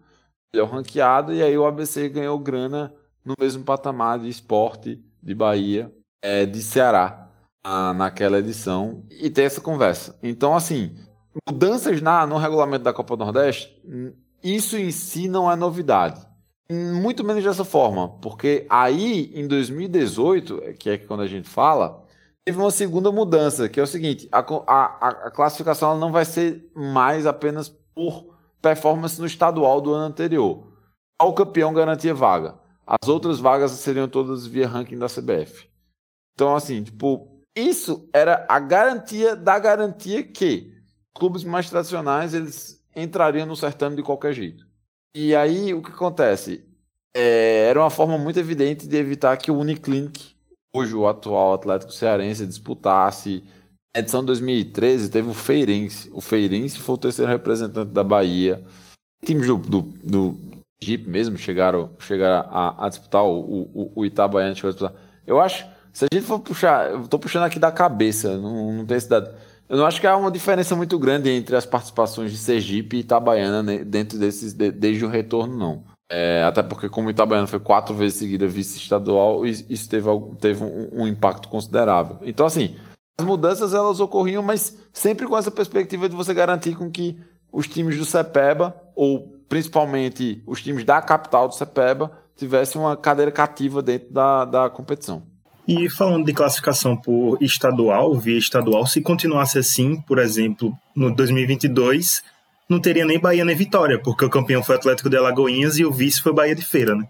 melhor 0.52 0.70
ranqueado, 0.70 1.34
e 1.34 1.42
aí 1.42 1.58
o 1.58 1.66
ABC 1.66 2.08
ganhou 2.08 2.38
grana 2.38 2.94
no 3.22 3.34
mesmo 3.38 3.62
patamar 3.62 4.18
de 4.18 4.28
esporte, 4.28 5.04
de 5.22 5.34
Bahia, 5.34 5.92
é, 6.22 6.46
de 6.46 6.62
Ceará 6.62 7.25
naquela 7.94 8.38
edição 8.38 9.04
e 9.10 9.28
ter 9.28 9.42
essa 9.42 9.60
conversa. 9.60 10.18
Então, 10.22 10.54
assim, 10.54 10.96
mudanças 11.48 12.00
na, 12.00 12.26
no 12.26 12.36
regulamento 12.36 12.84
da 12.84 12.92
Copa 12.92 13.16
do 13.16 13.24
Nordeste, 13.24 13.76
isso 14.42 14.76
em 14.76 14.90
si 14.90 15.28
não 15.28 15.50
é 15.50 15.56
novidade. 15.56 16.26
Muito 16.70 17.22
menos 17.24 17.44
dessa 17.44 17.64
forma, 17.64 18.08
porque 18.20 18.66
aí 18.68 19.32
em 19.34 19.46
2018, 19.46 20.74
que 20.78 20.90
é 20.90 20.98
quando 20.98 21.22
a 21.22 21.26
gente 21.26 21.48
fala, 21.48 22.04
teve 22.44 22.58
uma 22.58 22.72
segunda 22.72 23.12
mudança, 23.12 23.68
que 23.68 23.78
é 23.78 23.82
o 23.82 23.86
seguinte: 23.86 24.28
a, 24.32 24.40
a, 24.40 25.08
a 25.26 25.30
classificação 25.30 25.96
não 25.96 26.10
vai 26.10 26.24
ser 26.24 26.68
mais 26.74 27.24
apenas 27.24 27.68
por 27.94 28.36
performance 28.60 29.20
no 29.20 29.26
estadual 29.26 29.80
do 29.80 29.92
ano 29.92 30.06
anterior. 30.06 30.72
O 31.22 31.32
campeão 31.32 31.72
garantia 31.72 32.12
vaga. 32.12 32.58
As 32.84 33.08
outras 33.08 33.38
vagas 33.38 33.70
seriam 33.72 34.08
todas 34.08 34.46
via 34.46 34.66
ranking 34.66 34.98
da 34.98 35.06
CBF. 35.06 35.68
Então, 36.34 36.54
assim, 36.54 36.82
tipo, 36.82 37.35
isso 37.56 38.08
era 38.12 38.44
a 38.48 38.60
garantia 38.60 39.34
da 39.34 39.58
garantia 39.58 40.22
que 40.22 40.74
clubes 41.14 41.42
mais 41.42 41.70
tradicionais 41.70 42.34
eles 42.34 42.84
entrariam 42.94 43.46
no 43.46 43.56
certame 43.56 43.96
de 43.96 44.02
qualquer 44.02 44.34
jeito. 44.34 44.66
E 45.14 45.34
aí 45.34 45.72
o 45.72 45.82
que 45.82 45.90
acontece? 45.90 46.62
É, 47.16 47.68
era 47.70 47.80
uma 47.80 47.88
forma 47.88 48.18
muito 48.18 48.38
evidente 48.38 48.86
de 48.86 48.96
evitar 48.96 49.36
que 49.38 49.50
o 49.50 49.56
Uniclinic, 49.56 50.36
hoje 50.74 50.94
o 50.94 51.08
atual 51.08 51.54
Atlético 51.54 51.90
Cearense, 51.90 52.46
disputasse. 52.46 53.42
Na 53.94 54.00
edição 54.00 54.20
de 54.20 54.26
2013 54.26 55.10
teve 55.10 55.30
o 55.30 55.34
Feirense. 55.34 56.10
O 56.12 56.20
Feirense 56.20 56.78
foi 56.78 56.94
o 56.94 56.98
terceiro 56.98 57.30
representante 57.30 57.90
da 57.90 58.04
Bahia. 58.04 58.62
Times 59.24 59.46
do, 59.46 59.56
do, 59.56 59.80
do 60.04 60.38
Jeep 60.82 61.08
mesmo 61.08 61.38
chegaram, 61.38 61.90
chegaram 61.98 62.50
a, 62.50 62.84
a 62.84 62.88
disputar, 62.90 63.24
o, 63.24 63.62
o, 63.72 63.92
o 63.94 64.04
Itabaiana 64.04 64.54
chegou 64.54 64.68
a 64.68 64.72
disputar. 64.72 65.02
Eu 65.26 65.40
acho, 65.40 65.66
se 65.96 66.04
a 66.04 66.08
gente 66.12 66.26
for 66.26 66.38
puxar, 66.38 66.90
eu 66.90 67.08
tô 67.08 67.18
puxando 67.18 67.44
aqui 67.44 67.58
da 67.58 67.72
cabeça, 67.72 68.36
não, 68.36 68.70
não 68.70 68.84
tem 68.84 69.00
cidade. 69.00 69.30
Eu 69.66 69.78
não 69.78 69.86
acho 69.86 69.98
que 69.98 70.06
há 70.06 70.14
uma 70.14 70.30
diferença 70.30 70.76
muito 70.76 70.98
grande 70.98 71.30
entre 71.30 71.56
as 71.56 71.64
participações 71.64 72.30
de 72.30 72.36
Sergipe 72.36 72.98
e 72.98 73.00
Itabaiana 73.00 73.62
né, 73.62 73.78
dentro 73.78 74.18
desses, 74.18 74.52
de, 74.52 74.70
desde 74.70 75.06
o 75.06 75.08
retorno, 75.08 75.56
não. 75.56 75.84
É, 76.12 76.44
até 76.44 76.62
porque, 76.62 76.90
como 76.90 77.08
Itabaiana 77.08 77.46
foi 77.46 77.58
quatro 77.58 77.94
vezes 77.94 78.18
seguida 78.18 78.46
vice-estadual, 78.46 79.46
isso 79.46 79.88
teve, 79.88 80.06
teve 80.38 80.62
um, 80.62 81.00
um, 81.00 81.08
impacto 81.08 81.48
considerável. 81.48 82.18
Então, 82.20 82.44
assim, 82.44 82.76
as 83.18 83.24
mudanças 83.24 83.72
elas 83.72 83.98
ocorriam, 83.98 84.42
mas 84.42 84.76
sempre 84.92 85.26
com 85.26 85.38
essa 85.38 85.50
perspectiva 85.50 86.10
de 86.10 86.14
você 86.14 86.34
garantir 86.34 86.76
com 86.76 86.90
que 86.90 87.18
os 87.50 87.66
times 87.66 87.96
do 87.96 88.04
CEPEBA, 88.04 88.76
ou 88.94 89.34
principalmente 89.48 90.42
os 90.46 90.62
times 90.62 90.84
da 90.84 91.00
capital 91.00 91.48
do 91.48 91.54
CEPEBA, 91.54 92.12
tivessem 92.36 92.78
uma 92.78 92.98
cadeira 92.98 93.32
cativa 93.32 93.80
dentro 93.80 94.12
da, 94.12 94.44
da 94.44 94.68
competição. 94.68 95.22
E 95.66 95.90
falando 95.90 96.24
de 96.24 96.32
classificação 96.32 96.96
por 96.96 97.42
estadual, 97.42 98.14
via 98.14 98.38
estadual, 98.38 98.86
se 98.86 99.00
continuasse 99.00 99.58
assim, 99.58 100.00
por 100.02 100.18
exemplo, 100.18 100.72
no 100.94 101.12
2022, 101.12 102.22
não 102.68 102.80
teria 102.80 103.04
nem 103.04 103.18
Bahia 103.18 103.44
nem 103.44 103.56
Vitória, 103.56 104.00
porque 104.00 104.24
o 104.24 104.30
campeão 104.30 104.62
foi 104.62 104.76
Atlético 104.76 105.10
de 105.10 105.16
Alagoinhas 105.16 105.76
e 105.78 105.84
o 105.84 105.92
vice 105.92 106.22
foi 106.22 106.32
Bahia 106.32 106.54
de 106.54 106.64
Feira, 106.64 106.94
né? 106.94 107.08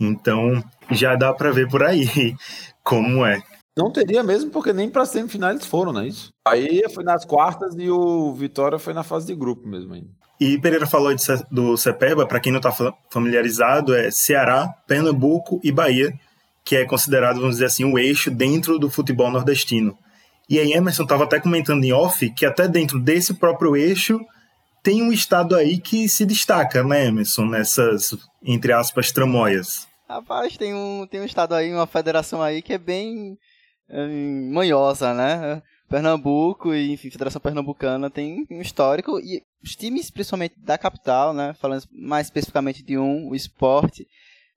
Então, 0.00 0.62
já 0.90 1.14
dá 1.14 1.32
para 1.32 1.52
ver 1.52 1.68
por 1.68 1.84
aí 1.84 2.34
como 2.82 3.24
é. 3.24 3.40
Não 3.76 3.90
teria 3.90 4.22
mesmo, 4.22 4.50
porque 4.50 4.72
nem 4.72 4.90
para 4.90 5.06
semifinais 5.06 5.54
eles 5.54 5.66
foram, 5.66 5.92
não 5.92 6.00
é 6.00 6.08
isso? 6.08 6.30
Aí 6.46 6.82
foi 6.92 7.04
nas 7.04 7.24
quartas 7.24 7.74
e 7.78 7.88
o 7.88 8.32
Vitória 8.34 8.78
foi 8.78 8.92
na 8.92 9.04
fase 9.04 9.28
de 9.28 9.34
grupo 9.34 9.66
mesmo 9.66 9.94
ainda. 9.94 10.08
E 10.40 10.58
Pereira 10.58 10.88
falou 10.88 11.14
de, 11.14 11.24
do 11.52 11.76
CEPEBA, 11.76 12.26
para 12.26 12.40
quem 12.40 12.50
não 12.50 12.58
está 12.58 12.72
familiarizado, 13.10 13.94
é 13.94 14.10
Ceará, 14.10 14.74
Pernambuco 14.88 15.60
e 15.62 15.70
Bahia 15.70 16.12
que 16.64 16.76
é 16.76 16.84
considerado, 16.84 17.36
vamos 17.36 17.56
dizer 17.56 17.66
assim, 17.66 17.84
o 17.84 17.98
eixo 17.98 18.30
dentro 18.30 18.78
do 18.78 18.90
futebol 18.90 19.30
nordestino. 19.30 19.96
E 20.48 20.58
aí 20.58 20.72
Emerson 20.72 21.04
estava 21.04 21.24
até 21.24 21.40
comentando 21.40 21.84
em 21.84 21.92
off 21.92 22.28
que 22.30 22.44
até 22.44 22.68
dentro 22.68 23.00
desse 23.00 23.34
próprio 23.34 23.76
eixo 23.76 24.20
tem 24.82 25.02
um 25.02 25.12
estado 25.12 25.54
aí 25.54 25.78
que 25.78 26.08
se 26.08 26.26
destaca, 26.26 26.82
né, 26.82 27.06
Emerson, 27.06 27.46
nessas, 27.46 28.16
entre 28.42 28.72
aspas, 28.72 29.12
tramóias. 29.12 29.86
Rapaz, 30.08 30.56
tem 30.56 30.74
um, 30.74 31.06
tem 31.06 31.20
um 31.20 31.24
estado 31.24 31.54
aí, 31.54 31.72
uma 31.72 31.86
federação 31.86 32.42
aí 32.42 32.60
que 32.60 32.72
é 32.72 32.78
bem 32.78 33.38
hum, 33.88 34.50
manhosa, 34.52 35.14
né? 35.14 35.62
Pernambuco 35.88 36.74
e, 36.74 36.92
enfim, 36.92 37.10
Federação 37.10 37.40
Pernambucana 37.40 38.10
tem 38.10 38.46
um 38.50 38.60
histórico 38.60 39.20
e 39.20 39.42
os 39.62 39.76
times, 39.76 40.10
principalmente 40.10 40.54
da 40.58 40.76
capital, 40.76 41.32
né? 41.32 41.54
Falando 41.54 41.84
mais 41.92 42.26
especificamente 42.26 42.82
de 42.82 42.98
um, 42.98 43.28
o 43.28 43.34
esporte, 43.34 44.06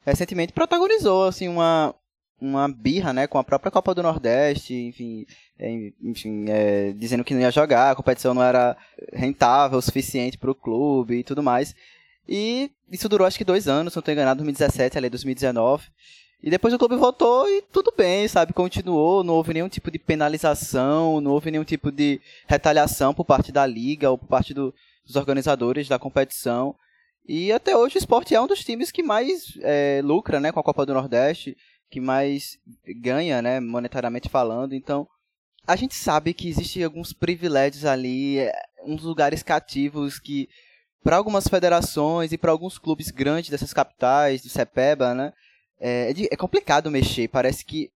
recentemente 0.05 0.53
protagonizou 0.53 1.27
assim 1.27 1.47
uma 1.47 1.93
uma 2.39 2.67
birra, 2.67 3.13
né, 3.13 3.27
com 3.27 3.37
a 3.37 3.43
própria 3.43 3.71
Copa 3.71 3.95
do 3.95 4.03
Nordeste, 4.03 4.73
enfim, 4.73 5.25
é, 5.57 5.91
enfim 6.03 6.45
é, 6.49 6.91
dizendo 6.91 7.23
que 7.23 7.33
não 7.33 7.41
ia 7.41 7.49
jogar, 7.49 7.91
a 7.91 7.95
competição 7.95 8.33
não 8.33 8.43
era 8.43 8.75
rentável 9.13 9.79
o 9.79 9.81
suficiente 9.81 10.37
para 10.37 10.51
o 10.51 10.55
clube 10.55 11.19
e 11.19 11.23
tudo 11.23 11.41
mais. 11.41 11.73
E 12.27 12.71
isso 12.91 13.07
durou 13.07 13.25
acho 13.25 13.37
que 13.37 13.45
dois 13.45 13.67
anos, 13.67 13.93
se 13.93 13.97
não 13.97 14.01
estou 14.01 14.13
enganado, 14.13 14.43
2017, 14.43 14.97
ali 14.97 15.09
2019. 15.09 15.87
E 16.43 16.49
depois 16.49 16.73
o 16.73 16.77
clube 16.77 16.95
voltou 16.95 17.49
e 17.49 17.61
tudo 17.61 17.93
bem, 17.95 18.27
sabe? 18.27 18.53
Continuou, 18.53 19.23
não 19.23 19.35
houve 19.35 19.53
nenhum 19.53 19.69
tipo 19.69 19.89
de 19.89 19.97
penalização, 19.97 21.19
não 21.21 21.31
houve 21.31 21.49
nenhum 21.49 21.63
tipo 21.63 21.91
de 21.91 22.21
retaliação 22.47 23.13
por 23.13 23.25
parte 23.25 23.51
da 23.51 23.65
liga 23.65 24.11
ou 24.11 24.17
por 24.17 24.27
parte 24.27 24.53
do, 24.53 24.73
dos 25.05 25.15
organizadores 25.15 25.87
da 25.87 25.97
competição. 25.97 26.75
E 27.27 27.51
até 27.51 27.75
hoje 27.75 27.97
o 27.97 27.99
esporte 27.99 28.35
é 28.35 28.41
um 28.41 28.47
dos 28.47 28.63
times 28.63 28.91
que 28.91 29.01
mais 29.01 29.57
é, 29.61 29.99
lucra 30.03 30.39
né, 30.39 30.51
com 30.51 30.59
a 30.59 30.63
Copa 30.63 30.85
do 30.85 30.93
Nordeste, 30.93 31.57
que 31.89 31.99
mais 31.99 32.57
ganha, 33.01 33.41
né, 33.41 33.59
monetariamente 33.59 34.29
falando. 34.29 34.75
Então, 34.75 35.07
a 35.65 35.75
gente 35.75 35.95
sabe 35.95 36.33
que 36.33 36.47
existem 36.47 36.83
alguns 36.83 37.13
privilégios 37.13 37.85
ali, 37.85 38.39
é, 38.39 38.53
uns 38.85 39.01
lugares 39.01 39.41
cativos 39.41 40.19
que, 40.19 40.47
para 41.03 41.17
algumas 41.17 41.47
federações 41.47 42.31
e 42.31 42.37
para 42.37 42.51
alguns 42.51 42.77
clubes 42.77 43.09
grandes 43.09 43.49
dessas 43.49 43.73
capitais, 43.73 44.43
do 44.43 44.49
CEPEBA, 44.49 45.15
né, 45.15 45.33
é, 45.79 46.11
é, 46.11 46.27
é 46.31 46.37
complicado 46.37 46.91
mexer. 46.91 47.27
Parece 47.27 47.65
que, 47.65 47.89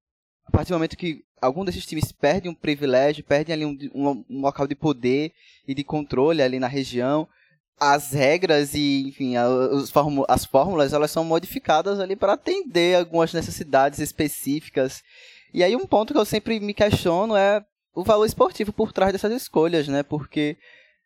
a 0.48 0.52
partir 0.52 0.70
do 0.70 0.76
momento 0.76 0.98
que 0.98 1.24
algum 1.39 1.63
desses 1.63 1.86
times 1.86 2.12
perde 2.12 2.50
um 2.50 2.56
privilégio, 2.56 3.24
perdem 3.24 3.54
ali 3.54 3.65
um, 3.65 3.78
um, 3.94 4.26
um 4.28 4.42
local 4.42 4.65
de 4.65 4.74
poder 4.76 5.32
e 5.68 5.76
de 5.76 5.84
controle 5.84 6.42
ali 6.42 6.60
na 6.60 6.68
região, 6.68 7.28
as 7.80 8.12
regras 8.12 8.74
e, 8.74 9.08
enfim, 9.08 9.36
as 10.28 10.46
fórmulas, 10.46 10.94
elas 10.94 11.12
são 11.12 11.24
modificadas 11.24 12.00
ali 12.00 12.15
para 12.15 12.34
atender 12.34 12.98
algumas 12.98 13.34
necessidades 13.34 14.00
específicas. 14.00 15.02
E 15.54 15.63
aí 15.63 15.76
um 15.76 15.86
ponto 15.86 16.13
que 16.13 16.20
eu 16.20 16.26
sempre 16.26 16.60
me 16.60 16.74
questiono 16.74 17.36
é 17.36 17.63
o 17.94 18.04
valor 18.04 18.26
esportivo 18.26 18.72
por 18.72 18.92
trás 18.92 19.12
dessas 19.12 19.32
escolhas, 19.32 19.88
né? 19.88 20.04
Porque 20.04 20.58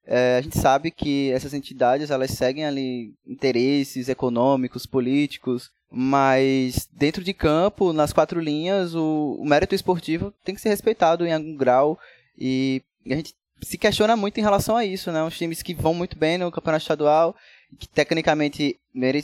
é, 0.06 0.38
a 0.38 0.42
gente 0.42 0.58
sabe 0.58 0.92
que 0.92 1.32
essas 1.32 1.54
entidades, 1.54 2.12
elas 2.12 2.32
seguem 2.32 2.66
ali 2.66 3.14
interesses 3.26 4.10
econômicos, 4.10 4.86
políticos, 4.86 5.72
mas 5.90 6.90
dentro 6.92 7.24
de 7.24 7.34
campo, 7.34 7.94
nas 7.94 8.12
quatro 8.12 8.40
linhas, 8.40 8.96
o, 8.96 9.38
o 9.40 9.46
mérito 9.46 9.76
esportivo 9.76 10.34
tem 10.44 10.56
que 10.56 10.62
ser 10.62 10.70
respeitado 10.70 11.26
em 11.26 11.32
algum 11.32 11.56
grau 11.56 11.98
e 12.38 12.82
a 13.06 13.16
gente 13.16 13.36
se 13.62 13.78
questiona 13.78 14.16
muito 14.16 14.40
em 14.40 14.44
relação 14.44 14.76
a 14.76 14.86
isso, 14.86 15.12
né? 15.12 15.24
Uns 15.24 15.38
times 15.38 15.62
que 15.62 15.74
vão 15.74 15.94
muito 15.94 16.18
bem 16.18 16.38
no 16.38 16.52
campeonato 16.52 16.84
estadual, 16.84 17.36
que 17.80 17.88
tecnicamente, 17.88 18.78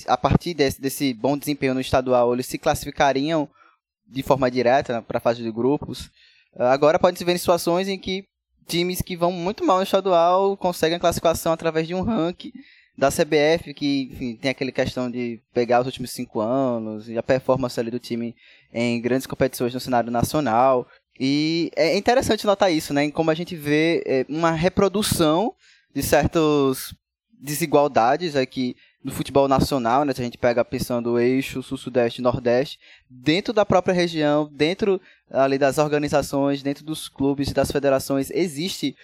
a 0.08 0.18
partir 0.18 0.54
desse, 0.54 0.82
desse 0.82 1.14
bom 1.14 1.38
desempenho 1.38 1.74
no 1.74 1.82
estadual, 1.82 2.34
eles 2.34 2.46
se 2.46 2.58
classificariam 2.58 3.50
de 4.08 4.24
forma 4.24 4.50
direta 4.50 4.94
né, 4.94 5.02
para 5.06 5.18
a 5.18 5.22
fase 5.22 5.44
de 5.44 5.52
grupos. 5.52 6.10
Agora 6.56 6.98
pode 6.98 7.18
se 7.18 7.24
ver 7.24 7.34
em 7.34 7.38
situações 7.38 7.88
em 7.88 7.98
que 7.98 8.26
times 8.68 9.02
que 9.02 9.16
vão 9.16 9.32
muito 9.32 9.66
mal 9.66 9.78
no 9.78 9.84
estadual 9.84 10.58
conseguem 10.58 10.98
a 10.98 11.00
classificação 11.00 11.52
através 11.52 11.88
de 11.88 11.94
um 11.94 12.02
ranking 12.02 12.52
da 12.98 13.10
CBF, 13.10 13.74
que 13.74 14.10
enfim, 14.12 14.36
tem 14.36 14.52
aquela 14.52 14.72
questão 14.72 15.10
de 15.10 15.42
pegar 15.54 15.80
os 15.80 15.86
últimos 15.86 16.12
cinco 16.12 16.42
anos 16.42 17.08
e 17.08 17.18
a 17.18 17.24
performance 17.24 17.80
ali 17.80 17.90
do 17.90 18.00
time 18.00 18.36
em 18.74 19.00
grandes 19.00 19.26
competições 19.26 19.74
no 19.74 19.80
cenário 19.80 20.12
nacional. 20.12 20.86
E 21.20 21.70
é 21.76 21.98
interessante 21.98 22.46
notar 22.46 22.72
isso, 22.72 22.94
né? 22.94 23.04
Em 23.04 23.12
como 23.12 23.30
a 23.30 23.34
gente 23.34 23.56
vê 23.56 24.02
é, 24.06 24.26
uma 24.30 24.52
reprodução 24.52 25.54
de 25.94 26.02
certas 26.02 26.94
desigualdades 27.42 28.36
aqui 28.36 28.76
no 29.04 29.12
futebol 29.12 29.48
nacional, 29.48 30.06
né? 30.06 30.14
Se 30.14 30.22
a 30.22 30.24
gente 30.24 30.38
pega 30.38 30.64
pensando 30.64 31.14
o 31.14 31.20
eixo 31.20 31.62
sul-sudeste 31.62 32.22
nordeste, 32.22 32.80
dentro 33.10 33.54
da 33.54 33.66
própria 33.66 33.94
região, 33.94 34.50
dentro 34.52 35.02
ali 35.30 35.58
das 35.58 35.78
organizações, 35.78 36.64
dentro 36.64 36.86
dos 36.86 37.10
clubes 37.10 37.52
das 37.52 37.72
federações, 37.72 38.30
existe 38.32 38.96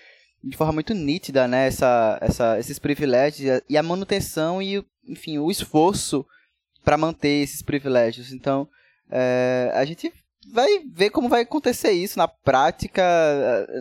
de 0.41 0.55
forma 0.55 0.73
muito 0.73 0.93
nítida, 0.93 1.47
né? 1.47 1.67
Essa, 1.67 2.17
essa, 2.21 2.59
esses 2.59 2.79
privilégios 2.79 3.61
e 3.67 3.77
a 3.77 3.83
manutenção 3.83 4.61
e, 4.61 4.85
enfim, 5.05 5.37
o 5.37 5.51
esforço 5.51 6.25
para 6.83 6.97
manter 6.97 7.43
esses 7.43 7.61
privilégios. 7.61 8.31
Então, 8.31 8.69
é, 9.09 9.71
a 9.73 9.83
gente 9.83 10.13
vai 10.51 10.79
ver 10.85 11.09
como 11.09 11.29
vai 11.29 11.41
acontecer 11.41 11.91
isso 11.91 12.17
na 12.17 12.27
prática. 12.27 13.03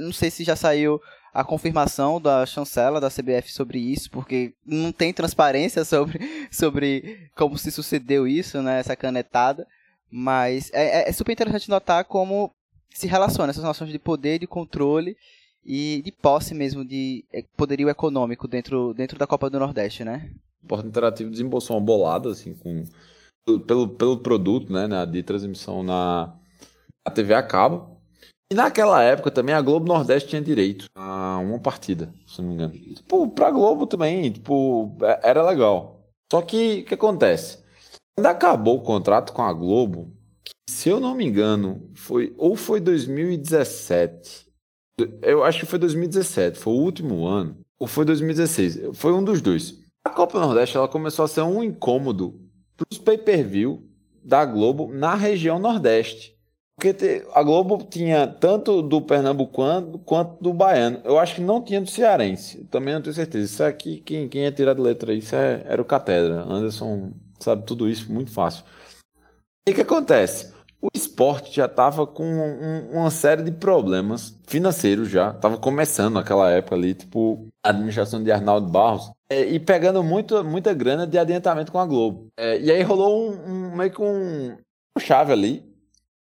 Não 0.00 0.12
sei 0.12 0.30
se 0.30 0.44
já 0.44 0.56
saiu 0.56 1.00
a 1.32 1.42
confirmação 1.42 2.20
da 2.20 2.46
chancela 2.46 3.00
da 3.00 3.10
CBF 3.10 3.52
sobre 3.52 3.78
isso, 3.78 4.08
porque 4.10 4.54
não 4.64 4.92
tem 4.92 5.12
transparência 5.12 5.82
sobre, 5.84 6.48
sobre 6.50 7.28
como 7.34 7.58
se 7.58 7.72
sucedeu 7.72 8.26
isso, 8.26 8.62
né, 8.62 8.78
essa 8.78 8.94
canetada. 8.94 9.66
Mas 10.10 10.70
é, 10.72 11.02
é, 11.02 11.08
é 11.08 11.12
super 11.12 11.32
interessante 11.32 11.68
notar 11.68 12.04
como 12.04 12.50
se 12.90 13.08
relaciona 13.08 13.50
essas 13.50 13.64
noções 13.64 13.90
de 13.90 13.98
poder, 13.98 14.38
de 14.38 14.46
controle 14.46 15.16
e 15.64 16.00
de 16.04 16.12
posse 16.12 16.54
mesmo, 16.54 16.84
de 16.84 17.24
é, 17.32 17.42
poderio 17.56 17.88
econômico 17.88 18.46
dentro, 18.46 18.94
dentro 18.94 19.18
da 19.18 19.26
Copa 19.26 19.50
do 19.50 19.58
Nordeste, 19.58 20.04
né? 20.04 20.30
O 20.62 20.68
Porto 20.68 20.86
Interativo 20.86 21.30
desembolsou 21.30 21.76
uma 21.76 21.84
bolada, 21.84 22.30
assim, 22.30 22.54
com 22.54 22.84
pelo, 23.66 23.88
pelo 23.88 24.18
produto, 24.18 24.72
né, 24.72 24.86
na, 24.86 25.04
de 25.04 25.22
transmissão 25.22 25.82
na, 25.82 26.32
na 27.06 27.12
TV 27.12 27.34
a 27.34 27.42
cabo. 27.42 28.00
E 28.52 28.54
naquela 28.54 29.02
época 29.02 29.30
também 29.30 29.54
a 29.54 29.60
Globo 29.60 29.86
Nordeste 29.86 30.28
tinha 30.28 30.42
direito 30.42 30.86
a 30.94 31.38
uma 31.38 31.58
partida, 31.58 32.12
se 32.26 32.40
não 32.40 32.48
me 32.48 32.54
engano. 32.54 32.72
Tipo, 32.72 33.28
pra 33.28 33.50
Globo 33.50 33.86
também, 33.86 34.30
tipo, 34.30 34.96
é, 35.02 35.30
era 35.30 35.42
legal. 35.42 36.04
Só 36.30 36.42
que 36.42 36.80
o 36.80 36.84
que 36.84 36.94
acontece? 36.94 37.64
Quando 38.16 38.26
acabou 38.26 38.76
o 38.78 38.82
contrato 38.82 39.32
com 39.32 39.42
a 39.42 39.52
Globo, 39.52 40.12
se 40.68 40.88
eu 40.88 41.00
não 41.00 41.14
me 41.14 41.24
engano, 41.24 41.90
foi 41.94 42.34
ou 42.36 42.54
foi 42.54 42.80
2017. 42.80 44.46
Eu 45.22 45.42
acho 45.42 45.60
que 45.60 45.66
foi 45.66 45.78
2017, 45.78 46.58
foi 46.58 46.72
o 46.72 46.76
último 46.76 47.26
ano, 47.26 47.58
ou 47.78 47.86
foi 47.86 48.04
2016, 48.04 48.96
foi 48.96 49.12
um 49.12 49.24
dos 49.24 49.40
dois. 49.40 49.82
A 50.06 50.10
Copa 50.10 50.38
Nordeste 50.38 50.76
ela 50.76 50.86
começou 50.86 51.24
a 51.24 51.28
ser 51.28 51.40
um 51.42 51.62
incômodo 51.62 52.40
para 52.76 52.86
os 52.92 52.98
pay-per-view 52.98 53.82
da 54.22 54.44
Globo 54.44 54.92
na 54.92 55.14
região 55.14 55.58
Nordeste. 55.58 56.33
Porque 56.84 57.24
a 57.32 57.42
Globo 57.42 57.82
tinha 57.88 58.26
tanto 58.26 58.82
do 58.82 59.00
Pernambucano 59.00 59.98
quanto 60.00 60.42
do 60.42 60.52
Baiano. 60.52 61.00
Eu 61.02 61.18
acho 61.18 61.36
que 61.36 61.40
não 61.40 61.62
tinha 61.62 61.80
do 61.80 61.88
Cearense. 61.88 62.62
Também 62.64 62.92
não 62.92 63.00
tenho 63.00 63.14
certeza. 63.14 63.46
Isso 63.46 63.64
aqui, 63.64 64.02
quem, 64.04 64.28
quem 64.28 64.42
ia 64.42 64.52
tirar 64.52 64.74
de 64.74 64.82
letra 64.82 65.14
isso 65.14 65.34
é, 65.34 65.64
era 65.66 65.80
o 65.80 65.84
Catedra. 65.84 66.42
Anderson 66.42 67.12
sabe 67.40 67.64
tudo 67.64 67.88
isso 67.88 68.12
muito 68.12 68.30
fácil. 68.30 68.64
E 69.66 69.72
o 69.72 69.74
que 69.74 69.80
acontece? 69.80 70.52
O 70.82 70.88
esporte 70.92 71.56
já 71.56 71.64
estava 71.64 72.06
com 72.06 72.22
um, 72.22 73.00
uma 73.00 73.10
série 73.10 73.42
de 73.42 73.52
problemas 73.52 74.38
financeiros 74.46 75.08
já. 75.08 75.30
Estava 75.30 75.56
começando 75.56 76.12
naquela 76.12 76.50
época 76.50 76.74
ali, 76.74 76.92
tipo, 76.92 77.48
a 77.64 77.70
administração 77.70 78.22
de 78.22 78.30
Arnaldo 78.30 78.68
Barros. 78.68 79.10
É, 79.30 79.40
e 79.40 79.58
pegando 79.58 80.04
muito, 80.04 80.44
muita 80.44 80.74
grana 80.74 81.06
de 81.06 81.16
adiantamento 81.18 81.72
com 81.72 81.78
a 81.78 81.86
Globo. 81.86 82.26
É, 82.36 82.60
e 82.60 82.70
aí 82.70 82.82
rolou 82.82 83.30
um, 83.30 83.70
um 83.70 83.74
meio 83.74 83.90
que 83.90 84.02
um, 84.02 84.54
um 84.94 85.00
chave 85.00 85.32
ali 85.32 85.73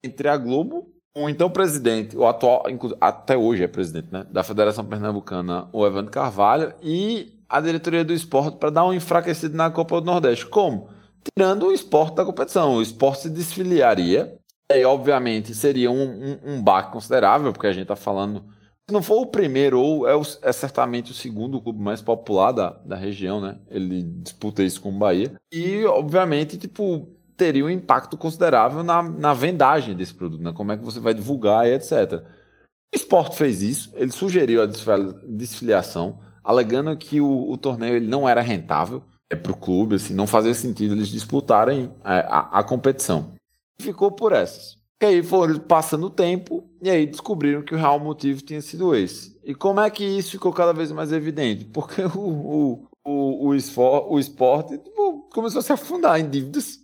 entre 0.04 0.28
a 0.28 0.38
Globo, 0.38 0.94
o 1.18 1.28
então 1.28 1.50
presidente, 1.50 2.16
o 2.16 2.26
atual, 2.26 2.64
até 3.02 3.36
hoje 3.36 3.64
é 3.64 3.68
presidente, 3.68 4.08
né, 4.12 4.26
da 4.30 4.44
Federação 4.44 4.86
Pernambucana, 4.86 5.68
o 5.74 5.86
Evandro 5.86 6.12
Carvalho, 6.12 6.74
e 6.82 7.40
a 7.50 7.60
diretoria 7.60 8.06
do 8.06 8.14
esporte 8.14 8.58
para 8.58 8.70
dar 8.70 8.86
um 8.86 8.94
enfraquecido 8.94 9.58
na 9.58 9.72
Copa 9.72 10.00
do 10.00 10.06
Nordeste. 10.06 10.46
Como? 10.46 10.90
Tirando 11.36 11.68
o 11.68 11.74
esporte 11.74 12.16
da 12.16 12.24
competição. 12.24 12.76
O 12.76 12.82
esporte 12.82 13.24
se 13.24 13.30
desfiliaria, 13.30 14.40
e 14.72 14.86
obviamente 14.86 15.54
seria 15.56 15.90
um, 15.90 16.04
um, 16.04 16.40
um 16.54 16.62
baque 16.62 16.92
considerável, 16.92 17.52
porque 17.52 17.68
a 17.68 17.74
gente 17.74 17.84
está 17.84 17.96
falando. 17.96 18.46
Se 18.88 18.94
não 18.94 19.02
for 19.02 19.22
o 19.22 19.26
primeiro, 19.26 19.80
ou 19.80 20.08
é, 20.08 20.16
o, 20.16 20.22
é, 20.42 20.52
certamente 20.52 21.12
o 21.12 21.16
segundo 21.16 21.60
clube 21.60 21.82
mais 21.82 22.02
popular 22.02 22.52
da, 22.52 22.70
da 22.86 22.96
região, 22.96 23.42
né? 23.42 23.58
Ele 23.70 24.04
disputa 24.04 24.64
isso 24.64 24.82
com 24.82 24.90
o 24.90 24.98
Bahia. 24.98 25.34
E, 25.52 25.84
obviamente, 25.86 26.58
tipo, 26.58 27.08
teria 27.40 27.64
um 27.64 27.70
impacto 27.70 28.18
considerável 28.18 28.84
na, 28.84 29.02
na 29.02 29.34
vendagem 29.34 29.96
desse 29.96 30.14
produto, 30.14 30.44
né? 30.44 30.52
como 30.52 30.74
é 30.74 30.78
que 30.78 30.84
você 30.84 31.00
vai 31.00 31.14
divulgar 31.14 31.66
e 31.66 31.74
etc. 31.74 32.22
O 32.94 32.96
esporte 32.96 33.38
fez 33.38 33.62
isso, 33.62 33.92
ele 33.96 34.12
sugeriu 34.12 34.62
a 34.62 34.68
desfiliação, 35.26 36.20
alegando 36.44 36.96
que 36.98 37.22
o, 37.22 37.50
o 37.50 37.58
torneio 37.58 37.96
ele 37.96 38.08
não 38.08 38.28
era 38.28 38.42
rentável 38.42 39.02
é, 39.32 39.38
para 39.38 39.54
o 39.54 39.58
clube, 39.58 39.96
assim, 39.96 40.14
não 40.14 40.28
fazia 40.28 40.54
sentido 40.54 40.94
eles 40.94 41.08
disputarem 41.08 41.90
a, 42.04 42.16
é, 42.16 42.20
a, 42.28 42.60
a 42.60 42.64
competição. 42.64 43.32
Ficou 43.82 44.12
por 44.12 44.34
essas. 44.34 44.78
E 45.02 45.06
aí 45.06 45.24
foram 45.24 45.58
passando 45.60 46.08
o 46.08 46.10
tempo 46.10 46.70
e 46.82 46.90
aí 46.90 47.06
descobriram 47.06 47.62
que 47.62 47.74
o 47.74 47.78
real 47.78 48.02
motivo 48.02 48.42
tinha 48.42 48.62
sido 48.62 48.94
esse. 48.94 49.40
E 49.46 49.56
como 49.56 49.80
é 49.80 49.90
que 49.90 50.04
isso 50.04 50.32
ficou 50.32 50.52
cada 50.52 50.74
vez 50.74 50.92
mais 50.92 51.14
evidente? 51.14 51.64
Porque 51.64 52.02
o, 52.14 52.20
o, 52.20 52.88
o, 53.06 53.48
o, 53.48 53.56
esfor, 53.56 54.12
o 54.12 54.20
esporte 54.20 54.78
tipo, 54.78 55.30
começou 55.32 55.60
a 55.60 55.62
se 55.62 55.72
afundar 55.72 56.20
em 56.20 56.30
dívidas 56.30 56.79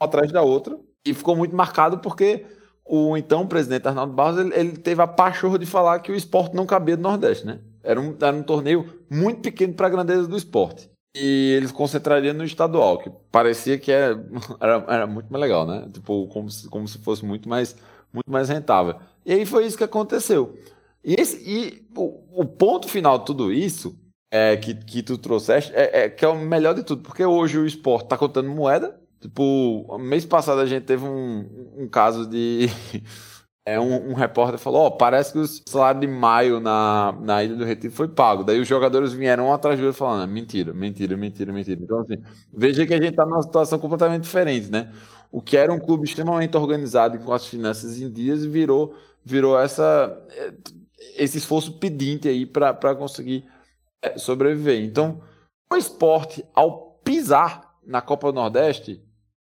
atrás 0.00 0.30
da 0.32 0.42
outra. 0.42 0.78
E 1.04 1.14
ficou 1.14 1.36
muito 1.36 1.54
marcado 1.54 1.98
porque 1.98 2.44
o 2.84 3.16
então 3.16 3.46
presidente 3.46 3.86
Arnaldo 3.86 4.12
Barros 4.12 4.38
ele, 4.38 4.54
ele 4.54 4.76
teve 4.76 5.02
a 5.02 5.06
pachorra 5.06 5.58
de 5.58 5.66
falar 5.66 6.00
que 6.00 6.12
o 6.12 6.14
esporte 6.14 6.54
não 6.54 6.66
cabia 6.66 6.96
do 6.96 7.02
Nordeste, 7.02 7.46
né? 7.46 7.60
Era 7.82 8.00
um, 8.00 8.16
era 8.20 8.36
um 8.36 8.42
torneio 8.42 8.84
muito 9.08 9.40
pequeno 9.40 9.74
para 9.74 9.86
a 9.86 9.90
grandeza 9.90 10.26
do 10.26 10.36
esporte. 10.36 10.90
E 11.16 11.54
eles 11.56 11.72
concentrariam 11.72 12.34
no 12.34 12.44
estadual, 12.44 12.98
que 12.98 13.10
parecia 13.30 13.78
que 13.78 13.90
era, 13.90 14.22
era, 14.60 14.84
era, 14.88 15.06
muito 15.06 15.32
mais 15.32 15.40
legal, 15.40 15.66
né? 15.66 15.88
Tipo, 15.92 16.26
como 16.28 16.50
se, 16.50 16.68
como 16.68 16.86
se 16.86 16.98
fosse 16.98 17.24
muito 17.24 17.48
mais, 17.48 17.76
muito 18.12 18.30
mais 18.30 18.48
rentável. 18.48 18.96
E 19.24 19.32
aí 19.32 19.46
foi 19.46 19.64
isso 19.64 19.78
que 19.78 19.84
aconteceu. 19.84 20.58
E, 21.02 21.14
esse, 21.18 21.38
e 21.48 21.86
o, 21.96 22.42
o 22.42 22.44
ponto 22.44 22.88
final 22.88 23.18
de 23.18 23.24
tudo 23.24 23.52
isso 23.52 23.96
é, 24.30 24.56
que, 24.56 24.74
que 24.74 25.02
tu 25.02 25.16
trouxeste 25.16 25.72
é, 25.74 26.04
é, 26.04 26.10
que 26.10 26.24
é 26.24 26.28
o 26.28 26.36
melhor 26.36 26.74
de 26.74 26.82
tudo, 26.82 27.02
porque 27.02 27.24
hoje 27.24 27.58
o 27.58 27.66
esporte 27.66 28.04
está 28.04 28.18
contando 28.18 28.50
moeda, 28.50 29.00
Tipo, 29.20 29.96
mês 29.98 30.24
passado 30.24 30.60
a 30.60 30.66
gente 30.66 30.84
teve 30.84 31.04
um, 31.04 31.72
um 31.76 31.88
caso 31.88 32.26
de. 32.28 32.68
É, 33.68 33.80
um, 33.80 34.12
um 34.12 34.14
repórter 34.14 34.60
falou: 34.60 34.82
Ó, 34.82 34.86
oh, 34.86 34.90
parece 34.92 35.32
que 35.32 35.40
o 35.40 35.46
salário 35.68 36.00
de 36.00 36.06
maio 36.06 36.60
na, 36.60 37.12
na 37.20 37.42
Ilha 37.42 37.56
do 37.56 37.64
Retiro 37.64 37.92
foi 37.92 38.06
pago. 38.06 38.44
Daí 38.44 38.60
os 38.60 38.68
jogadores 38.68 39.12
vieram 39.12 39.48
um 39.48 39.52
atrás 39.52 39.76
do 39.76 39.86
outro 39.86 39.98
falando: 39.98 40.22
ah, 40.22 40.26
mentira, 40.28 40.72
mentira, 40.72 41.16
mentira, 41.16 41.52
mentira. 41.52 41.80
Então, 41.82 41.98
assim, 41.98 42.22
veja 42.54 42.86
que 42.86 42.94
a 42.94 42.96
gente 42.96 43.10
está 43.10 43.26
numa 43.26 43.42
situação 43.42 43.80
completamente 43.80 44.22
diferente, 44.22 44.70
né? 44.70 44.92
O 45.32 45.42
que 45.42 45.56
era 45.56 45.72
um 45.72 45.80
clube 45.80 46.04
extremamente 46.04 46.56
organizado 46.56 47.18
com 47.18 47.32
as 47.32 47.44
finanças 47.44 48.00
em 48.00 48.08
dias 48.08 48.44
virou, 48.44 48.94
virou 49.24 49.58
essa, 49.58 50.16
é, 50.30 50.52
esse 51.16 51.38
esforço 51.38 51.72
pedinte 51.72 52.28
aí 52.28 52.46
para 52.46 52.94
conseguir 52.94 53.44
é, 54.00 54.16
sobreviver. 54.16 54.80
Então, 54.84 55.20
o 55.68 55.76
esporte, 55.76 56.44
ao 56.54 57.00
pisar 57.02 57.74
na 57.84 58.00
Copa 58.00 58.30
do 58.30 58.36
Nordeste, 58.36 59.02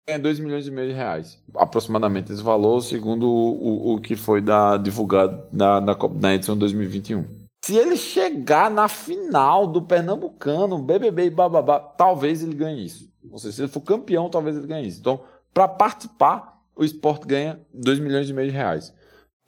ganha 0.09 0.19
2 0.19 0.39
milhões 0.39 0.67
e 0.67 0.71
meio 0.71 0.89
de 0.89 0.93
reais. 0.93 1.37
Aproximadamente 1.55 2.31
esse 2.31 2.41
valor, 2.41 2.81
segundo 2.81 3.27
o, 3.27 3.91
o, 3.91 3.95
o 3.95 4.01
que 4.01 4.15
foi 4.15 4.41
da, 4.41 4.77
divulgado 4.77 5.43
na, 5.51 5.79
na, 5.79 5.95
na 6.19 6.35
edição 6.35 6.57
2021. 6.57 7.25
Se 7.63 7.75
ele 7.75 7.95
chegar 7.95 8.71
na 8.71 8.87
final 8.87 9.67
do 9.67 9.81
Pernambucano, 9.81 10.79
BBB 10.79 11.25
e 11.25 11.29
bababá, 11.29 11.79
talvez 11.79 12.41
ele 12.41 12.55
ganhe 12.55 12.85
isso. 12.85 13.09
Ou 13.29 13.37
seja, 13.37 13.55
se 13.55 13.61
ele 13.61 13.67
for 13.67 13.81
campeão, 13.81 14.29
talvez 14.29 14.55
ele 14.55 14.65
ganhe 14.65 14.87
isso. 14.87 14.99
Então, 14.99 15.21
para 15.53 15.67
participar, 15.67 16.59
o 16.75 16.83
esporte 16.83 17.27
ganha 17.27 17.59
2 17.73 17.99
milhões 17.99 18.29
e 18.29 18.33
meio 18.33 18.49
de 18.49 18.55
reais. 18.55 18.85
Se 18.85 18.93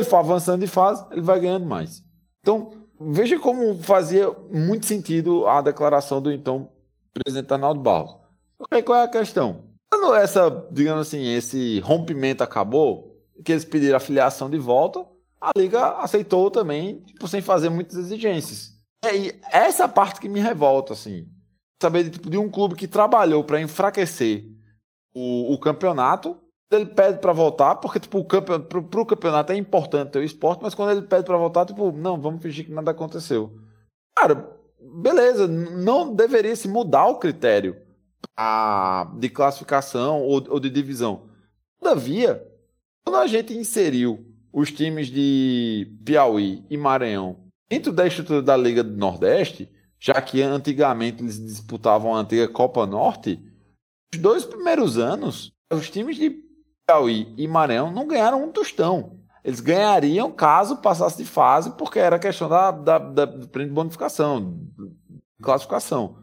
ele 0.01 0.09
for 0.09 0.17
avançando 0.17 0.59
de 0.59 0.67
fase, 0.67 1.05
ele 1.11 1.21
vai 1.21 1.39
ganhando 1.39 1.65
mais. 1.65 2.03
Então, 2.41 2.73
veja 2.99 3.39
como 3.39 3.75
fazia 3.81 4.29
muito 4.51 4.85
sentido 4.85 5.47
a 5.47 5.61
declaração 5.61 6.21
do 6.21 6.31
então 6.31 6.69
presidente 7.13 7.51
Arnaldo 7.51 7.79
Barros. 7.79 8.17
Qual 8.85 8.99
é 8.99 9.03
a 9.03 9.07
questão? 9.07 9.70
Quando 9.91 10.15
essa, 10.15 10.49
digamos 10.71 11.07
assim, 11.07 11.33
esse 11.33 11.79
rompimento 11.81 12.43
acabou, 12.43 13.21
que 13.43 13.51
eles 13.51 13.65
pediram 13.65 13.97
a 13.97 13.99
filiação 13.99 14.49
de 14.49 14.57
volta, 14.57 15.05
a 15.39 15.51
liga 15.57 15.97
aceitou 15.97 16.49
também, 16.49 17.01
tipo, 17.01 17.27
sem 17.27 17.41
fazer 17.41 17.69
muitas 17.69 17.97
exigências. 17.97 18.71
E 19.03 19.35
essa 19.51 19.89
parte 19.89 20.21
que 20.21 20.29
me 20.29 20.39
revolta, 20.39 20.93
assim, 20.93 21.27
saber 21.81 22.03
de, 22.05 22.11
tipo, 22.11 22.29
de 22.29 22.37
um 22.37 22.49
clube 22.49 22.75
que 22.75 22.87
trabalhou 22.87 23.43
para 23.43 23.59
enfraquecer 23.59 24.45
o, 25.13 25.53
o, 25.53 25.59
campeonato, 25.59 26.37
ele 26.71 26.85
pede 26.85 27.19
para 27.19 27.33
voltar, 27.33 27.75
porque 27.75 27.99
tipo, 27.99 28.19
o 28.19 28.25
pro, 28.25 28.83
pro 28.83 29.05
campeonato 29.05 29.51
é 29.51 29.57
importante 29.57 30.11
ter 30.11 30.19
o 30.19 30.23
esporte, 30.23 30.61
mas 30.61 30.75
quando 30.75 30.91
ele 30.91 31.01
pede 31.01 31.25
para 31.25 31.37
voltar, 31.37 31.65
tipo, 31.65 31.91
não, 31.91 32.21
vamos 32.21 32.41
fingir 32.41 32.65
que 32.65 32.71
nada 32.71 32.91
aconteceu. 32.91 33.51
Cara, 34.15 34.57
beleza, 34.79 35.47
não 35.47 36.13
deveria 36.13 36.55
se 36.55 36.67
mudar 36.67 37.07
o 37.07 37.17
critério 37.17 37.80
a, 38.35 39.11
de 39.17 39.29
classificação 39.29 40.21
ou, 40.21 40.43
ou 40.49 40.59
de 40.59 40.69
divisão. 40.69 41.29
Todavia, 41.79 42.45
quando 43.03 43.17
a 43.17 43.27
gente 43.27 43.53
inseriu 43.53 44.25
os 44.53 44.71
times 44.71 45.07
de 45.07 45.91
Piauí 46.05 46.65
e 46.69 46.77
Maranhão 46.77 47.37
dentro 47.69 47.91
da 47.91 48.05
estrutura 48.05 48.41
da 48.41 48.57
Liga 48.57 48.83
do 48.83 48.97
Nordeste, 48.97 49.69
já 49.99 50.21
que 50.21 50.41
antigamente 50.41 51.23
eles 51.23 51.39
disputavam 51.39 52.13
a 52.13 52.19
antiga 52.19 52.47
Copa 52.47 52.85
Norte, 52.85 53.39
os 54.13 54.19
dois 54.19 54.43
primeiros 54.43 54.97
anos, 54.97 55.53
os 55.71 55.89
times 55.89 56.17
de 56.17 56.31
Piauí 56.85 57.33
e 57.37 57.47
Maranhão 57.47 57.91
não 57.91 58.07
ganharam 58.07 58.43
um 58.43 58.51
tostão. 58.51 59.21
Eles 59.43 59.59
ganhariam 59.59 60.31
caso 60.31 60.77
passasse 60.77 61.17
de 61.17 61.25
fase, 61.25 61.71
porque 61.71 61.97
era 61.97 62.19
questão 62.19 62.47
da, 62.47 62.71
da, 62.71 62.99
da, 62.99 63.25
da 63.25 63.65
bonificação, 63.67 64.59
classificação. 65.41 66.17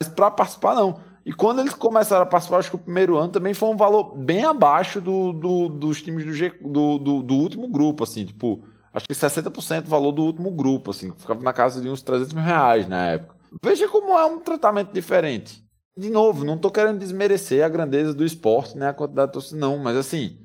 Mas 0.00 0.08
para 0.08 0.30
participar, 0.30 0.74
não. 0.74 1.00
E 1.24 1.32
quando 1.32 1.60
eles 1.60 1.74
começaram 1.74 2.22
a 2.22 2.26
participar, 2.26 2.58
acho 2.58 2.70
que 2.70 2.76
o 2.76 2.80
primeiro 2.80 3.16
ano 3.16 3.28
também 3.28 3.52
foi 3.52 3.68
um 3.68 3.76
valor 3.76 4.16
bem 4.16 4.44
abaixo 4.44 5.00
do, 5.00 5.32
do 5.32 5.68
dos 5.68 6.00
times 6.00 6.24
do, 6.24 6.32
G, 6.32 6.50
do, 6.62 6.98
do, 6.98 7.22
do, 7.22 7.34
último 7.34 7.68
grupo, 7.68 8.04
assim, 8.04 8.24
tipo, 8.24 8.64
acho 8.92 9.06
que 9.06 9.14
60% 9.14 9.82
do 9.82 9.90
valor 9.90 10.12
do 10.12 10.22
último 10.22 10.50
grupo, 10.50 10.90
assim, 10.90 11.12
ficava 11.16 11.42
na 11.42 11.52
casa 11.52 11.80
de 11.80 11.88
uns 11.88 12.02
300 12.02 12.32
mil 12.32 12.42
reais 12.42 12.88
na 12.88 13.08
época. 13.08 13.34
Veja 13.62 13.86
como 13.88 14.18
é 14.18 14.24
um 14.24 14.38
tratamento 14.38 14.92
diferente. 14.92 15.62
De 15.96 16.08
novo, 16.08 16.44
não 16.44 16.54
estou 16.54 16.70
querendo 16.70 16.98
desmerecer 16.98 17.64
a 17.64 17.68
grandeza 17.68 18.14
do 18.14 18.24
esporte, 18.24 18.78
né, 18.78 18.88
a 18.88 18.94
quantidade 18.94 19.28
de 19.28 19.32
torcida, 19.34 19.60
não, 19.60 19.76
mas 19.76 19.96
assim, 19.96 20.38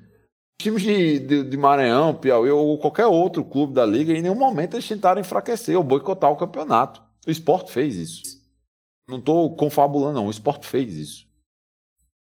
times 0.59 0.81
de, 0.81 1.19
de, 1.19 1.43
de, 1.43 1.57
Maranhão, 1.57 2.15
Piauí 2.15 2.49
ou 2.49 2.77
qualquer 2.77 3.05
outro 3.05 3.45
clube 3.45 3.73
da 3.73 3.85
liga, 3.85 4.11
em 4.11 4.21
nenhum 4.21 4.35
momento 4.35 4.75
eles 4.75 4.87
tentaram 4.87 5.21
enfraquecer 5.21 5.77
ou 5.77 5.83
boicotar 5.83 6.31
o 6.31 6.35
campeonato. 6.35 7.01
O 7.25 7.31
esporte 7.31 7.71
fez 7.71 7.95
isso. 7.95 8.34
Não 9.07 9.17
estou 9.19 9.55
confabulando, 9.55 10.15
não. 10.15 10.27
O 10.27 10.31
esporte 10.31 10.65
fez 10.65 10.95
isso. 10.95 11.25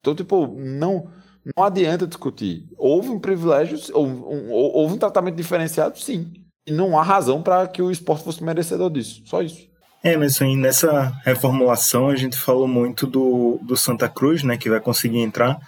Então, 0.01 0.15
tipo, 0.15 0.47
não, 0.59 1.11
não 1.57 1.65
adianta 1.65 2.07
discutir. 2.07 2.69
Houve 2.77 3.09
um 3.09 3.21
privilégio, 3.21 3.79
houve 3.95 4.13
um, 4.13 4.51
houve 4.51 4.95
um 4.95 4.99
tratamento 4.99 5.37
diferenciado, 5.37 5.99
sim. 5.99 6.33
E 6.67 6.73
não 6.73 6.99
há 6.99 7.03
razão 7.03 7.43
para 7.43 7.67
que 7.69 7.81
o 7.81 7.91
esporte 7.91 8.25
fosse 8.25 8.43
merecedor 8.43 8.91
disso. 8.91 9.23
Só 9.25 9.43
isso. 9.43 9.71
É, 10.03 10.17
mas 10.17 10.35
assim, 10.35 10.57
nessa 10.57 11.13
reformulação 11.25 12.09
a 12.09 12.17
gente 12.17 12.37
falou 12.37 12.67
muito 12.67 13.07
do, 13.07 13.61
do 13.63 13.77
Santa 13.77 14.09
Cruz, 14.09 14.43
né, 14.43 14.57
que 14.57 14.69
vai 14.69 14.81
conseguir 14.81 15.21
entrar. 15.21 15.61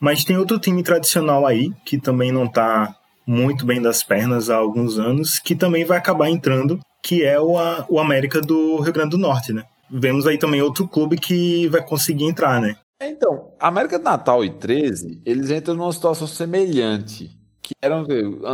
Mas 0.00 0.24
tem 0.24 0.36
outro 0.36 0.58
time 0.58 0.82
tradicional 0.82 1.46
aí, 1.46 1.70
que 1.84 1.98
também 1.98 2.32
não 2.32 2.44
está 2.44 2.94
muito 3.26 3.64
bem 3.66 3.80
das 3.80 4.02
pernas 4.02 4.50
há 4.50 4.56
alguns 4.56 4.98
anos, 4.98 5.38
que 5.38 5.54
também 5.54 5.84
vai 5.84 5.98
acabar 5.98 6.28
entrando, 6.30 6.80
que 7.02 7.22
é 7.22 7.38
o, 7.38 7.54
o 7.88 7.98
América 7.98 8.40
do 8.40 8.80
Rio 8.80 8.92
Grande 8.92 9.10
do 9.10 9.18
Norte, 9.18 9.52
né? 9.52 9.64
Vemos 9.90 10.26
aí 10.26 10.38
também 10.38 10.62
outro 10.62 10.88
clube 10.88 11.16
que 11.16 11.68
vai 11.68 11.84
conseguir 11.84 12.24
entrar, 12.24 12.60
né? 12.60 12.76
Então, 13.02 13.52
América 13.58 13.98
do 13.98 14.04
Natal 14.04 14.44
e 14.44 14.50
13, 14.50 15.22
eles 15.24 15.50
entram 15.50 15.74
numa 15.74 15.92
situação 15.92 16.26
semelhante, 16.26 17.30
que 17.60 17.74
eram 17.82 18.06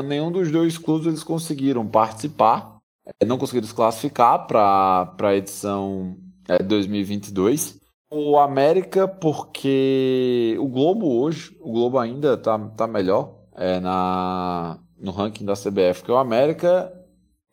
nenhum 0.03 0.31
dos 0.31 0.51
dois 0.51 0.77
clubes 0.77 1.07
eles 1.07 1.23
conseguiram 1.23 1.87
participar, 1.87 2.79
é, 3.07 3.25
não 3.25 3.38
conseguiram 3.38 3.66
se 3.66 3.75
classificar 3.75 4.47
para 4.47 5.14
a 5.21 5.37
edição 5.37 6.16
é, 6.49 6.62
2022. 6.62 7.79
O 8.12 8.38
América, 8.38 9.07
porque 9.07 10.57
o 10.59 10.66
Globo 10.66 11.21
hoje, 11.21 11.57
o 11.61 11.71
Globo 11.71 11.99
ainda 11.99 12.37
tá, 12.37 12.59
tá 12.59 12.87
melhor 12.87 13.37
é, 13.55 13.79
na, 13.79 14.79
no 14.99 15.12
ranking 15.12 15.45
da 15.45 15.55
CBF 15.55 16.03
que 16.03 16.11
o 16.11 16.16
América. 16.16 16.93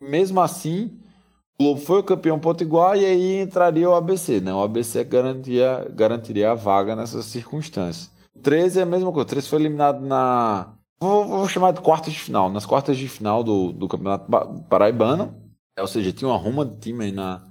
Mesmo 0.00 0.40
assim, 0.40 0.98
Globo 1.60 1.80
foi 1.80 1.98
o 1.98 2.04
campeão 2.04 2.38
potiguar 2.38 2.96
e 2.96 3.04
aí 3.04 3.40
entraria 3.40 3.90
o 3.90 3.94
ABC, 3.94 4.40
né? 4.40 4.54
O 4.54 4.62
ABC 4.62 5.02
garantia, 5.02 5.90
garantiria 5.92 6.52
a 6.52 6.54
vaga 6.54 6.94
nessas 6.94 7.24
circunstâncias. 7.24 8.10
13 8.42 8.78
é 8.78 8.82
a 8.82 8.86
mesma 8.86 9.12
coisa. 9.12 9.28
13 9.28 9.48
foi 9.48 9.58
eliminado 9.58 10.00
na. 10.00 10.74
Vou, 11.00 11.26
vou 11.26 11.48
chamar 11.48 11.72
de 11.72 11.80
quartas 11.80 12.12
de 12.12 12.20
final. 12.20 12.48
Nas 12.48 12.64
quartas 12.64 12.96
de 12.96 13.08
final 13.08 13.42
do, 13.42 13.72
do 13.72 13.88
Campeonato 13.88 14.30
Paraibano. 14.68 15.34
É, 15.76 15.82
ou 15.82 15.88
seja, 15.88 16.12
tinha 16.12 16.28
uma 16.28 16.38
ruma 16.38 16.64
de 16.64 16.76
time 16.76 17.06
aí 17.06 17.12
na 17.12 17.42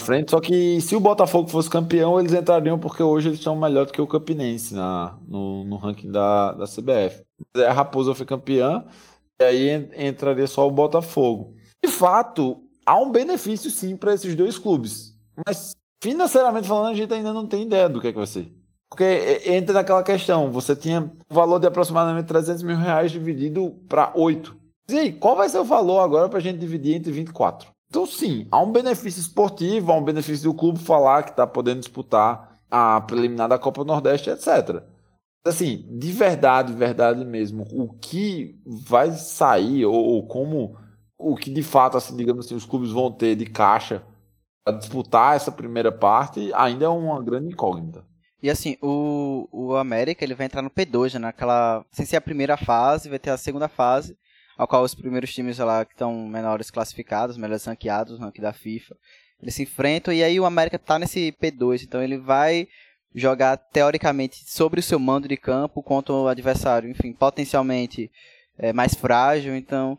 frente. 0.00 0.32
Só 0.32 0.40
que 0.40 0.80
se 0.80 0.96
o 0.96 1.00
Botafogo 1.00 1.48
fosse 1.48 1.70
campeão, 1.70 2.18
eles 2.18 2.32
entrariam 2.32 2.78
porque 2.78 3.04
hoje 3.04 3.28
eles 3.28 3.40
são 3.40 3.54
melhor 3.54 3.86
do 3.86 3.92
que 3.92 4.00
o 4.00 4.06
Campinense 4.06 4.74
na, 4.74 5.16
no, 5.28 5.62
no 5.62 5.76
ranking 5.76 6.10
da, 6.10 6.52
da 6.52 6.64
CBF. 6.64 7.24
A 7.56 7.72
Raposa 7.72 8.16
foi 8.16 8.26
campeã. 8.26 8.84
E 9.40 9.44
aí 9.44 9.88
entraria 9.96 10.46
só 10.48 10.66
o 10.66 10.72
Botafogo. 10.72 11.54
De 11.84 11.90
fato, 11.90 12.63
há 12.84 12.98
um 12.98 13.10
benefício 13.10 13.70
sim 13.70 13.96
para 13.96 14.14
esses 14.14 14.34
dois 14.34 14.58
clubes. 14.58 15.14
Mas 15.46 15.74
financeiramente 16.02 16.68
falando, 16.68 16.92
a 16.92 16.94
gente 16.94 17.12
ainda 17.12 17.32
não 17.32 17.46
tem 17.46 17.62
ideia 17.62 17.88
do 17.88 18.00
que, 18.00 18.08
é 18.08 18.12
que 18.12 18.18
vai 18.18 18.26
ser. 18.26 18.52
Porque 18.90 19.42
entra 19.46 19.74
naquela 19.74 20.02
questão, 20.02 20.52
você 20.52 20.76
tinha 20.76 21.00
um 21.00 21.34
valor 21.34 21.58
de 21.58 21.66
aproximadamente 21.66 22.26
300 22.26 22.62
mil 22.62 22.76
reais 22.76 23.10
dividido 23.10 23.70
para 23.88 24.12
8. 24.14 24.54
E 24.88 24.98
aí, 24.98 25.12
qual 25.12 25.34
vai 25.34 25.48
ser 25.48 25.58
o 25.58 25.64
valor 25.64 26.00
agora 26.00 26.28
para 26.28 26.38
a 26.38 26.42
gente 26.42 26.58
dividir 26.58 26.94
entre 26.94 27.10
24? 27.10 27.68
Então, 27.88 28.06
sim, 28.06 28.46
há 28.50 28.60
um 28.60 28.70
benefício 28.70 29.20
esportivo, 29.20 29.90
há 29.90 29.96
um 29.96 30.04
benefício 30.04 30.50
do 30.50 30.54
clube 30.54 30.78
falar 30.78 31.22
que 31.22 31.30
está 31.30 31.46
podendo 31.46 31.80
disputar 31.80 32.60
a 32.70 33.00
preliminar 33.00 33.48
da 33.48 33.58
Copa 33.58 33.84
Nordeste, 33.84 34.30
etc. 34.30 34.82
Assim, 35.46 35.86
de 35.90 36.12
verdade, 36.12 36.72
verdade 36.72 37.24
mesmo, 37.24 37.66
o 37.72 37.88
que 37.94 38.60
vai 38.66 39.12
sair, 39.12 39.84
ou, 39.86 39.94
ou 39.94 40.26
como 40.26 40.76
o 41.18 41.36
que 41.36 41.50
de 41.50 41.62
fato, 41.62 41.96
assim, 41.96 42.16
digamos 42.16 42.46
assim, 42.46 42.54
os 42.54 42.64
clubes 42.64 42.90
vão 42.90 43.10
ter 43.10 43.36
de 43.36 43.46
caixa 43.46 44.02
para 44.64 44.76
disputar 44.78 45.36
essa 45.36 45.52
primeira 45.52 45.92
parte 45.92 46.50
ainda 46.54 46.86
é 46.86 46.88
uma 46.88 47.22
grande 47.22 47.52
incógnita. 47.52 48.04
E 48.42 48.50
assim, 48.50 48.76
o, 48.82 49.48
o 49.50 49.76
América 49.76 50.24
ele 50.24 50.34
vai 50.34 50.46
entrar 50.46 50.62
no 50.62 50.70
P2, 50.70 51.14
né, 51.14 51.18
naquela. 51.20 51.84
Sem 51.90 52.04
ser 52.04 52.16
a 52.16 52.20
primeira 52.20 52.56
fase, 52.56 53.08
vai 53.08 53.18
ter 53.18 53.30
a 53.30 53.38
segunda 53.38 53.68
fase, 53.68 54.16
ao 54.56 54.68
qual 54.68 54.82
os 54.82 54.94
primeiros 54.94 55.32
times 55.32 55.58
lá 55.58 55.84
que 55.84 55.92
estão 55.92 56.28
menores 56.28 56.70
classificados, 56.70 57.38
melhores 57.38 57.64
ranqueados 57.64 58.18
ranking 58.18 58.42
da 58.42 58.52
FIFA, 58.52 58.96
eles 59.40 59.54
se 59.54 59.62
enfrentam 59.62 60.12
e 60.12 60.22
aí 60.22 60.38
o 60.38 60.44
América 60.44 60.78
tá 60.78 60.98
nesse 60.98 61.32
P2, 61.40 61.84
então 61.84 62.02
ele 62.02 62.18
vai 62.18 62.68
jogar 63.14 63.56
teoricamente 63.56 64.44
sobre 64.50 64.80
o 64.80 64.82
seu 64.82 64.98
mando 64.98 65.28
de 65.28 65.36
campo 65.36 65.82
contra 65.82 66.12
o 66.12 66.28
adversário, 66.28 66.90
enfim, 66.90 67.12
potencialmente 67.12 68.10
é, 68.58 68.72
mais 68.72 68.94
frágil, 68.94 69.54
então 69.54 69.98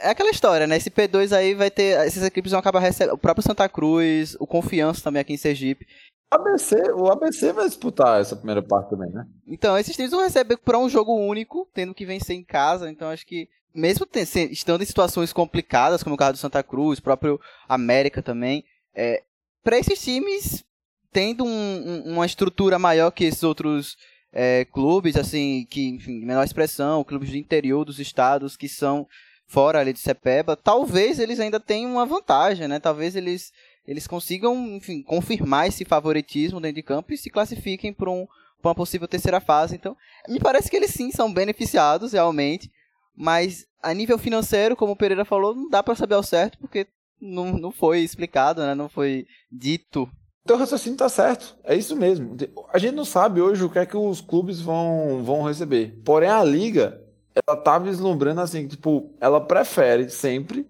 é 0.00 0.10
aquela 0.10 0.30
história, 0.30 0.66
né? 0.66 0.76
Esse 0.76 0.90
P2 0.90 1.36
aí 1.36 1.54
vai 1.54 1.70
ter. 1.70 2.04
Esses 2.06 2.22
equipes 2.22 2.50
vão 2.50 2.60
acabar 2.60 2.80
recebendo. 2.80 3.14
O 3.14 3.18
próprio 3.18 3.42
Santa 3.42 3.68
Cruz, 3.68 4.36
o 4.40 4.46
Confiança 4.46 5.02
também 5.02 5.20
aqui 5.20 5.32
em 5.32 5.38
Sergipe. 5.38 5.86
O 6.32 6.36
ABC, 6.36 6.76
o 6.92 7.10
ABC 7.10 7.52
vai 7.52 7.66
disputar 7.66 8.20
essa 8.20 8.36
primeira 8.36 8.62
parte 8.62 8.90
também, 8.90 9.10
né? 9.10 9.26
Então, 9.46 9.76
esses 9.76 9.96
times 9.96 10.12
vão 10.12 10.22
receber 10.22 10.56
para 10.58 10.78
um 10.78 10.88
jogo 10.88 11.12
único, 11.12 11.68
tendo 11.74 11.94
que 11.94 12.06
vencer 12.06 12.36
em 12.36 12.44
casa. 12.44 12.88
Então, 12.88 13.10
acho 13.10 13.26
que, 13.26 13.48
mesmo 13.74 14.06
estando 14.50 14.82
em 14.82 14.86
situações 14.86 15.32
complicadas, 15.32 16.02
como 16.02 16.14
o 16.14 16.18
caso 16.18 16.32
do 16.32 16.38
Santa 16.38 16.62
Cruz, 16.62 16.98
o 16.98 17.02
próprio 17.02 17.40
América 17.68 18.22
também, 18.22 18.64
é, 18.94 19.22
para 19.62 19.78
esses 19.78 20.00
times, 20.00 20.64
tendo 21.12 21.44
um, 21.44 22.02
uma 22.06 22.26
estrutura 22.26 22.78
maior 22.78 23.10
que 23.10 23.24
esses 23.24 23.42
outros 23.42 23.96
é, 24.32 24.64
clubes, 24.66 25.16
assim, 25.16 25.66
que, 25.68 25.88
enfim, 25.88 26.24
menor 26.24 26.44
expressão, 26.44 27.02
clubes 27.02 27.30
do 27.30 27.36
interior 27.36 27.84
dos 27.84 27.98
estados 27.98 28.56
que 28.56 28.68
são 28.68 29.06
fora 29.50 29.80
ali 29.80 29.92
de 29.92 29.98
Cepeba, 29.98 30.56
talvez 30.56 31.18
eles 31.18 31.40
ainda 31.40 31.58
tenham 31.58 31.92
uma 31.92 32.06
vantagem, 32.06 32.68
né? 32.68 32.78
Talvez 32.78 33.16
eles, 33.16 33.52
eles 33.84 34.06
consigam, 34.06 34.54
enfim, 34.76 35.02
confirmar 35.02 35.66
esse 35.66 35.84
favoritismo 35.84 36.60
dentro 36.60 36.76
de 36.76 36.84
campo 36.84 37.12
e 37.12 37.18
se 37.18 37.28
classifiquem 37.28 37.92
para 37.92 38.08
um, 38.08 38.28
uma 38.62 38.74
possível 38.76 39.08
terceira 39.08 39.40
fase. 39.40 39.74
Então, 39.74 39.96
me 40.28 40.38
parece 40.38 40.70
que 40.70 40.76
eles 40.76 40.92
sim 40.92 41.10
são 41.10 41.32
beneficiados 41.32 42.12
realmente, 42.12 42.70
mas 43.16 43.66
a 43.82 43.92
nível 43.92 44.16
financeiro, 44.18 44.76
como 44.76 44.92
o 44.92 44.96
Pereira 44.96 45.24
falou, 45.24 45.52
não 45.52 45.68
dá 45.68 45.82
para 45.82 45.96
saber 45.96 46.14
ao 46.14 46.22
certo 46.22 46.56
porque 46.58 46.86
não, 47.20 47.52
não 47.58 47.72
foi 47.72 48.00
explicado, 48.00 48.62
né? 48.62 48.72
Não 48.72 48.88
foi 48.88 49.26
dito. 49.50 50.08
Então 50.44 50.56
o 50.56 50.60
raciocínio 50.60 50.96
tá 50.96 51.08
certo. 51.08 51.56
É 51.64 51.74
isso 51.74 51.96
mesmo. 51.96 52.36
A 52.72 52.78
gente 52.78 52.94
não 52.94 53.04
sabe 53.04 53.40
hoje 53.40 53.64
o 53.64 53.68
que 53.68 53.80
é 53.80 53.84
que 53.84 53.96
os 53.96 54.20
clubes 54.20 54.60
vão, 54.60 55.24
vão 55.24 55.42
receber. 55.42 56.00
Porém, 56.04 56.30
a 56.30 56.44
liga 56.44 57.09
ela 57.46 57.56
tá 57.56 57.78
vislumbrando 57.78 58.40
assim, 58.40 58.66
tipo, 58.66 59.14
ela 59.20 59.40
prefere 59.40 60.08
sempre 60.10 60.66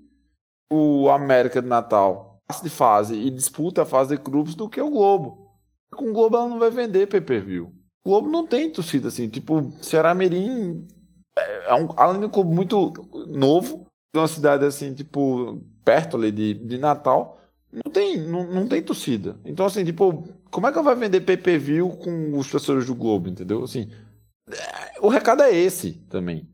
o 0.72 1.08
América 1.08 1.60
de 1.60 1.68
Natal 1.68 2.30
passe 2.46 2.64
de 2.64 2.70
fase 2.70 3.14
e 3.14 3.30
disputa 3.30 3.82
a 3.82 3.86
fase 3.86 4.16
de 4.16 4.22
grupos 4.22 4.54
do 4.54 4.68
que 4.68 4.80
o 4.80 4.90
Globo. 4.90 5.50
Com 5.92 6.10
o 6.10 6.12
Globo 6.12 6.36
ela 6.36 6.48
não 6.48 6.58
vai 6.58 6.70
vender 6.70 7.06
pay-per-view. 7.06 7.72
O 8.04 8.08
Globo 8.10 8.28
não 8.28 8.46
tem 8.46 8.70
torcida 8.70 9.08
assim, 9.08 9.28
tipo, 9.28 9.72
Ceará 9.80 10.14
Mirim 10.14 10.86
é, 11.38 11.70
é 11.70 11.74
um, 11.74 11.88
além 11.96 12.20
de 12.20 12.26
um 12.26 12.30
clube 12.30 12.52
muito 12.52 12.92
novo, 13.28 13.86
de 14.12 14.20
uma 14.20 14.28
cidade 14.28 14.64
assim, 14.64 14.94
tipo, 14.94 15.62
perto 15.84 16.16
ali 16.16 16.32
de, 16.32 16.54
de 16.54 16.78
Natal, 16.78 17.40
não 17.72 17.92
tem, 17.92 18.18
não, 18.18 18.44
não 18.44 18.66
tem 18.66 18.82
torcida. 18.82 19.38
Então, 19.44 19.66
assim, 19.66 19.84
tipo, 19.84 20.24
como 20.50 20.66
é 20.66 20.72
que 20.72 20.78
ela 20.78 20.84
vai 20.84 20.96
vender 20.96 21.20
pay-per-view 21.20 21.88
com 21.90 22.36
os 22.36 22.50
torcedores 22.50 22.86
do 22.86 22.94
Globo, 22.94 23.28
entendeu? 23.28 23.62
Assim, 23.62 23.88
o 25.00 25.08
recado 25.08 25.42
é 25.42 25.54
esse 25.54 25.92
também. 26.08 26.48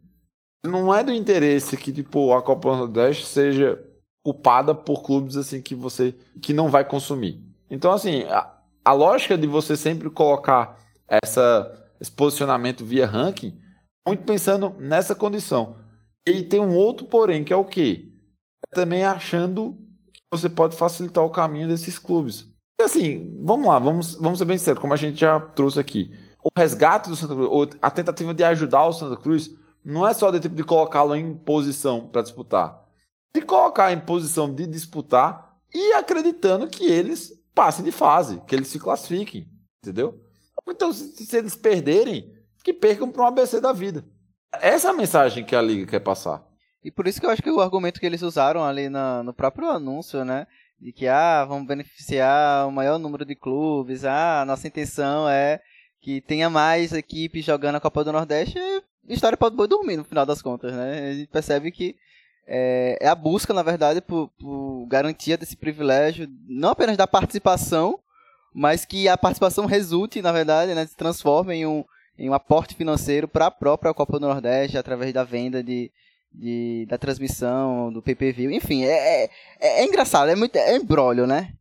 Não 0.66 0.94
é 0.94 1.02
do 1.02 1.12
interesse 1.12 1.76
que 1.76 1.92
tipo 1.92 2.33
a 2.33 2.42
Copa 2.42 2.76
Nordeste 2.76 3.26
seja 3.26 3.83
culpada 4.24 4.74
por 4.74 5.02
clubes 5.02 5.37
assim 5.37 5.62
que 5.62 5.74
você 5.74 6.14
que 6.42 6.52
não 6.52 6.68
vai 6.68 6.85
consumir. 6.85 7.40
Então 7.70 7.92
assim, 7.92 8.24
a, 8.24 8.52
a 8.85 8.92
lógica 8.92 9.37
de 9.37 9.46
você 9.46 9.76
sempre 9.76 10.11
colocar 10.11 10.79
essa 11.09 11.83
esse 12.00 12.11
posicionamento 12.11 12.85
via 12.85 13.07
ranking, 13.07 13.59
muito 14.07 14.24
pensando 14.24 14.74
nessa 14.79 15.14
condição. 15.14 15.76
E 16.26 16.42
tem 16.42 16.61
um 16.61 16.74
outro 16.74 17.07
porém, 17.07 17.44
que 17.44 17.52
é 17.52 17.57
o 17.57 17.64
quê? 17.64 18.12
Também 18.72 19.05
achando 19.05 19.79
que 20.12 20.20
você 20.31 20.48
pode 20.48 20.76
facilitar 20.76 21.24
o 21.24 21.31
caminho 21.31 21.68
desses 21.68 21.98
clubes. 21.98 22.46
E 22.79 22.85
assim, 22.85 23.40
vamos 23.42 23.66
lá, 23.66 23.79
vamos, 23.79 24.14
vamos 24.16 24.38
ser 24.38 24.44
bem 24.44 24.59
sérios, 24.59 24.81
como 24.81 24.92
a 24.92 24.98
gente 24.98 25.18
já 25.18 25.40
trouxe 25.40 25.81
aqui 25.81 26.11
o 26.46 26.50
resgate 26.57 27.09
do 27.09 27.16
Santa 27.16 27.35
Cruz, 27.35 27.70
a 27.83 27.90
tentativa 27.90 28.33
de 28.33 28.44
ajudar 28.44 28.87
o 28.87 28.92
Santa 28.92 29.16
Cruz, 29.16 29.50
não 29.87 30.07
é 30.07 30.12
só 30.12 30.32
de 30.32 30.41
tipo 30.41 30.57
de 30.57 30.64
colocá-lo 30.64 31.14
em 31.14 31.32
posição 31.32 32.09
para 32.09 32.22
disputar. 32.22 32.84
De 33.32 33.41
colocar 33.41 33.93
em 33.93 34.01
posição 34.01 34.53
de 34.53 34.66
disputar 34.66 35.57
e 35.72 35.93
acreditando 35.93 36.66
que 36.66 36.84
eles 36.84 37.32
passem 37.55 37.84
de 37.84 37.93
fase, 37.93 38.43
que 38.49 38.55
eles 38.57 38.66
se 38.66 38.80
classifiquem, 38.80 39.49
entendeu? 39.80 40.20
Então, 40.68 40.93
se, 40.93 41.24
se 41.24 41.37
eles 41.37 41.55
perderem, 41.55 42.34
que 42.64 42.72
percam 42.72 43.12
para 43.12 43.22
um 43.22 43.26
ABC 43.26 43.61
da 43.61 43.72
vida. 43.72 44.05
Essa 44.61 44.89
é 44.89 44.91
a 44.91 44.95
mensagem 44.95 45.45
que 45.45 45.55
a 45.55 45.62
Liga 45.62 45.87
quer 45.87 46.01
passar. 46.01 46.45
E 46.82 46.91
por 46.91 47.07
isso 47.07 47.20
que 47.20 47.26
eu 47.26 47.30
acho 47.30 47.43
que 47.43 47.51
o 47.51 47.61
argumento 47.61 48.01
que 48.01 48.07
eles 48.07 48.22
usaram 48.22 48.64
ali 48.64 48.89
na, 48.89 49.22
no 49.22 49.32
próprio 49.32 49.70
anúncio, 49.70 50.24
né? 50.24 50.49
De 50.80 50.93
que, 50.93 51.07
ah, 51.07 51.45
vamos 51.45 51.68
beneficiar 51.68 52.66
o 52.66 52.72
maior 52.72 52.99
número 52.99 53.24
de 53.24 53.37
clubes, 53.37 54.05
ah, 54.05 54.45
nossa 54.45 54.66
intenção 54.66 55.28
é 55.28 55.61
que 56.01 56.20
tenha 56.20 56.51
mais 56.51 56.93
equipes 56.93 57.45
jogando 57.45 57.76
a 57.76 57.80
Copa 57.80 58.03
do 58.03 58.12
Nordeste, 58.12 58.59
história 59.14 59.36
pode 59.36 59.57
boi 59.57 59.68
dormir 59.68 59.96
no 59.96 60.04
final 60.04 60.26
das 60.26 60.42
contas, 60.42 60.72
né? 60.72 61.11
A 61.11 61.14
gente 61.14 61.28
percebe 61.28 61.70
que 61.70 61.96
é, 62.46 62.96
é 63.00 63.09
a 63.09 63.14
busca, 63.14 63.52
na 63.52 63.62
verdade, 63.62 64.00
por, 64.00 64.28
por, 64.38 64.86
garantia 64.86 65.36
desse 65.36 65.57
privilégio, 65.57 66.28
não 66.48 66.70
apenas 66.70 66.96
da 66.96 67.07
participação, 67.07 67.98
mas 68.54 68.84
que 68.84 69.09
a 69.09 69.18
participação 69.18 69.66
resulte, 69.66 70.22
na 70.22 70.32
verdade, 70.32 70.74
né, 70.74 70.86
se 70.86 70.96
transforme 70.96 71.54
em 71.54 71.66
um, 71.66 71.84
em 72.18 72.30
um 72.30 72.34
aporte 72.34 72.74
financeiro 72.74 73.26
para 73.26 73.46
a 73.46 73.50
própria 73.50 73.92
Copa 73.92 74.18
do 74.18 74.26
Nordeste 74.26 74.78
através 74.78 75.12
da 75.12 75.24
venda 75.24 75.62
de, 75.62 75.90
de 76.32 76.86
da 76.88 76.96
transmissão, 76.96 77.92
do 77.92 78.00
PPV, 78.00 78.54
enfim, 78.54 78.84
é, 78.84 79.24
é, 79.24 79.30
é, 79.61 79.84
engraçado, 79.84 80.30
é 80.30 80.36
muito 80.36 80.57
é 80.57 80.76
embrólio, 80.76 81.26
né? 81.26 81.52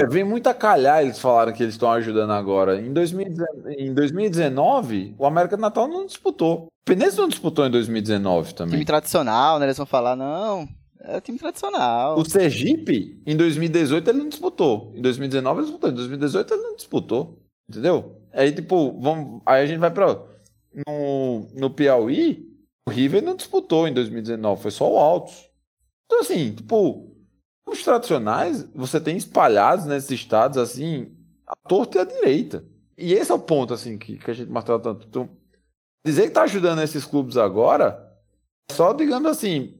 É, 0.00 0.06
vem 0.06 0.24
muito 0.24 0.46
a 0.48 0.54
calhar, 0.54 1.02
eles 1.02 1.18
falaram 1.18 1.52
que 1.52 1.62
eles 1.62 1.74
estão 1.74 1.90
ajudando 1.92 2.30
agora. 2.30 2.80
Em, 2.80 2.92
2019, 2.92 3.74
em 3.74 3.92
2019, 3.92 5.14
o 5.18 5.26
América 5.26 5.56
do 5.56 5.60
Natal 5.60 5.86
não 5.86 6.06
disputou. 6.06 6.66
O 6.66 6.84
Penense 6.86 7.18
não 7.18 7.28
disputou 7.28 7.66
em 7.66 7.70
2019 7.70 8.54
também. 8.54 8.72
Time 8.72 8.84
tradicional, 8.86 9.58
né? 9.58 9.66
Eles 9.66 9.76
vão 9.76 9.84
falar, 9.84 10.16
não, 10.16 10.66
é 11.00 11.20
time 11.20 11.38
tradicional. 11.38 12.18
O 12.18 12.24
Sergipe, 12.24 13.20
em 13.26 13.36
2018, 13.36 14.08
ele 14.08 14.18
não 14.18 14.28
disputou. 14.28 14.92
Em 14.96 15.02
2019 15.02 15.60
ele 15.60 15.66
disputou. 15.66 15.90
Em 15.90 15.94
2018 15.94 16.54
ele 16.54 16.62
não 16.62 16.76
disputou. 16.76 17.38
Entendeu? 17.68 18.16
Aí, 18.32 18.52
tipo, 18.52 18.98
vamos. 19.00 19.42
Aí 19.44 19.62
a 19.62 19.66
gente 19.66 19.78
vai 19.78 19.90
pra. 19.90 20.18
No, 20.86 21.46
no 21.54 21.70
Piauí, 21.70 22.48
o 22.88 22.90
River 22.90 23.22
não 23.22 23.36
disputou 23.36 23.86
em 23.86 23.92
2019, 23.92 24.62
foi 24.62 24.70
só 24.70 24.90
o 24.90 24.96
Altos. 24.96 25.48
Então, 26.06 26.20
assim, 26.20 26.52
tipo, 26.52 27.10
os 27.70 27.82
tradicionais, 27.82 28.66
você 28.74 29.00
tem 29.00 29.16
espalhados 29.16 29.86
nesses 29.86 30.10
estados, 30.10 30.58
assim, 30.58 31.12
a 31.46 31.54
torta 31.68 31.98
e 31.98 32.00
a 32.00 32.04
direita. 32.04 32.64
E 32.96 33.14
esse 33.14 33.30
é 33.32 33.34
o 33.34 33.38
ponto, 33.38 33.72
assim, 33.72 33.96
que, 33.96 34.18
que 34.18 34.30
a 34.30 34.34
gente 34.34 34.50
martela 34.50 34.78
tanto. 34.78 35.06
Então, 35.06 35.28
dizer 36.04 36.24
que 36.24 36.30
tá 36.30 36.42
ajudando 36.42 36.82
esses 36.82 37.04
clubes 37.04 37.36
agora, 37.36 38.06
é 38.70 38.74
só, 38.74 38.92
digamos 38.92 39.30
assim, 39.30 39.78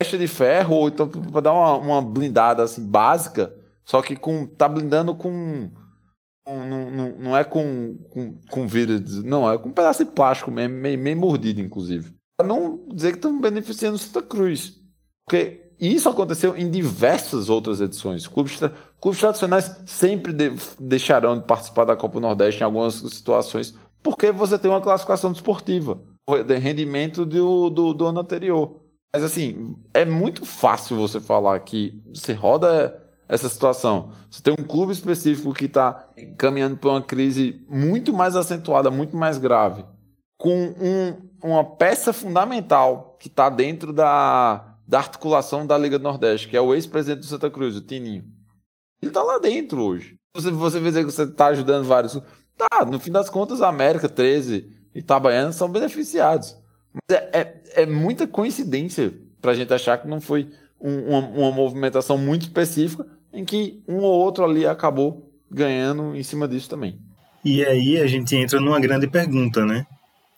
flecha 0.00 0.18
de 0.18 0.26
ferro, 0.26 0.76
ou 0.76 0.88
então 0.88 1.08
para 1.08 1.40
dar 1.40 1.52
uma, 1.52 1.76
uma, 1.76 2.02
blindada, 2.02 2.62
assim, 2.62 2.84
básica, 2.86 3.54
só 3.84 4.00
que 4.02 4.16
com 4.16 4.46
tá 4.46 4.68
blindando 4.68 5.14
com... 5.14 5.70
com 6.46 6.64
não, 6.64 6.90
não, 6.90 7.18
não, 7.18 7.36
é 7.36 7.44
com, 7.44 7.96
com, 8.10 8.38
com 8.50 8.66
vírus, 8.66 9.22
não, 9.22 9.50
é 9.50 9.58
com 9.58 9.68
um 9.68 9.72
pedaço 9.72 10.04
de 10.04 10.10
plástico 10.10 10.50
mesmo, 10.50 10.76
meio, 10.76 10.98
meio 10.98 11.16
mordido, 11.16 11.60
inclusive. 11.60 12.14
Pra 12.36 12.46
não 12.46 12.86
dizer 12.88 13.10
que 13.10 13.18
estão 13.18 13.40
beneficiando 13.40 13.98
Santa 13.98 14.22
Cruz. 14.22 14.80
Porque 15.26 15.67
e 15.80 15.94
isso 15.94 16.08
aconteceu 16.08 16.56
em 16.56 16.70
diversas 16.70 17.48
outras 17.48 17.80
edições. 17.80 18.26
Clubes, 18.26 18.58
tra 18.58 18.72
clubes 19.00 19.20
tradicionais 19.20 19.76
sempre 19.86 20.32
de 20.32 20.52
deixarão 20.78 21.38
de 21.38 21.44
participar 21.44 21.84
da 21.84 21.96
Copa 21.96 22.18
Nordeste 22.18 22.60
em 22.60 22.64
algumas 22.64 22.94
situações, 22.94 23.74
porque 24.02 24.32
você 24.32 24.58
tem 24.58 24.70
uma 24.70 24.80
classificação 24.80 25.32
desportiva, 25.32 26.00
de 26.46 26.56
rendimento 26.56 27.24
do, 27.24 27.70
do, 27.70 27.94
do 27.94 28.06
ano 28.06 28.20
anterior. 28.20 28.80
Mas 29.14 29.22
assim, 29.22 29.76
é 29.94 30.04
muito 30.04 30.44
fácil 30.44 30.96
você 30.96 31.20
falar 31.20 31.58
que 31.60 32.02
você 32.12 32.32
roda 32.32 33.02
essa 33.28 33.48
situação. 33.48 34.10
Você 34.30 34.42
tem 34.42 34.52
um 34.52 34.64
clube 34.64 34.92
específico 34.92 35.54
que 35.54 35.66
está 35.66 36.08
caminhando 36.36 36.76
para 36.76 36.90
uma 36.90 37.02
crise 37.02 37.64
muito 37.68 38.12
mais 38.12 38.34
acentuada, 38.34 38.90
muito 38.90 39.16
mais 39.16 39.38
grave, 39.38 39.84
com 40.36 40.74
um, 40.80 41.16
uma 41.42 41.64
peça 41.64 42.12
fundamental 42.12 43.16
que 43.20 43.28
está 43.28 43.48
dentro 43.48 43.92
da, 43.92 44.67
da 44.88 44.98
articulação 44.98 45.66
da 45.66 45.76
Liga 45.76 45.98
do 45.98 46.02
Nordeste, 46.02 46.48
que 46.48 46.56
é 46.56 46.60
o 46.60 46.74
ex-presidente 46.74 47.20
do 47.20 47.26
Santa 47.26 47.50
Cruz, 47.50 47.76
o 47.76 47.82
Tininho. 47.82 48.24
Ele 49.02 49.12
tá 49.12 49.22
lá 49.22 49.38
dentro 49.38 49.82
hoje. 49.82 50.16
Você, 50.34 50.50
você 50.50 50.80
vê 50.80 50.90
que 51.04 51.12
você 51.12 51.26
tá 51.26 51.48
ajudando 51.48 51.84
vários. 51.84 52.18
Tá, 52.56 52.86
no 52.86 52.98
fim 52.98 53.12
das 53.12 53.28
contas, 53.28 53.60
a 53.60 53.68
América 53.68 54.08
13 54.08 54.66
e 54.94 55.00
Itabaiana 55.00 55.52
são 55.52 55.70
beneficiados. 55.70 56.56
Mas 56.92 57.18
é, 57.18 57.30
é, 57.32 57.82
é 57.82 57.86
muita 57.86 58.26
coincidência 58.26 59.12
pra 59.42 59.52
gente 59.52 59.72
achar 59.74 59.98
que 59.98 60.08
não 60.08 60.22
foi 60.22 60.48
um, 60.80 61.10
uma, 61.10 61.28
uma 61.28 61.52
movimentação 61.52 62.16
muito 62.16 62.42
específica 62.42 63.06
em 63.30 63.44
que 63.44 63.82
um 63.86 63.98
ou 63.98 64.18
outro 64.18 64.42
ali 64.42 64.66
acabou 64.66 65.30
ganhando 65.50 66.16
em 66.16 66.22
cima 66.22 66.48
disso 66.48 66.70
também. 66.70 66.98
E 67.44 67.62
aí 67.64 67.98
a 67.98 68.06
gente 68.06 68.34
entra 68.34 68.58
numa 68.58 68.80
grande 68.80 69.06
pergunta, 69.06 69.64
né? 69.66 69.86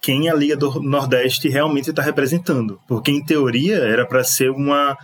Quem 0.01 0.29
a 0.29 0.35
Liga 0.35 0.57
do 0.57 0.81
Nordeste 0.81 1.49
realmente 1.49 1.91
está 1.91 2.03
representando. 2.03 2.81
Porque, 2.89 3.11
em 3.11 3.25
teoria, 3.25 3.77
era 3.77 4.07
para 4.07 4.25
ser 4.25 4.51
uma, 4.51 4.97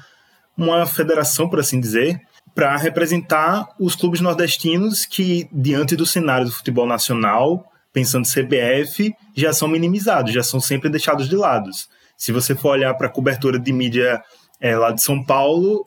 uma 0.57 0.87
federação, 0.87 1.49
por 1.49 1.61
assim 1.61 1.79
dizer, 1.79 2.21
para 2.55 2.77
representar 2.77 3.69
os 3.79 3.95
clubes 3.95 4.21
nordestinos 4.21 5.05
que, 5.05 5.49
diante 5.53 5.95
do 5.95 6.07
cenário 6.07 6.47
do 6.47 6.53
futebol 6.53 6.87
nacional, 6.87 7.71
pensando 7.93 8.27
CBF, 8.27 9.15
já 9.35 9.53
são 9.53 9.69
minimizados, 9.69 10.33
já 10.33 10.43
são 10.43 10.61
sempre 10.61 10.89
deixados 10.89 11.29
de 11.29 11.37
lado. 11.37 11.71
Se 12.17 12.33
você 12.33 12.55
for 12.55 12.71
olhar 12.71 12.95
para 12.95 13.09
a 13.09 13.11
cobertura 13.11 13.59
de 13.59 13.73
mídia 13.73 14.23
é, 14.59 14.75
lá 14.77 14.91
de 14.91 15.03
São 15.03 15.23
Paulo, 15.23 15.87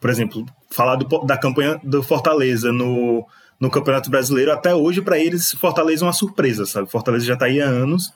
por 0.00 0.10
exemplo, 0.10 0.44
falar 0.70 0.96
do, 0.96 1.06
da 1.24 1.36
campanha 1.36 1.80
do 1.84 2.02
Fortaleza 2.02 2.72
no, 2.72 3.24
no 3.60 3.70
Campeonato 3.70 4.10
Brasileiro, 4.10 4.50
até 4.50 4.74
hoje, 4.74 5.00
para 5.00 5.18
eles, 5.18 5.52
Fortaleza 5.52 6.04
é 6.04 6.06
uma 6.06 6.12
surpresa, 6.12 6.66
sabe? 6.66 6.90
Fortaleza 6.90 7.24
já 7.24 7.34
está 7.34 7.46
aí 7.46 7.60
há 7.60 7.66
anos 7.66 8.12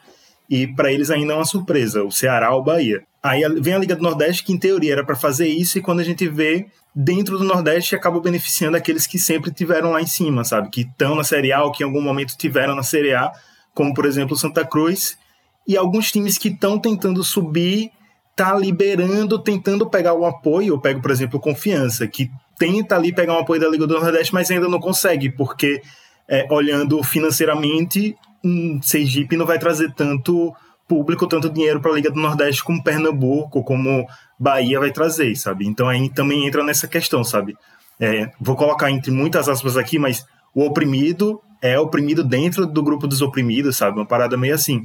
e 0.49 0.67
para 0.67 0.93
eles 0.93 1.11
ainda 1.11 1.33
é 1.33 1.37
uma 1.37 1.45
surpresa, 1.45 2.05
o 2.05 2.11
Ceará 2.11 2.55
ou 2.55 2.61
o 2.61 2.65
Bahia. 2.65 3.03
Aí 3.23 3.43
vem 3.61 3.75
a 3.75 3.79
Liga 3.79 3.97
do 3.97 4.03
Nordeste, 4.03 4.45
que 4.45 4.53
em 4.53 4.59
teoria 4.59 4.93
era 4.93 5.05
para 5.05 5.17
fazer 5.17 5.49
isso, 5.49 5.79
e 5.79 5.83
quando 5.83 6.01
a 6.01 6.05
gente 6.05 6.29
vê 6.29 6.67
dentro 6.95 7.39
do 7.39 7.45
Nordeste, 7.45 7.95
acaba 7.95 8.21
beneficiando 8.21 8.77
aqueles 8.77 9.07
que 9.07 9.19
sempre 9.19 9.51
tiveram 9.51 9.91
lá 9.91 10.01
em 10.01 10.07
cima, 10.07 10.45
sabe? 10.45 10.71
Que 10.71 10.83
estão 10.83 11.15
na 11.15 11.25
Série 11.25 11.53
A 11.53 11.65
ou 11.65 11.73
que 11.73 11.83
em 11.83 11.87
algum 11.87 12.01
momento 12.01 12.37
tiveram 12.37 12.75
na 12.75 12.83
Série 12.83 13.13
A, 13.15 13.33
como 13.75 13.93
por 13.93 14.07
exemplo 14.07 14.35
o 14.35 14.39
Santa 14.39 14.65
Cruz, 14.65 15.19
e 15.67 15.77
alguns 15.77 16.11
times 16.11 16.39
que 16.39 16.49
estão 16.49 16.79
tentando 16.79 17.23
subir, 17.25 17.91
tá 18.37 18.55
liberando, 18.55 19.39
tentando 19.39 19.91
pegar 19.91 20.15
o 20.15 20.25
apoio. 20.25 20.75
Eu 20.75 20.81
pego, 20.81 21.03
por 21.03 21.11
exemplo, 21.11 21.41
Confiança, 21.41 22.07
que 22.07 22.31
tenta 22.59 22.95
ali 22.95 23.13
pegar 23.13 23.35
um 23.35 23.41
apoio 23.41 23.61
da 23.61 23.69
Liga 23.69 23.87
do 23.87 23.99
Nordeste, 23.99 24.33
mas 24.33 24.51
ainda 24.51 24.69
não 24.69 24.79
consegue, 24.79 25.31
porque 25.31 25.83
é, 26.29 26.47
olhando 26.51 27.03
financeiramente, 27.03 28.17
um 28.45 28.81
Sergipe 28.83 29.37
não 29.37 29.47
vai 29.47 29.59
trazer 29.59 29.93
tanto 29.95 30.55
público, 30.89 31.27
tanto 31.27 31.51
dinheiro 31.51 31.81
para 31.81 31.91
a 31.91 31.95
Liga 31.95 32.11
do 32.11 32.21
Nordeste 32.21 32.63
como 32.63 32.83
Pernambuco, 32.83 33.65
como 33.65 34.07
Bahia 34.39 34.79
vai 34.79 34.93
trazer, 34.93 35.35
sabe? 35.37 35.67
Então 35.67 35.89
aí 35.89 36.09
também 36.11 36.47
entra 36.47 36.63
nessa 36.63 36.87
questão, 36.87 37.25
sabe? 37.25 37.57
É, 37.99 38.31
vou 38.41 38.57
colocar 38.57 38.91
entre 38.91 39.11
muitas 39.11 39.49
aspas 39.49 39.77
aqui, 39.77 39.99
mas 39.99 40.25
o 40.55 40.65
oprimido 40.65 41.41
é 41.63 41.79
oprimido 41.79 42.23
dentro 42.23 42.67
do 42.67 42.83
grupo 42.83 43.07
dos 43.07 43.23
oprimidos, 43.23 43.77
sabe? 43.77 43.99
Uma 43.99 44.07
parada 44.07 44.37
meio 44.37 44.55
assim. 44.55 44.83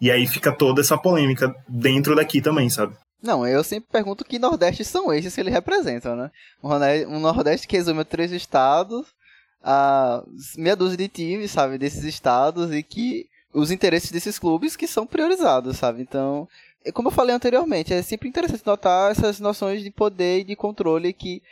E 0.00 0.10
aí 0.10 0.26
fica 0.26 0.50
toda 0.52 0.80
essa 0.80 0.98
polêmica 0.98 1.54
dentro 1.68 2.16
daqui 2.16 2.40
também, 2.40 2.68
sabe? 2.68 2.94
Não, 3.22 3.46
eu 3.46 3.64
sempre 3.64 3.88
pergunto 3.90 4.24
que 4.24 4.38
Nordeste 4.38 4.84
são 4.84 5.12
esses 5.12 5.34
que 5.34 5.40
eles 5.40 5.52
representam, 5.52 6.14
né? 6.14 6.30
Um 6.62 7.20
Nordeste 7.20 7.66
que 7.66 7.76
resume 7.76 8.04
três 8.04 8.32
estados 8.32 9.06
a 9.64 10.22
meia 10.58 10.76
dúzia 10.76 10.98
de 10.98 11.08
times, 11.08 11.50
sabe, 11.50 11.78
desses 11.78 12.04
estados 12.04 12.70
e 12.70 12.82
que 12.82 13.26
os 13.52 13.70
interesses 13.70 14.10
desses 14.10 14.38
clubes 14.38 14.76
que 14.76 14.86
são 14.86 15.06
priorizados, 15.06 15.78
sabe? 15.78 16.02
Então, 16.02 16.46
é 16.84 16.92
como 16.92 17.08
eu 17.08 17.12
falei 17.12 17.34
anteriormente, 17.34 17.94
é 17.94 18.02
sempre 18.02 18.28
interessante 18.28 18.66
notar 18.66 19.10
essas 19.10 19.40
noções 19.40 19.82
de 19.82 19.90
poder 19.90 20.40
e 20.40 20.44
de 20.44 20.54
controle 20.54 21.14
que 21.14 21.42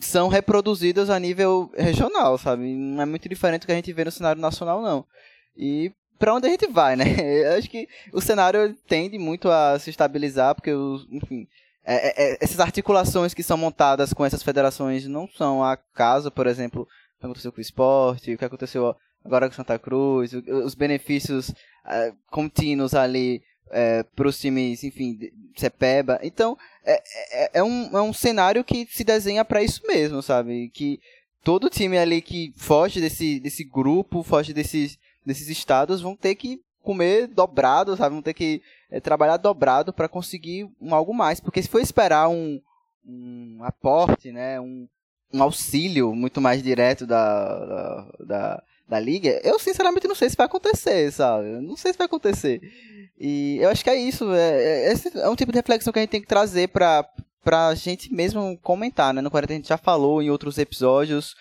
são 0.00 0.26
reproduzidas 0.26 1.10
a 1.10 1.18
nível 1.18 1.70
regional, 1.76 2.36
sabe? 2.38 2.74
Não 2.74 3.02
é 3.02 3.06
muito 3.06 3.28
diferente 3.28 3.62
do 3.62 3.66
que 3.66 3.72
a 3.72 3.76
gente 3.76 3.92
vê 3.92 4.04
no 4.04 4.10
cenário 4.10 4.42
nacional, 4.42 4.82
não. 4.82 5.04
E 5.56 5.92
para 6.18 6.34
onde 6.34 6.48
a 6.48 6.50
gente 6.50 6.66
vai, 6.66 6.96
né? 6.96 7.04
Eu 7.46 7.58
acho 7.58 7.70
que 7.70 7.88
o 8.12 8.20
cenário 8.20 8.74
tende 8.88 9.16
muito 9.16 9.48
a 9.48 9.78
se 9.78 9.90
estabilizar, 9.90 10.56
porque, 10.56 10.72
enfim, 11.10 11.46
é, 11.84 12.08
é, 12.08 12.32
é 12.32 12.38
essas 12.40 12.58
articulações 12.58 13.32
que 13.32 13.44
são 13.44 13.56
montadas 13.56 14.12
com 14.12 14.24
essas 14.24 14.42
federações 14.42 15.06
não 15.06 15.28
são 15.28 15.62
acaso, 15.62 16.30
por 16.32 16.48
exemplo, 16.48 16.88
que 17.18 17.26
aconteceu 17.26 17.52
com 17.52 17.58
o 17.58 17.62
esporte, 17.62 18.34
o 18.34 18.38
que 18.38 18.44
aconteceu 18.44 18.94
agora 19.24 19.48
com 19.48 19.54
Santa 19.54 19.78
Cruz, 19.78 20.32
os 20.32 20.74
benefícios 20.74 21.50
uh, 21.50 22.16
contínuos 22.30 22.94
ali 22.94 23.42
uh, 23.66 24.04
para 24.14 24.28
os 24.28 24.38
times, 24.38 24.84
enfim, 24.84 25.18
Cepeba. 25.56 26.18
Então, 26.22 26.56
é, 26.84 27.02
é, 27.32 27.50
é, 27.58 27.62
um, 27.62 27.96
é 27.96 28.02
um 28.02 28.12
cenário 28.12 28.64
que 28.64 28.86
se 28.86 29.04
desenha 29.04 29.44
para 29.44 29.62
isso 29.62 29.82
mesmo, 29.86 30.22
sabe? 30.22 30.70
Que 30.70 31.00
todo 31.42 31.70
time 31.70 31.98
ali 31.98 32.22
que 32.22 32.52
foge 32.56 33.00
desse, 33.00 33.40
desse 33.40 33.64
grupo, 33.64 34.22
foge 34.22 34.52
desses, 34.52 34.98
desses 35.24 35.48
estados, 35.48 36.00
vão 36.00 36.16
ter 36.16 36.34
que 36.34 36.60
comer 36.82 37.26
dobrado, 37.26 37.96
sabe? 37.96 38.14
Vão 38.14 38.22
ter 38.22 38.34
que 38.34 38.62
é, 38.90 39.00
trabalhar 39.00 39.36
dobrado 39.36 39.92
para 39.92 40.08
conseguir 40.08 40.68
um 40.80 40.94
algo 40.94 41.12
mais. 41.12 41.40
Porque 41.40 41.62
se 41.62 41.68
for 41.68 41.80
esperar 41.80 42.28
um, 42.28 42.60
um 43.04 43.58
aporte, 43.62 44.32
né? 44.32 44.60
Um, 44.60 44.88
um 45.32 45.42
auxílio 45.42 46.14
muito 46.14 46.40
mais 46.40 46.62
direto 46.62 47.06
da, 47.06 47.64
da, 47.64 48.10
da, 48.20 48.62
da, 48.88 49.00
liga, 49.00 49.40
eu 49.44 49.58
sinceramente 49.58 50.08
não 50.08 50.14
sei 50.14 50.30
se 50.30 50.36
vai 50.36 50.46
acontecer, 50.46 51.12
sabe? 51.12 51.48
Não 51.60 51.76
sei 51.76 51.92
se 51.92 51.98
vai 51.98 52.06
acontecer. 52.06 52.60
E 53.20 53.58
eu 53.60 53.68
acho 53.68 53.84
que 53.84 53.90
é 53.90 53.96
isso. 53.96 54.32
É, 54.32 54.62
é, 54.62 54.92
esse 54.92 55.16
é 55.18 55.28
um 55.28 55.36
tipo 55.36 55.52
de 55.52 55.58
reflexão 55.58 55.92
que 55.92 55.98
a 55.98 56.02
gente 56.02 56.10
tem 56.10 56.20
que 56.20 56.26
trazer 56.26 56.68
pra, 56.68 57.04
pra 57.42 57.74
gente 57.74 58.12
mesmo 58.12 58.58
comentar, 58.58 59.12
né? 59.12 59.20
No 59.20 59.30
40 59.30 59.52
a 59.52 59.56
gente 59.56 59.68
já 59.68 59.78
falou 59.78 60.22
em 60.22 60.30
outros 60.30 60.56
episódios 60.56 61.34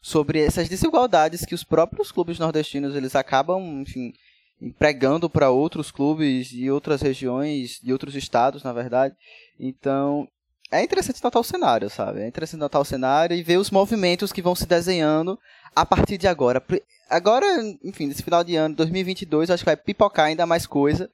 sobre 0.00 0.40
essas 0.40 0.68
desigualdades 0.68 1.44
que 1.44 1.54
os 1.54 1.64
próprios 1.64 2.10
clubes 2.10 2.38
nordestinos 2.38 2.94
eles 2.94 3.14
acabam, 3.14 3.80
enfim, 3.80 4.12
empregando 4.60 5.30
para 5.30 5.50
outros 5.50 5.90
clubes 5.90 6.48
de 6.48 6.70
outras 6.70 7.00
regiões, 7.00 7.80
de 7.82 7.92
outros 7.92 8.14
estados, 8.14 8.62
na 8.62 8.72
verdade. 8.72 9.14
Então, 9.58 10.28
é 10.72 10.82
interessante 10.82 11.22
notar 11.22 11.40
o 11.40 11.44
cenário, 11.44 11.90
sabe? 11.90 12.22
É 12.22 12.26
interessante 12.26 12.60
notar 12.60 12.80
o 12.80 12.84
cenário 12.84 13.36
e 13.36 13.42
ver 13.42 13.58
os 13.58 13.70
movimentos 13.70 14.32
que 14.32 14.40
vão 14.40 14.54
se 14.54 14.66
desenhando 14.66 15.38
a 15.76 15.84
partir 15.84 16.16
de 16.16 16.26
agora. 16.26 16.62
Agora, 17.10 17.46
enfim, 17.84 18.06
nesse 18.06 18.22
final 18.22 18.42
de 18.42 18.56
ano, 18.56 18.74
2022, 18.74 19.50
acho 19.50 19.62
que 19.62 19.68
vai 19.68 19.76
pipocar 19.76 20.26
ainda 20.26 20.46
mais 20.46 20.66
coisa 20.66 21.10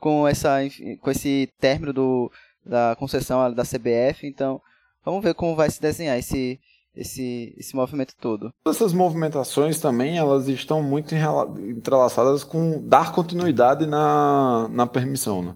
com, 0.00 0.26
essa, 0.26 0.58
com 1.02 1.10
esse 1.10 1.48
término 1.60 1.92
do, 1.92 2.32
da 2.64 2.96
concessão 2.98 3.52
da 3.52 3.64
CBF. 3.64 4.26
Então, 4.26 4.60
vamos 5.04 5.22
ver 5.22 5.34
como 5.34 5.54
vai 5.54 5.70
se 5.70 5.80
desenhar 5.80 6.18
esse, 6.18 6.58
esse, 6.96 7.54
esse 7.58 7.76
movimento 7.76 8.14
todo. 8.18 8.50
Essas 8.66 8.94
movimentações 8.94 9.78
também 9.78 10.16
elas 10.16 10.48
estão 10.48 10.82
muito 10.82 11.14
entrelaçadas 11.14 12.42
com 12.44 12.80
dar 12.82 13.12
continuidade 13.12 13.86
na, 13.86 14.68
na 14.70 14.86
permissão. 14.86 15.42
Né? 15.42 15.54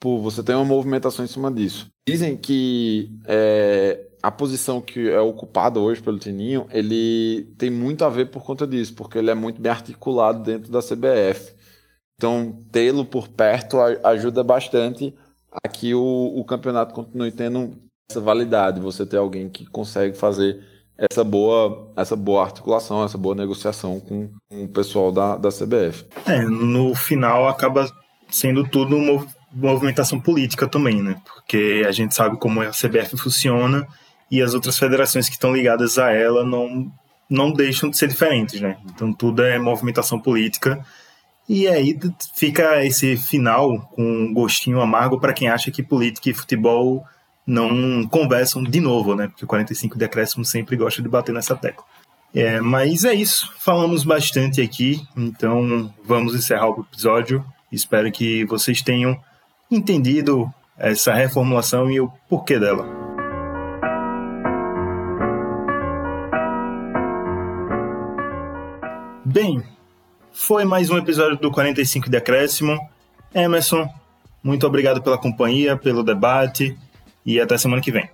Pô, 0.00 0.18
você 0.18 0.42
tem 0.42 0.54
uma 0.54 0.64
movimentação 0.64 1.24
em 1.24 1.28
cima 1.28 1.52
disso. 1.52 1.88
Dizem 2.08 2.34
que 2.34 3.10
é, 3.26 4.08
a 4.22 4.30
posição 4.30 4.80
que 4.80 5.10
é 5.10 5.20
ocupada 5.20 5.78
hoje 5.78 6.02
pelo 6.02 6.18
Tininho, 6.18 6.66
ele 6.70 7.52
tem 7.58 7.70
muito 7.70 8.02
a 8.04 8.08
ver 8.08 8.30
por 8.30 8.42
conta 8.42 8.66
disso, 8.66 8.94
porque 8.94 9.18
ele 9.18 9.30
é 9.30 9.34
muito 9.34 9.60
bem 9.60 9.70
articulado 9.70 10.42
dentro 10.42 10.72
da 10.72 10.80
CBF. 10.80 11.54
Então, 12.16 12.64
tê-lo 12.72 13.04
por 13.04 13.28
perto 13.28 13.78
ajuda 14.04 14.42
bastante 14.42 15.14
a 15.52 15.68
que 15.68 15.94
o, 15.94 16.32
o 16.36 16.44
campeonato 16.44 16.94
continue 16.94 17.32
tendo 17.32 17.76
essa 18.10 18.20
validade, 18.20 18.80
você 18.80 19.06
ter 19.06 19.18
alguém 19.18 19.48
que 19.48 19.66
consegue 19.66 20.16
fazer 20.16 20.62
essa 20.98 21.24
boa, 21.24 21.90
essa 21.96 22.14
boa 22.14 22.42
articulação, 22.42 23.04
essa 23.04 23.16
boa 23.16 23.34
negociação 23.34 23.98
com, 24.00 24.28
com 24.50 24.64
o 24.64 24.68
pessoal 24.68 25.10
da, 25.10 25.36
da 25.36 25.48
CBF. 25.48 26.04
É, 26.26 26.42
no 26.42 26.94
final 26.94 27.48
acaba 27.48 27.90
sendo 28.28 28.68
tudo 28.68 28.98
movimentação 29.52 30.20
política 30.20 30.66
também, 30.66 31.02
né? 31.02 31.16
Porque 31.24 31.84
a 31.86 31.92
gente 31.92 32.14
sabe 32.14 32.38
como 32.38 32.60
a 32.60 32.70
CBF 32.70 33.16
funciona 33.16 33.86
e 34.30 34.40
as 34.40 34.54
outras 34.54 34.78
federações 34.78 35.28
que 35.28 35.34
estão 35.34 35.54
ligadas 35.54 35.98
a 35.98 36.12
ela 36.12 36.44
não, 36.44 36.90
não 37.28 37.52
deixam 37.52 37.90
de 37.90 37.98
ser 37.98 38.08
diferentes, 38.08 38.60
né? 38.60 38.76
Então 38.86 39.12
tudo 39.12 39.42
é 39.42 39.58
movimentação 39.58 40.20
política. 40.20 40.84
E 41.48 41.66
aí 41.66 41.98
fica 42.36 42.84
esse 42.84 43.16
final 43.16 43.80
com 43.92 44.02
um 44.02 44.32
gostinho 44.32 44.80
amargo 44.80 45.18
para 45.18 45.32
quem 45.32 45.48
acha 45.48 45.70
que 45.70 45.82
política 45.82 46.30
e 46.30 46.34
futebol 46.34 47.04
não 47.44 48.06
conversam 48.06 48.62
de 48.62 48.80
novo, 48.80 49.16
né? 49.16 49.26
Porque 49.26 49.44
o 49.44 49.48
45 49.48 49.98
de 49.98 50.04
acréscimo 50.04 50.44
sempre 50.44 50.76
gosta 50.76 51.02
de 51.02 51.08
bater 51.08 51.32
nessa 51.32 51.56
tecla. 51.56 51.84
É, 52.32 52.60
mas 52.60 53.04
é 53.04 53.12
isso, 53.12 53.52
falamos 53.58 54.04
bastante 54.04 54.62
aqui, 54.62 55.04
então 55.16 55.92
vamos 56.04 56.32
encerrar 56.32 56.68
o 56.68 56.86
episódio. 56.88 57.44
Espero 57.72 58.10
que 58.12 58.44
vocês 58.44 58.80
tenham 58.82 59.20
entendido 59.70 60.52
essa 60.76 61.12
reformulação 61.14 61.90
e 61.90 62.00
o 62.00 62.10
porquê 62.28 62.58
dela. 62.58 62.86
Bem, 69.24 69.62
foi 70.32 70.64
mais 70.64 70.90
um 70.90 70.98
episódio 70.98 71.36
do 71.36 71.50
45 71.50 72.10
de 72.10 72.16
Acréscimo. 72.16 72.76
Emerson, 73.32 73.88
muito 74.42 74.66
obrigado 74.66 75.02
pela 75.02 75.16
companhia, 75.16 75.76
pelo 75.76 76.02
debate 76.02 76.76
e 77.24 77.38
até 77.38 77.56
semana 77.56 77.80
que 77.80 77.92
vem. 77.92 78.08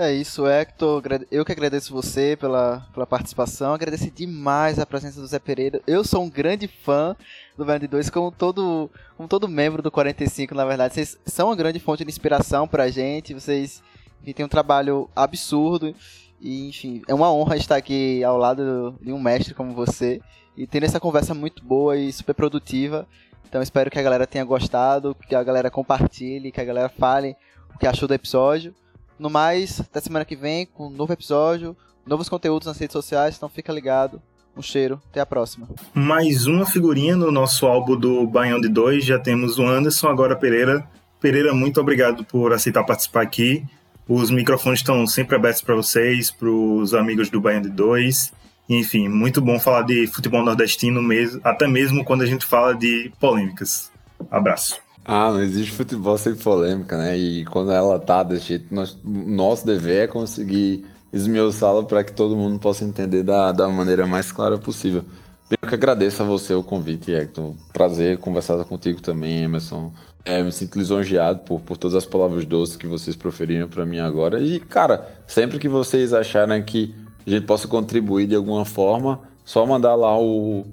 É 0.00 0.12
isso, 0.12 0.46
Hector. 0.46 1.02
Eu 1.28 1.44
que 1.44 1.50
agradeço 1.50 1.92
você 1.92 2.36
pela, 2.36 2.86
pela 2.94 3.04
participação. 3.04 3.74
Agradeço 3.74 4.08
demais 4.12 4.78
a 4.78 4.86
presença 4.86 5.20
do 5.20 5.26
Zé 5.26 5.40
Pereira. 5.40 5.82
Eu 5.88 6.04
sou 6.04 6.22
um 6.22 6.30
grande 6.30 6.68
fã 6.68 7.16
do 7.56 7.64
Band 7.64 7.80
2, 7.80 8.08
como 8.08 8.30
todo, 8.30 8.88
como 9.16 9.28
todo 9.28 9.48
membro 9.48 9.82
do 9.82 9.90
45, 9.90 10.54
na 10.54 10.64
verdade. 10.64 10.94
Vocês 10.94 11.18
são 11.26 11.48
uma 11.48 11.56
grande 11.56 11.80
fonte 11.80 12.04
de 12.04 12.10
inspiração 12.12 12.68
pra 12.68 12.88
gente. 12.88 13.34
Vocês 13.34 13.82
enfim, 14.22 14.32
têm 14.34 14.46
um 14.46 14.48
trabalho 14.48 15.10
absurdo. 15.16 15.92
E, 16.40 16.68
enfim, 16.68 17.02
é 17.08 17.12
uma 17.12 17.32
honra 17.32 17.56
estar 17.56 17.74
aqui 17.74 18.22
ao 18.22 18.38
lado 18.38 18.94
de 19.02 19.12
um 19.12 19.18
mestre 19.18 19.52
como 19.52 19.74
você. 19.74 20.20
E 20.56 20.64
tendo 20.64 20.84
essa 20.84 21.00
conversa 21.00 21.34
muito 21.34 21.64
boa 21.64 21.96
e 21.96 22.12
super 22.12 22.36
produtiva. 22.36 23.04
Então 23.48 23.60
espero 23.60 23.90
que 23.90 23.98
a 23.98 24.02
galera 24.02 24.28
tenha 24.28 24.44
gostado, 24.44 25.16
que 25.28 25.34
a 25.34 25.42
galera 25.42 25.72
compartilhe, 25.72 26.52
que 26.52 26.60
a 26.60 26.64
galera 26.64 26.88
fale 26.88 27.34
que 27.78 27.86
achou 27.86 28.08
do 28.08 28.14
episódio. 28.14 28.74
No 29.18 29.28
mais, 29.28 29.80
até 29.80 30.00
semana 30.00 30.24
que 30.24 30.36
vem 30.36 30.66
com 30.66 30.86
um 30.86 30.90
novo 30.90 31.12
episódio, 31.12 31.76
novos 32.06 32.28
conteúdos 32.28 32.66
nas 32.66 32.78
redes 32.78 32.92
sociais, 32.92 33.36
então 33.36 33.48
fica 33.48 33.72
ligado. 33.72 34.22
Um 34.56 34.62
cheiro, 34.62 35.00
até 35.10 35.20
a 35.20 35.26
próxima. 35.26 35.68
Mais 35.94 36.46
uma 36.46 36.66
figurinha 36.66 37.14
no 37.14 37.30
nosso 37.30 37.64
álbum 37.64 37.96
do 37.96 38.26
Baião 38.26 38.60
de 38.60 38.68
2, 38.68 39.04
já 39.04 39.18
temos 39.18 39.58
o 39.58 39.64
Anderson, 39.64 40.08
agora 40.08 40.34
Pereira. 40.34 40.84
Pereira, 41.20 41.54
muito 41.54 41.80
obrigado 41.80 42.24
por 42.24 42.52
aceitar 42.52 42.82
participar 42.82 43.22
aqui. 43.22 43.64
Os 44.08 44.30
microfones 44.30 44.80
estão 44.80 45.06
sempre 45.06 45.36
abertos 45.36 45.62
para 45.62 45.76
vocês, 45.76 46.30
para 46.30 46.48
os 46.48 46.92
amigos 46.94 47.30
do 47.30 47.40
Baião 47.40 47.62
de 47.62 47.68
2. 47.68 48.32
Enfim, 48.68 49.08
muito 49.08 49.40
bom 49.40 49.60
falar 49.60 49.82
de 49.82 50.06
futebol 50.08 50.44
nordestino 50.44 51.02
mesmo, 51.02 51.40
até 51.44 51.68
mesmo 51.68 52.04
quando 52.04 52.22
a 52.22 52.26
gente 52.26 52.44
fala 52.44 52.74
de 52.74 53.12
polêmicas. 53.20 53.92
Abraço. 54.30 54.87
Ah, 55.10 55.32
não 55.32 55.40
existe 55.40 55.72
futebol 55.72 56.18
sem 56.18 56.34
polêmica, 56.34 56.98
né? 56.98 57.16
E 57.16 57.42
quando 57.46 57.72
ela 57.72 57.98
tá 57.98 58.22
desse 58.22 58.48
jeito, 58.48 58.66
nós, 58.74 58.94
nosso 59.02 59.64
dever 59.64 60.04
é 60.04 60.06
conseguir 60.06 60.84
esmiuçá-la 61.10 61.82
para 61.82 62.04
que 62.04 62.12
todo 62.12 62.36
mundo 62.36 62.58
possa 62.58 62.84
entender 62.84 63.22
da, 63.22 63.50
da 63.50 63.66
maneira 63.70 64.06
mais 64.06 64.30
clara 64.30 64.58
possível. 64.58 65.02
Eu 65.50 65.66
que 65.66 65.74
agradeço 65.74 66.22
a 66.22 66.26
você 66.26 66.52
o 66.52 66.62
convite, 66.62 67.10
Hector. 67.10 67.54
Prazer 67.72 68.18
conversar 68.18 68.62
contigo 68.66 69.00
também, 69.00 69.44
Emerson. 69.44 69.90
É, 70.26 70.42
me 70.42 70.52
sinto 70.52 70.78
lisonjeado 70.78 71.38
por, 71.38 71.62
por 71.62 71.78
todas 71.78 71.94
as 71.94 72.04
palavras 72.04 72.44
doces 72.44 72.76
que 72.76 72.86
vocês 72.86 73.16
proferiram 73.16 73.66
para 73.66 73.86
mim 73.86 74.00
agora. 74.00 74.38
E, 74.38 74.60
cara, 74.60 75.08
sempre 75.26 75.58
que 75.58 75.70
vocês 75.70 76.12
acharem 76.12 76.62
que 76.62 76.94
a 77.26 77.30
gente 77.30 77.46
possa 77.46 77.66
contribuir 77.66 78.26
de 78.26 78.34
alguma 78.34 78.66
forma, 78.66 79.20
só 79.42 79.64
mandar 79.64 79.94
lá 79.94 80.20
o, 80.20 80.66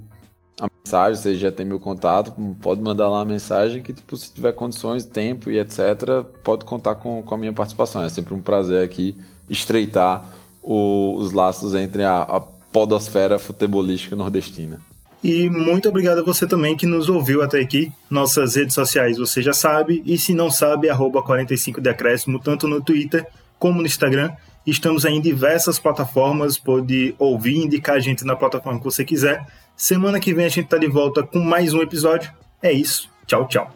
mensagem, 0.86 1.20
você 1.20 1.34
já 1.34 1.50
tem 1.50 1.66
meu 1.66 1.80
contato, 1.80 2.32
pode 2.62 2.80
mandar 2.80 3.08
lá 3.08 3.22
a 3.22 3.24
mensagem 3.24 3.82
que 3.82 3.92
tipo, 3.92 4.16
se 4.16 4.32
tiver 4.32 4.52
condições, 4.52 5.04
tempo 5.04 5.50
e 5.50 5.58
etc, 5.58 6.24
pode 6.44 6.64
contar 6.64 6.94
com, 6.94 7.22
com 7.22 7.34
a 7.34 7.38
minha 7.38 7.52
participação. 7.52 8.04
É 8.04 8.08
sempre 8.08 8.32
um 8.32 8.40
prazer 8.40 8.84
aqui 8.84 9.16
estreitar 9.50 10.24
o, 10.62 11.16
os 11.16 11.32
laços 11.32 11.74
entre 11.74 12.04
a, 12.04 12.22
a 12.22 12.40
podosfera 12.40 13.36
futebolística 13.36 14.14
nordestina. 14.14 14.80
E 15.24 15.50
muito 15.50 15.88
obrigado 15.88 16.18
a 16.18 16.22
você 16.22 16.46
também 16.46 16.76
que 16.76 16.86
nos 16.86 17.08
ouviu 17.08 17.42
até 17.42 17.58
aqui. 17.58 17.90
Nossas 18.08 18.54
redes 18.54 18.74
sociais 18.74 19.18
você 19.18 19.42
já 19.42 19.52
sabe, 19.52 20.02
e 20.06 20.16
se 20.16 20.32
não 20.32 20.50
sabe, 20.50 20.88
arroba 20.88 21.20
45 21.20 21.80
decréscimo, 21.80 22.38
tanto 22.38 22.68
no 22.68 22.80
Twitter 22.80 23.26
como 23.58 23.80
no 23.80 23.86
Instagram. 23.86 24.30
Estamos 24.66 25.04
em 25.04 25.20
diversas 25.20 25.78
plataformas, 25.78 26.58
pode 26.58 27.14
ouvir 27.18 27.56
indicar 27.56 27.96
a 27.96 28.00
gente 28.00 28.24
na 28.24 28.34
plataforma 28.34 28.78
que 28.80 28.84
você 28.84 29.04
quiser. 29.04 29.46
Semana 29.76 30.18
que 30.18 30.34
vem 30.34 30.46
a 30.46 30.48
gente 30.48 30.66
tá 30.66 30.76
de 30.76 30.88
volta 30.88 31.22
com 31.22 31.38
mais 31.38 31.72
um 31.72 31.80
episódio. 31.80 32.32
É 32.60 32.72
isso. 32.72 33.08
Tchau, 33.26 33.46
tchau. 33.46 33.75